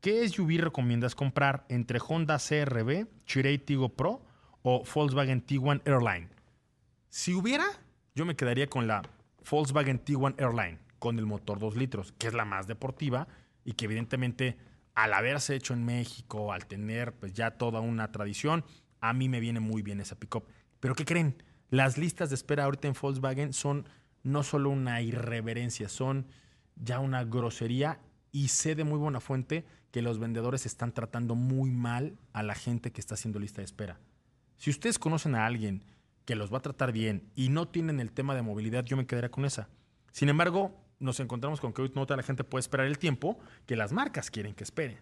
¿Qué 0.01 0.27
SUV 0.29 0.59
recomiendas 0.61 1.15
comprar 1.15 1.67
entre 1.69 1.99
Honda 2.07 2.39
CRV, 2.39 3.07
Chirey 3.27 3.59
Tigo 3.59 3.91
Pro 3.91 4.23
o 4.63 4.85
Volkswagen 4.95 5.41
Tiguan 5.43 5.83
Airline? 5.85 6.29
Si 7.11 7.35
hubiera, 7.35 7.67
yo 8.15 8.25
me 8.25 8.37
quedaría 8.37 8.69
con 8.69 8.87
la 8.87 9.03
Volkswagen 9.51 9.99
Tiguan 9.99 10.35
Airline, 10.39 10.79
con 10.99 11.19
el 11.19 11.27
motor 11.27 11.59
2 11.59 11.77
litros, 11.77 12.13
que 12.13 12.29
es 12.29 12.35
la 12.35 12.45
más 12.45 12.67
deportiva 12.69 13.27
y 13.69 13.75
que 13.75 13.85
evidentemente 13.85 14.57
al 14.95 15.13
haberse 15.13 15.55
hecho 15.55 15.75
en 15.75 15.85
México, 15.85 16.55
al 16.55 16.65
tener 16.65 17.13
pues 17.13 17.35
ya 17.35 17.51
toda 17.51 17.81
una 17.81 18.11
tradición, 18.11 18.65
a 19.03 19.13
mí 19.13 19.29
me 19.29 19.41
viene 19.41 19.61
muy 19.61 19.83
bien 19.83 20.01
esa 20.01 20.19
pickup. 20.19 20.47
Pero 20.81 20.95
¿qué 20.95 21.05
creen? 21.05 21.43
Las 21.69 21.99
listas 21.99 22.31
de 22.31 22.37
espera 22.37 22.65
ahorita 22.65 22.89
en 22.89 22.95
Volkswagen 22.99 23.53
son 23.53 23.87
no 24.23 24.43
solo 24.43 24.71
una 24.71 25.03
irreverencia, 25.03 25.91
son 25.91 26.29
ya 26.77 26.99
una 26.99 27.25
grosería 27.25 28.01
y 28.33 28.49
sé 28.49 28.75
de 28.75 28.85
muy 28.85 28.99
buena 28.99 29.21
fuente 29.21 29.67
que 29.91 30.01
los 30.01 30.19
vendedores 30.19 30.65
están 30.65 30.93
tratando 30.93 31.35
muy 31.35 31.71
mal 31.71 32.17
a 32.33 32.43
la 32.43 32.55
gente 32.55 32.91
que 32.91 33.03
está 33.03 33.17
haciendo 33.17 33.39
lista 33.39 33.61
de 33.61 33.67
espera. 33.67 34.01
Si 34.57 34.71
ustedes 34.71 34.99
conocen 34.99 35.35
a 35.35 35.45
alguien 35.45 35.85
que 36.25 36.37
los 36.37 36.51
va 36.51 36.59
a 36.59 36.63
tratar 36.63 36.93
bien 36.93 37.31
y 37.35 37.51
no 37.51 37.69
tienen 37.69 38.01
el 38.01 38.13
tema 38.13 38.35
de 38.35 38.41
movilidad, 38.41 38.87
yo 38.87 38.97
me 38.97 39.07
quedaría 39.07 39.31
con 39.31 39.45
esa. 39.45 39.69
Sin 40.11 40.31
embargo, 40.31 40.88
nos 41.01 41.21
encontramos 41.21 41.61
con 41.61 41.73
que 41.73 41.83
hoy 41.83 41.93
no 41.95 42.07
toda 42.07 42.17
la 42.17 42.23
gente 42.23 42.45
puede 42.45 42.61
esperar 42.61 42.87
el 42.87 42.99
tiempo 42.99 43.39
que 43.67 43.77
las 43.77 43.93
marcas 43.93 44.31
quieren 44.31 44.55
que 44.55 44.65
espere. 44.65 44.99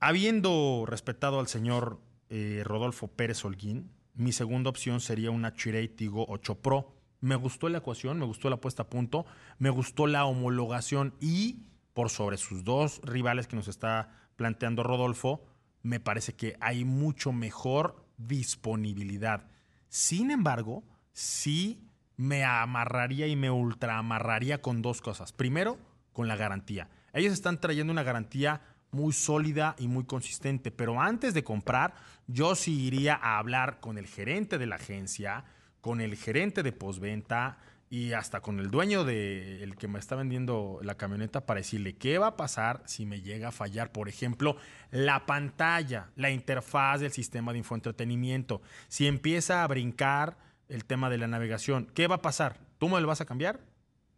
Habiendo 0.00 0.84
respetado 0.86 1.40
al 1.40 1.48
señor 1.48 2.00
eh, 2.28 2.62
Rodolfo 2.64 3.08
Pérez 3.08 3.44
Holguín, 3.44 3.90
mi 4.14 4.32
segunda 4.32 4.70
opción 4.70 5.00
sería 5.00 5.30
una 5.30 5.54
Chirey 5.54 5.88
Tigo 5.88 6.26
8 6.28 6.56
Pro. 6.56 6.92
Me 7.20 7.36
gustó 7.36 7.68
la 7.68 7.78
ecuación, 7.78 8.18
me 8.18 8.26
gustó 8.26 8.50
la 8.50 8.58
puesta 8.58 8.84
a 8.84 8.90
punto, 8.90 9.26
me 9.58 9.70
gustó 9.70 10.06
la 10.06 10.24
homologación 10.26 11.14
y 11.20 11.66
por 11.94 12.10
sobre 12.10 12.36
sus 12.36 12.62
dos 12.62 13.00
rivales 13.04 13.46
que 13.46 13.56
nos 13.56 13.68
está 13.68 14.10
planteando 14.36 14.82
Rodolfo, 14.82 15.46
me 15.82 15.98
parece 15.98 16.34
que 16.34 16.56
hay 16.60 16.84
mucho 16.84 17.32
mejor 17.32 18.04
disponibilidad. 18.18 19.48
Sin 19.88 20.30
embargo, 20.30 20.84
sí 21.12 21.85
me 22.16 22.44
amarraría 22.44 23.26
y 23.26 23.36
me 23.36 23.50
ultra 23.50 23.98
amarraría 23.98 24.62
con 24.62 24.82
dos 24.82 25.00
cosas. 25.00 25.32
Primero, 25.32 25.78
con 26.12 26.28
la 26.28 26.36
garantía. 26.36 26.88
Ellos 27.12 27.32
están 27.32 27.60
trayendo 27.60 27.92
una 27.92 28.02
garantía 28.02 28.62
muy 28.90 29.12
sólida 29.12 29.74
y 29.78 29.88
muy 29.88 30.04
consistente, 30.04 30.70
pero 30.70 31.00
antes 31.00 31.34
de 31.34 31.44
comprar, 31.44 31.94
yo 32.26 32.54
sí 32.54 32.86
iría 32.86 33.14
a 33.14 33.38
hablar 33.38 33.80
con 33.80 33.98
el 33.98 34.06
gerente 34.06 34.58
de 34.58 34.66
la 34.66 34.76
agencia, 34.76 35.44
con 35.80 36.00
el 36.00 36.16
gerente 36.16 36.62
de 36.62 36.72
postventa 36.72 37.58
y 37.88 38.12
hasta 38.12 38.40
con 38.40 38.58
el 38.58 38.70
dueño 38.70 39.04
de 39.04 39.72
que 39.78 39.86
me 39.86 39.98
está 39.98 40.16
vendiendo 40.16 40.80
la 40.82 40.96
camioneta 40.96 41.46
para 41.46 41.58
decirle 41.58 41.96
qué 41.96 42.18
va 42.18 42.28
a 42.28 42.36
pasar 42.36 42.82
si 42.86 43.06
me 43.06 43.20
llega 43.20 43.48
a 43.48 43.52
fallar, 43.52 43.92
por 43.92 44.08
ejemplo, 44.08 44.56
la 44.90 45.26
pantalla, 45.26 46.10
la 46.16 46.30
interfaz 46.30 47.00
del 47.00 47.12
sistema 47.12 47.52
de 47.52 47.58
infoentretenimiento. 47.58 48.62
Si 48.88 49.06
empieza 49.06 49.62
a 49.62 49.66
brincar 49.66 50.36
el 50.68 50.84
tema 50.84 51.10
de 51.10 51.18
la 51.18 51.26
navegación, 51.26 51.86
¿qué 51.94 52.06
va 52.06 52.16
a 52.16 52.22
pasar? 52.22 52.58
¿Tú 52.78 52.88
me 52.88 53.00
lo 53.00 53.06
vas 53.06 53.20
a 53.20 53.26
cambiar? 53.26 53.60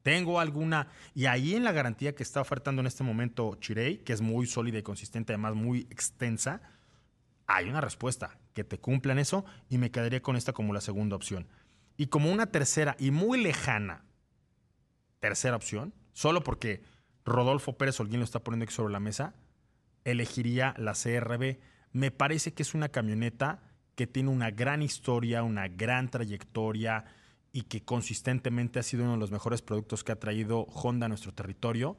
¿Tengo 0.03 0.41
alguna? 0.41 0.89
Y 1.15 1.27
ahí 1.27 1.55
en 1.55 1.65
la 1.65 1.73
garantía 1.73 2.15
que 2.15 2.23
está 2.23 2.41
ofertando 2.41 2.81
en 2.81 2.87
este 2.87 3.05
momento 3.05 3.57
Chirey, 3.61 3.99
que 3.99 4.13
es 4.13 4.21
muy 4.21 4.47
sólida 4.47 4.79
y 4.79 4.83
consistente, 4.83 5.33
además 5.33 5.55
muy 5.55 5.81
extensa, 5.91 6.63
hay 7.47 7.69
una 7.69 7.81
respuesta 7.81 8.39
que 8.55 8.65
te 8.65 8.79
cumplan 8.79 9.19
eso 9.19 9.45
y 9.69 9.79
me 9.79 9.91
quedaría 9.91 10.23
con 10.23 10.37
esta 10.37 10.53
como 10.53 10.73
la 10.73 10.81
segunda 10.81 11.17
opción. 11.17 11.49
Y 11.97 12.07
como 12.07 12.31
una 12.31 12.47
tercera 12.47 12.97
y 12.99 13.11
muy 13.11 13.43
lejana 13.43 14.05
tercera 15.21 15.57
opción, 15.57 15.93
solo 16.13 16.45
porque 16.45 16.83
Rodolfo 17.25 17.77
Pérez 17.77 17.99
Holguín 18.01 18.21
lo 18.21 18.25
está 18.25 18.41
poniendo 18.41 18.65
aquí 18.65 18.73
sobre 18.73 18.93
la 18.93 19.01
mesa, 19.01 19.35
elegiría 20.05 20.75
la 20.79 20.93
CRB. 20.93 21.59
Me 21.93 22.11
parece 22.11 22.55
que 22.55 22.63
es 22.63 22.75
una 22.75 22.89
camioneta 22.89 23.61
que 23.99 24.07
tiene 24.07 24.31
una 24.31 24.53
gran 24.53 24.81
historia, 24.81 25.43
una 25.43 25.67
gran 25.67 26.09
trayectoria 26.09 27.05
y 27.53 27.63
que 27.63 27.83
consistentemente 27.83 28.79
ha 28.79 28.85
sido 28.85 29.03
uno 29.03 29.15
de 29.15 29.19
los 29.19 29.33
mejores 29.33 29.61
productos 29.61 30.05
que 30.05 30.13
ha 30.13 30.21
traído 30.21 30.69
Honda 30.73 31.07
a 31.07 31.09
nuestro 31.09 31.35
territorio, 31.35 31.99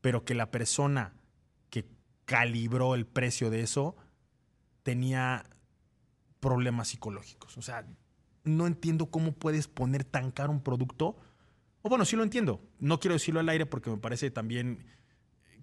pero 0.00 0.24
que 0.24 0.34
la 0.34 0.50
persona 0.50 1.12
que 1.70 1.86
calibró 2.24 2.96
el 2.96 3.06
precio 3.06 3.48
de 3.48 3.60
eso 3.60 3.94
tenía 4.82 5.44
problemas 6.40 6.88
psicológicos. 6.88 7.56
O 7.56 7.62
sea, 7.62 7.86
no 8.42 8.66
entiendo 8.66 9.06
cómo 9.06 9.30
puedes 9.30 9.68
poner 9.68 10.02
tan 10.02 10.32
caro 10.32 10.50
un 10.50 10.64
producto. 10.64 11.16
O 11.82 11.88
bueno, 11.88 12.04
sí 12.04 12.16
lo 12.16 12.24
entiendo. 12.24 12.60
No 12.80 12.98
quiero 12.98 13.14
decirlo 13.14 13.38
al 13.38 13.48
aire 13.48 13.66
porque 13.66 13.88
me 13.88 13.98
parece 13.98 14.32
también 14.32 14.84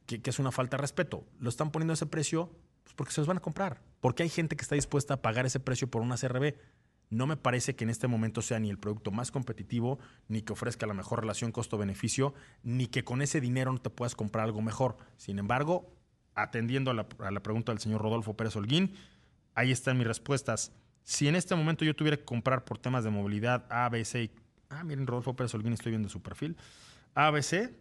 que, 0.06 0.22
es 0.24 0.40
una 0.40 0.54
falta 0.54 0.78
de 0.78 0.82
respeto. 0.82 1.28
Lo 1.40 1.50
están 1.50 1.72
poniendo 1.72 1.92
a 1.92 1.96
ese 1.96 2.06
precio 2.06 2.56
pues 2.86 2.94
porque 2.96 3.12
se 3.12 3.20
los 3.20 3.28
van 3.28 3.40
a 3.40 3.42
comprar. 3.42 3.82
Porque 4.04 4.24
hay 4.24 4.28
gente 4.28 4.58
que 4.58 4.64
está 4.64 4.76
dispuesta 4.76 5.14
a 5.14 5.22
pagar 5.22 5.46
ese 5.46 5.62
precio 5.62 5.90
por 5.90 6.02
una 6.02 6.18
CRB. 6.18 6.56
No 7.10 7.26
me 7.26 7.38
parece 7.38 7.74
que 7.74 7.86
en 7.86 7.90
este 7.90 8.10
momento 8.10 8.42
sea 8.42 8.60
ni 8.60 8.70
el 8.70 8.78
producto 8.78 9.12
más 9.12 9.32
competitivo, 9.32 9.98
ni 10.28 10.42
que 10.42 10.52
ofrezca 10.52 10.86
la 10.86 10.94
mejor 10.94 11.22
relación 11.22 11.54
costo-beneficio, 11.54 12.34
ni 12.64 12.88
que 12.88 13.06
con 13.06 13.22
ese 13.22 13.40
dinero 13.40 13.72
no 13.72 13.78
te 13.80 13.90
puedas 13.90 14.14
comprar 14.14 14.44
algo 14.44 14.62
mejor. 14.62 14.98
Sin 15.16 15.40
embargo, 15.40 15.90
atendiendo 16.36 16.92
a 16.92 16.96
la, 16.96 17.40
pregunta 17.40 17.72
del 17.72 17.80
señor 17.80 18.02
Rodolfo 18.02 18.36
Pérez 18.36 18.58
Holguín, 18.58 18.94
ahí 19.56 19.72
están 19.72 19.98
mis 19.98 20.06
respuestas. 20.06 20.74
Si 21.04 21.30
en 21.30 21.38
este 21.38 21.56
momento 21.56 21.86
yo 21.86 21.96
tuviera 21.96 22.18
que 22.18 22.26
comprar 22.26 22.66
por 22.66 22.80
temas 22.80 23.06
de 23.06 23.10
movilidad 23.10 23.66
A, 23.70 23.88
B, 23.88 24.04
C, 24.04 24.24
y- 24.24 24.32
ah, 24.68 24.84
miren, 24.84 25.08
Rodolfo 25.08 25.34
Pérez 25.34 25.56
Holguín, 25.56 25.72
estoy 25.72 25.94
viendo 25.94 26.10
su 26.10 26.22
perfil, 26.22 26.58
A, 27.16 27.32
B, 27.32 27.42
C, 27.42 27.74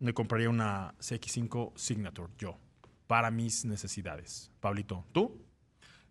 me 0.00 0.12
compraría 0.12 0.50
una 0.50 0.94
CX5 0.98 1.72
Signature 1.76 2.30
yo, 2.36 2.58
para 3.06 3.30
mis 3.30 3.64
necesidades. 3.64 4.52
Pablito, 4.60 5.06
¿tú? 5.12 5.45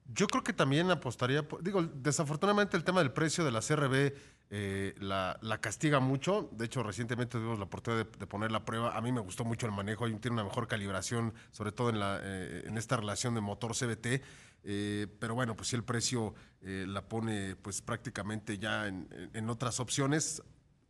Yo 0.07 0.27
creo 0.27 0.43
que 0.43 0.53
también 0.53 0.91
apostaría, 0.91 1.45
digo, 1.61 1.81
desafortunadamente 1.81 2.77
el 2.77 2.83
tema 2.83 2.99
del 2.99 3.11
precio 3.11 3.43
de 3.43 3.51
la 3.51 3.61
CRB 3.61 4.13
eh, 4.51 4.93
la, 4.99 5.39
castiga 5.59 5.99
mucho. 5.99 6.49
De 6.51 6.65
hecho, 6.65 6.83
recientemente 6.83 7.37
tuvimos 7.37 7.57
la 7.57 7.65
oportunidad 7.65 8.05
de, 8.05 8.27
poner 8.27 8.51
la 8.51 8.63
prueba. 8.63 8.95
A 8.95 9.01
mí 9.01 9.11
me 9.11 9.19
gustó 9.19 9.43
mucho 9.45 9.65
el 9.65 9.71
manejo, 9.71 10.05
tiene 10.05 10.35
una 10.35 10.43
mejor 10.43 10.67
calibración, 10.67 11.33
sobre 11.51 11.71
todo 11.71 11.89
en, 11.89 11.99
la, 11.99 12.19
eh, 12.21 12.63
en 12.65 12.77
esta 12.77 12.97
relación 12.97 13.33
de 13.33 13.41
motor 13.41 13.75
CBT. 13.75 14.21
Eh, 14.67 15.07
pero 15.19 15.35
bueno, 15.35 15.55
pues 15.55 15.69
sí 15.69 15.75
el 15.75 15.83
precio 15.83 16.33
eh, 16.61 16.85
la 16.87 17.07
pone 17.07 17.55
pues 17.55 17.81
prácticamente 17.81 18.57
ya 18.57 18.87
en, 18.87 19.07
en 19.33 19.49
otras 19.49 19.79
opciones. 19.79 20.43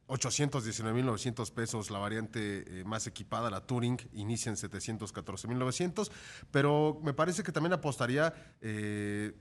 819.900 0.07 1.51
pesos 1.51 1.89
la 1.89 1.99
variante 1.99 2.79
eh, 2.81 2.83
más 2.83 3.07
equipada, 3.07 3.49
la 3.49 3.61
Touring, 3.61 3.97
inicia 4.13 4.49
en 4.49 4.55
714.900, 4.55 6.11
pero 6.51 6.99
me 7.03 7.13
parece 7.13 7.43
que 7.43 7.51
también 7.51 7.73
apostaría, 7.73 8.33
eh, 8.61 9.33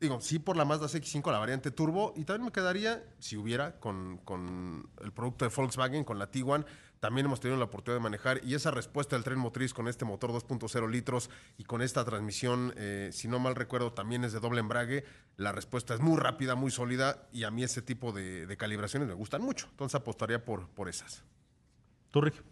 digo, 0.00 0.20
sí 0.20 0.38
por 0.38 0.56
la 0.56 0.64
Mazda 0.64 0.86
CX-5, 0.86 1.30
la 1.30 1.38
variante 1.38 1.70
Turbo, 1.70 2.12
y 2.16 2.24
también 2.24 2.46
me 2.46 2.52
quedaría, 2.52 3.04
si 3.20 3.36
hubiera, 3.36 3.78
con, 3.78 4.18
con 4.24 4.90
el 5.02 5.12
producto 5.12 5.44
de 5.48 5.54
Volkswagen, 5.54 6.04
con 6.04 6.18
la 6.18 6.30
Tiguan, 6.30 6.66
también 7.00 7.26
hemos 7.26 7.40
tenido 7.40 7.58
la 7.58 7.64
oportunidad 7.64 7.98
de 7.98 8.02
manejar, 8.02 8.40
y 8.44 8.54
esa 8.54 8.70
respuesta 8.70 9.16
del 9.16 9.24
tren 9.24 9.38
motriz 9.38 9.72
con 9.72 9.88
este 9.88 10.04
motor 10.04 10.30
2.0 10.30 10.90
litros 10.90 11.30
y 11.56 11.64
con 11.64 11.82
esta 11.82 12.04
transmisión, 12.04 12.74
eh, 12.76 13.10
si 13.12 13.28
no 13.28 13.38
mal 13.38 13.54
recuerdo, 13.54 13.92
también 13.92 14.24
es 14.24 14.32
de 14.32 14.40
doble 14.40 14.60
embrague, 14.60 15.04
la 15.36 15.52
respuesta 15.52 15.94
es 15.94 16.00
muy 16.00 16.18
rápida, 16.18 16.54
muy 16.54 16.70
sólida, 16.70 17.28
y 17.32 17.44
a 17.44 17.50
mí 17.50 17.62
ese 17.62 17.82
tipo 17.82 18.12
de, 18.12 18.46
de 18.46 18.56
calibraciones 18.56 19.08
me 19.08 19.14
gustan 19.14 19.42
mucho, 19.42 19.66
entonces 19.70 19.94
apostaría 19.94 20.44
por, 20.44 20.68
por 20.70 20.88
esas. 20.88 21.22
¿Tú, 22.10 22.20
Rick? 22.20 22.42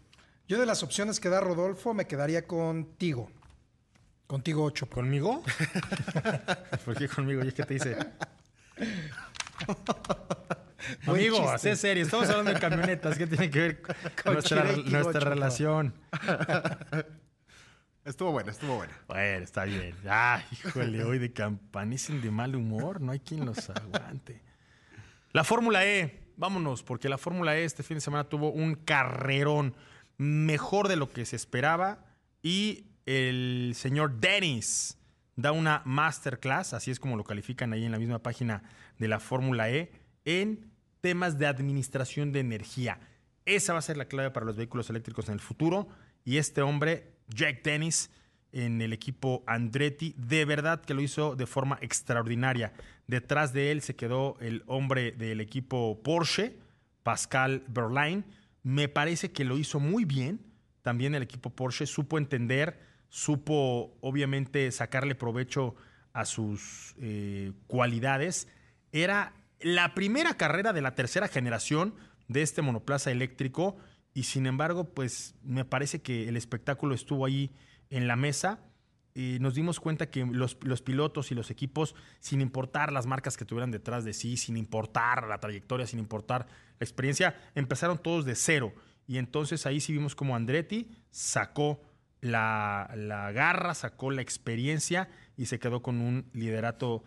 Yo 0.48 0.60
de 0.60 0.66
las 0.66 0.82
opciones 0.82 1.18
que 1.18 1.28
da 1.28 1.40
Rodolfo 1.40 1.92
me 1.92 2.06
quedaría 2.06 2.46
contigo. 2.46 3.30
Contigo 4.26 4.64
8. 4.64 4.88
¿Conmigo? 4.88 5.42
¿Por 6.84 6.96
qué 6.96 7.08
conmigo? 7.08 7.44
¿Y 7.44 7.48
es 7.48 7.54
que 7.54 7.64
te 7.64 7.74
dice? 7.74 7.96
Amigo, 11.06 11.58
sé 11.58 11.76
serio, 11.76 12.04
estamos 12.04 12.28
hablando 12.28 12.52
de 12.52 12.60
camionetas. 12.60 13.16
¿Qué 13.18 13.26
tiene 13.26 13.50
que 13.50 13.58
ver 13.58 13.82
con 13.82 13.94
Con 14.22 14.34
nuestra, 14.34 14.62
Chirey 14.62 14.84
Tigo 14.84 14.90
nuestra 14.90 15.10
8 15.10 15.20
Pro. 15.20 15.30
relación? 15.30 15.94
Estuvo 18.04 18.30
buena, 18.30 18.52
estuvo 18.52 18.76
buena. 18.76 18.92
Bueno, 19.08 19.42
está 19.42 19.64
bien. 19.64 19.92
Ay, 20.08 20.44
híjole, 20.52 21.02
hoy 21.02 21.18
de 21.18 21.32
campanicen 21.32 22.22
de 22.22 22.30
mal 22.30 22.54
humor, 22.54 23.00
no 23.00 23.10
hay 23.10 23.18
quien 23.18 23.44
los 23.44 23.68
aguante. 23.68 24.40
La 25.32 25.42
Fórmula 25.42 25.84
E, 25.84 26.22
vámonos, 26.36 26.84
porque 26.84 27.08
la 27.08 27.18
Fórmula 27.18 27.56
E 27.56 27.64
este 27.64 27.82
fin 27.82 27.96
de 27.96 28.00
semana 28.00 28.28
tuvo 28.28 28.52
un 28.52 28.76
carrerón 28.76 29.74
mejor 30.18 30.86
de 30.86 30.94
lo 30.94 31.12
que 31.12 31.26
se 31.26 31.34
esperaba 31.34 32.06
y 32.42 32.86
el 33.06 33.72
señor 33.74 34.20
Dennis 34.20 34.98
da 35.34 35.50
una 35.50 35.82
masterclass, 35.84 36.74
así 36.74 36.92
es 36.92 37.00
como 37.00 37.16
lo 37.16 37.24
califican 37.24 37.72
ahí 37.72 37.84
en 37.84 37.92
la 37.92 37.98
misma 37.98 38.20
página 38.20 38.62
de 38.98 39.08
la 39.08 39.20
Fórmula 39.20 39.70
E, 39.70 39.90
en 40.24 40.70
temas 41.00 41.38
de 41.38 41.46
administración 41.46 42.32
de 42.32 42.40
energía. 42.40 42.98
Esa 43.44 43.72
va 43.72 43.78
a 43.78 43.82
ser 43.82 43.96
la 43.96 44.06
clave 44.06 44.30
para 44.30 44.44
los 44.44 44.56
vehículos 44.56 44.90
eléctricos 44.90 45.28
en 45.28 45.34
el 45.34 45.40
futuro. 45.40 45.88
Y 46.24 46.38
este 46.38 46.62
hombre, 46.62 47.12
Jack 47.28 47.62
Dennis, 47.62 48.10
en 48.52 48.80
el 48.80 48.92
equipo 48.92 49.44
Andretti, 49.46 50.14
de 50.16 50.44
verdad 50.44 50.80
que 50.80 50.94
lo 50.94 51.02
hizo 51.02 51.36
de 51.36 51.46
forma 51.46 51.78
extraordinaria. 51.80 52.72
Detrás 53.06 53.52
de 53.52 53.70
él 53.70 53.82
se 53.82 53.94
quedó 53.94 54.36
el 54.40 54.64
hombre 54.66 55.12
del 55.12 55.40
equipo 55.40 56.02
Porsche, 56.02 56.58
Pascal 57.02 57.62
Berlain. 57.68 58.24
Me 58.62 58.88
parece 58.88 59.30
que 59.30 59.44
lo 59.44 59.58
hizo 59.58 59.78
muy 59.78 60.04
bien. 60.04 60.40
También 60.82 61.14
el 61.14 61.22
equipo 61.22 61.50
Porsche 61.50 61.86
supo 61.86 62.18
entender, 62.18 62.80
supo 63.08 63.96
obviamente 64.00 64.70
sacarle 64.72 65.14
provecho 65.14 65.74
a 66.12 66.24
sus 66.24 66.94
eh, 66.98 67.52
cualidades. 67.66 68.48
Era 69.02 69.34
la 69.60 69.94
primera 69.94 70.38
carrera 70.38 70.72
de 70.72 70.80
la 70.80 70.94
tercera 70.94 71.28
generación 71.28 71.94
de 72.28 72.40
este 72.40 72.62
monoplaza 72.62 73.10
eléctrico 73.10 73.76
y 74.14 74.22
sin 74.22 74.46
embargo, 74.46 74.84
pues 74.94 75.34
me 75.42 75.66
parece 75.66 76.00
que 76.00 76.26
el 76.30 76.38
espectáculo 76.38 76.94
estuvo 76.94 77.26
ahí 77.26 77.54
en 77.90 78.08
la 78.08 78.16
mesa. 78.16 78.60
Y 79.14 79.36
nos 79.40 79.54
dimos 79.54 79.80
cuenta 79.80 80.10
que 80.10 80.24
los, 80.24 80.56
los, 80.62 80.80
pilotos 80.80 81.30
y 81.30 81.34
los 81.34 81.50
equipos, 81.50 81.94
sin 82.20 82.40
importar 82.40 82.90
las 82.90 83.04
marcas 83.04 83.36
que 83.36 83.44
tuvieran 83.44 83.70
detrás 83.70 84.06
de 84.06 84.14
sí, 84.14 84.38
sin 84.38 84.56
importar 84.56 85.26
la 85.26 85.40
trayectoria, 85.40 85.86
sin 85.86 85.98
importar 85.98 86.46
la 86.78 86.84
experiencia, 86.84 87.36
empezaron 87.54 87.98
todos 87.98 88.24
de 88.24 88.34
cero. 88.34 88.72
Y 89.06 89.18
entonces 89.18 89.66
ahí 89.66 89.80
sí 89.80 89.92
vimos 89.92 90.14
como 90.14 90.34
Andretti 90.34 90.90
sacó 91.10 91.82
la, 92.22 92.90
la 92.96 93.30
garra, 93.32 93.74
sacó 93.74 94.10
la 94.10 94.22
experiencia 94.22 95.10
y 95.36 95.46
se 95.46 95.58
quedó 95.58 95.82
con 95.82 96.00
un 96.00 96.30
liderato 96.32 97.04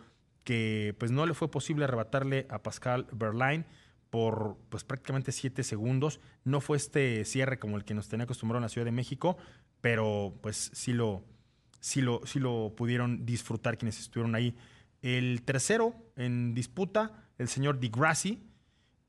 que 0.49 0.95
pues 0.97 1.11
no 1.11 1.27
le 1.27 1.35
fue 1.35 1.51
posible 1.51 1.83
arrebatarle 1.83 2.47
a 2.49 2.63
Pascal 2.63 3.05
Berlain 3.11 3.67
por 4.09 4.57
pues 4.69 4.83
prácticamente 4.83 5.31
siete 5.31 5.61
segundos. 5.61 6.19
No 6.43 6.59
fue 6.59 6.77
este 6.77 7.23
cierre 7.23 7.59
como 7.59 7.77
el 7.77 7.85
que 7.85 7.93
nos 7.93 8.09
tenía 8.09 8.23
acostumbrado 8.23 8.57
en 8.57 8.63
la 8.63 8.69
Ciudad 8.69 8.85
de 8.85 8.91
México, 8.91 9.37
pero 9.79 10.39
pues 10.41 10.71
sí 10.73 10.91
lo, 10.91 11.23
sí 11.79 12.01
lo, 12.01 12.21
sí 12.25 12.39
lo 12.39 12.73
pudieron 12.75 13.27
disfrutar 13.27 13.77
quienes 13.77 13.99
estuvieron 13.99 14.33
ahí. 14.33 14.55
El 15.03 15.43
tercero 15.43 15.93
en 16.15 16.55
disputa, 16.55 17.29
el 17.37 17.47
señor 17.47 17.79
Di 17.79 17.89
Grassi, 17.89 18.49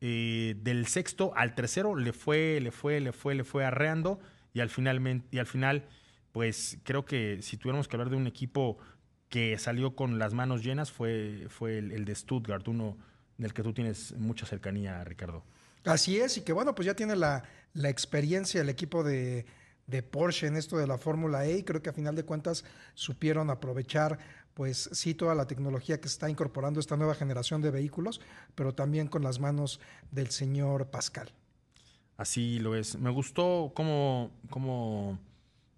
eh, 0.02 0.56
del 0.58 0.88
sexto 0.88 1.32
al 1.36 1.54
tercero 1.54 1.96
le 1.96 2.12
fue, 2.12 2.60
le 2.60 2.70
fue, 2.70 3.00
le 3.00 3.12
fue, 3.12 3.34
le 3.34 3.44
fue 3.44 3.64
arreando 3.64 4.20
y 4.52 4.60
al, 4.60 4.68
final, 4.68 5.22
y 5.30 5.38
al 5.38 5.46
final, 5.46 5.86
pues 6.32 6.80
creo 6.82 7.06
que 7.06 7.40
si 7.40 7.56
tuviéramos 7.56 7.88
que 7.88 7.96
hablar 7.96 8.10
de 8.10 8.16
un 8.16 8.26
equipo 8.26 8.76
que 9.30 9.56
salió 9.58 9.94
con 9.94 10.18
las 10.18 10.34
manos 10.34 10.62
llenas 10.62 10.92
fue, 10.92 11.46
fue 11.48 11.78
el, 11.78 11.92
el 11.92 12.04
de 12.04 12.14
Stuttgart, 12.14 12.66
uno 12.68 12.98
del 13.38 13.54
que 13.54 13.62
tú 13.62 13.72
tienes 13.72 14.12
mucha 14.18 14.44
cercanía, 14.44 15.02
Ricardo. 15.04 15.42
Así 15.84 16.20
es, 16.20 16.36
y 16.36 16.42
que 16.42 16.52
bueno, 16.52 16.74
pues 16.74 16.84
ya 16.84 16.94
tiene 16.94 17.16
la, 17.16 17.44
la 17.72 17.88
experiencia 17.88 18.60
el 18.60 18.68
equipo 18.68 19.02
de, 19.02 19.46
de, 19.86 20.02
Porsche 20.02 20.46
en 20.46 20.56
esto 20.56 20.76
de 20.76 20.86
la 20.86 20.98
Fórmula 20.98 21.46
E 21.46 21.58
y 21.58 21.62
creo 21.62 21.80
que 21.80 21.88
a 21.88 21.94
final 21.94 22.14
de 22.14 22.24
cuentas 22.24 22.64
supieron 22.94 23.48
aprovechar 23.48 24.18
pues 24.52 24.90
sí 24.92 25.14
toda 25.14 25.34
la 25.34 25.46
tecnología 25.46 26.00
que 26.00 26.08
está 26.08 26.28
incorporando 26.28 26.80
esta 26.80 26.96
nueva 26.96 27.14
generación 27.14 27.62
de 27.62 27.70
vehículos, 27.70 28.20
pero 28.54 28.74
también 28.74 29.06
con 29.06 29.22
las 29.22 29.40
manos 29.40 29.80
del 30.10 30.30
señor 30.30 30.90
Pascal. 30.90 31.32
Así 32.18 32.58
lo 32.58 32.74
es. 32.74 32.98
Me 32.98 33.08
gustó 33.08 33.72
cómo, 33.74 34.32
cómo 34.50 35.18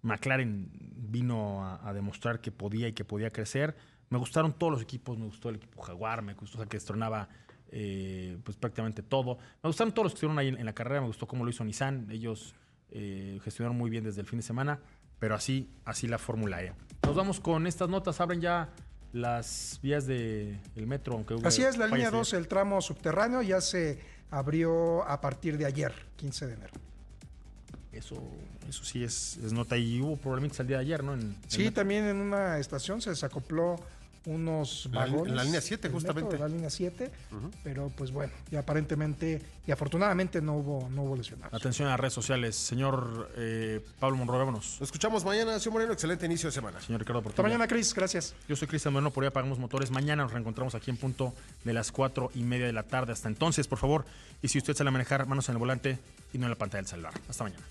McLaren 0.03 0.69
vino 0.95 1.65
a, 1.65 1.87
a 1.87 1.93
demostrar 1.93 2.39
que 2.39 2.51
podía 2.51 2.87
y 2.87 2.93
que 2.93 3.03
podía 3.03 3.31
crecer. 3.31 3.75
Me 4.09 4.19
gustaron 4.19 4.53
todos 4.53 4.71
los 4.71 4.81
equipos, 4.81 5.17
me 5.17 5.25
gustó 5.25 5.49
el 5.49 5.55
equipo 5.55 5.81
Jaguar, 5.81 6.21
me 6.21 6.35
gustó 6.35 6.59
o 6.59 6.61
sea, 6.61 6.69
que 6.69 6.77
estrenaba 6.77 7.27
eh, 7.75 8.37
pues 8.43 8.55
prácticamente 8.55 9.01
todo. 9.01 9.39
Me 9.63 9.67
gustaron 9.67 9.93
todos 9.93 10.05
los 10.05 10.13
que 10.13 10.17
estuvieron 10.17 10.37
ahí 10.37 10.49
en, 10.49 10.59
en 10.59 10.65
la 10.65 10.73
carrera, 10.73 11.01
me 11.01 11.07
gustó 11.07 11.27
cómo 11.27 11.43
lo 11.43 11.49
hizo 11.49 11.63
Nissan, 11.63 12.07
ellos 12.11 12.53
eh, 12.91 13.39
gestionaron 13.43 13.75
muy 13.75 13.89
bien 13.89 14.03
desde 14.03 14.21
el 14.21 14.27
fin 14.27 14.37
de 14.37 14.43
semana, 14.43 14.79
pero 15.17 15.33
así, 15.33 15.71
así 15.83 16.07
la 16.07 16.19
Fórmula 16.19 16.61
E. 16.61 16.73
Nos 17.01 17.15
vamos 17.15 17.39
con 17.39 17.65
estas 17.65 17.89
notas, 17.89 18.21
abren 18.21 18.41
ya 18.41 18.69
las 19.11 19.79
vías 19.81 20.05
del 20.05 20.59
de 20.75 20.85
metro. 20.85 21.15
Aunque 21.15 21.35
así 21.43 21.63
es, 21.63 21.77
la 21.79 21.87
línea 21.87 22.11
2, 22.11 22.33
el 22.33 22.47
tramo 22.47 22.79
subterráneo, 22.79 23.41
ya 23.41 23.59
se 23.59 23.99
abrió 24.29 25.03
a 25.03 25.19
partir 25.19 25.57
de 25.57 25.65
ayer, 25.65 25.93
15 26.17 26.45
de 26.45 26.53
enero. 26.53 26.73
Eso, 27.93 28.15
eso 28.67 28.83
sí 28.83 29.03
es, 29.03 29.37
es 29.37 29.53
nota 29.53 29.77
y 29.77 30.01
hubo 30.01 30.17
probablemente 30.17 30.61
el 30.61 30.67
día 30.67 30.77
de 30.77 30.83
ayer, 30.83 31.03
¿no? 31.03 31.13
En, 31.13 31.35
sí, 31.47 31.69
también 31.71 32.05
en 32.05 32.17
una 32.17 32.57
estación 32.59 33.01
se 33.01 33.11
desacopló 33.11 33.79
unos 34.25 34.89
vagones. 34.91 35.27
En 35.27 35.35
la 35.35 35.43
línea 35.43 35.61
7, 35.61 35.89
justamente. 35.89 36.31
Metro, 36.31 36.47
la 36.47 36.53
línea 36.53 36.69
7, 36.69 37.11
uh 37.31 37.35
-huh. 37.35 37.51
pero 37.63 37.91
pues 37.95 38.11
bueno, 38.11 38.31
y 38.51 38.55
aparentemente 38.55 39.41
y 39.67 39.71
afortunadamente 39.71 40.41
no 40.41 40.55
hubo, 40.55 40.89
no 40.89 41.03
hubo 41.03 41.15
lesionados. 41.17 41.53
Atención 41.53 41.87
a 41.87 41.91
las 41.91 41.99
redes 41.99 42.13
sociales. 42.13 42.55
Señor 42.55 43.31
eh, 43.35 43.81
Pablo 43.99 44.17
Monroy, 44.17 44.39
vámonos. 44.39 44.77
Nos 44.79 44.81
escuchamos 44.81 45.25
mañana, 45.25 45.59
señor 45.59 45.73
Moreno. 45.73 45.93
Excelente 45.93 46.25
inicio 46.25 46.47
de 46.47 46.53
semana. 46.53 46.79
Señor 46.81 47.01
Ricardo 47.01 47.21
Portilla. 47.21 47.41
Hasta 47.41 47.43
mañana, 47.43 47.67
Cris. 47.67 47.93
Gracias. 47.93 48.33
Yo 48.47 48.55
soy 48.55 48.67
Cristian 48.67 48.93
Moreno, 48.93 49.11
por 49.11 49.23
ahí 49.23 49.27
apagamos 49.27 49.59
motores. 49.59 49.91
Mañana 49.91 50.23
nos 50.23 50.31
reencontramos 50.31 50.75
aquí 50.75 50.89
en 50.89 50.97
punto 50.97 51.33
de 51.63 51.73
las 51.73 51.91
4 51.91 52.31
y 52.35 52.43
media 52.43 52.65
de 52.65 52.73
la 52.73 52.83
tarde. 52.83 53.11
Hasta 53.11 53.27
entonces, 53.27 53.67
por 53.67 53.77
favor, 53.77 54.05
y 54.41 54.47
si 54.47 54.57
usted 54.57 54.73
sale 54.75 54.87
a 54.87 54.91
manejar, 54.91 55.27
manos 55.27 55.49
en 55.49 55.53
el 55.55 55.59
volante 55.59 55.99
y 56.33 56.37
no 56.37 56.45
en 56.45 56.51
la 56.51 56.57
pantalla 56.57 56.81
del 56.81 56.87
celular. 56.89 57.13
Hasta 57.29 57.43
mañana. 57.43 57.63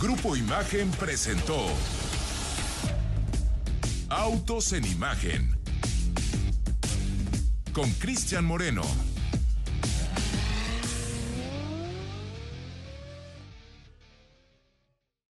Grupo 0.00 0.36
Imagen 0.36 0.90
presentó 0.92 1.66
Autos 4.08 4.72
en 4.72 4.84
Imagen 4.84 5.56
con 7.72 7.90
Cristian 7.92 8.44
Moreno. 8.44 8.82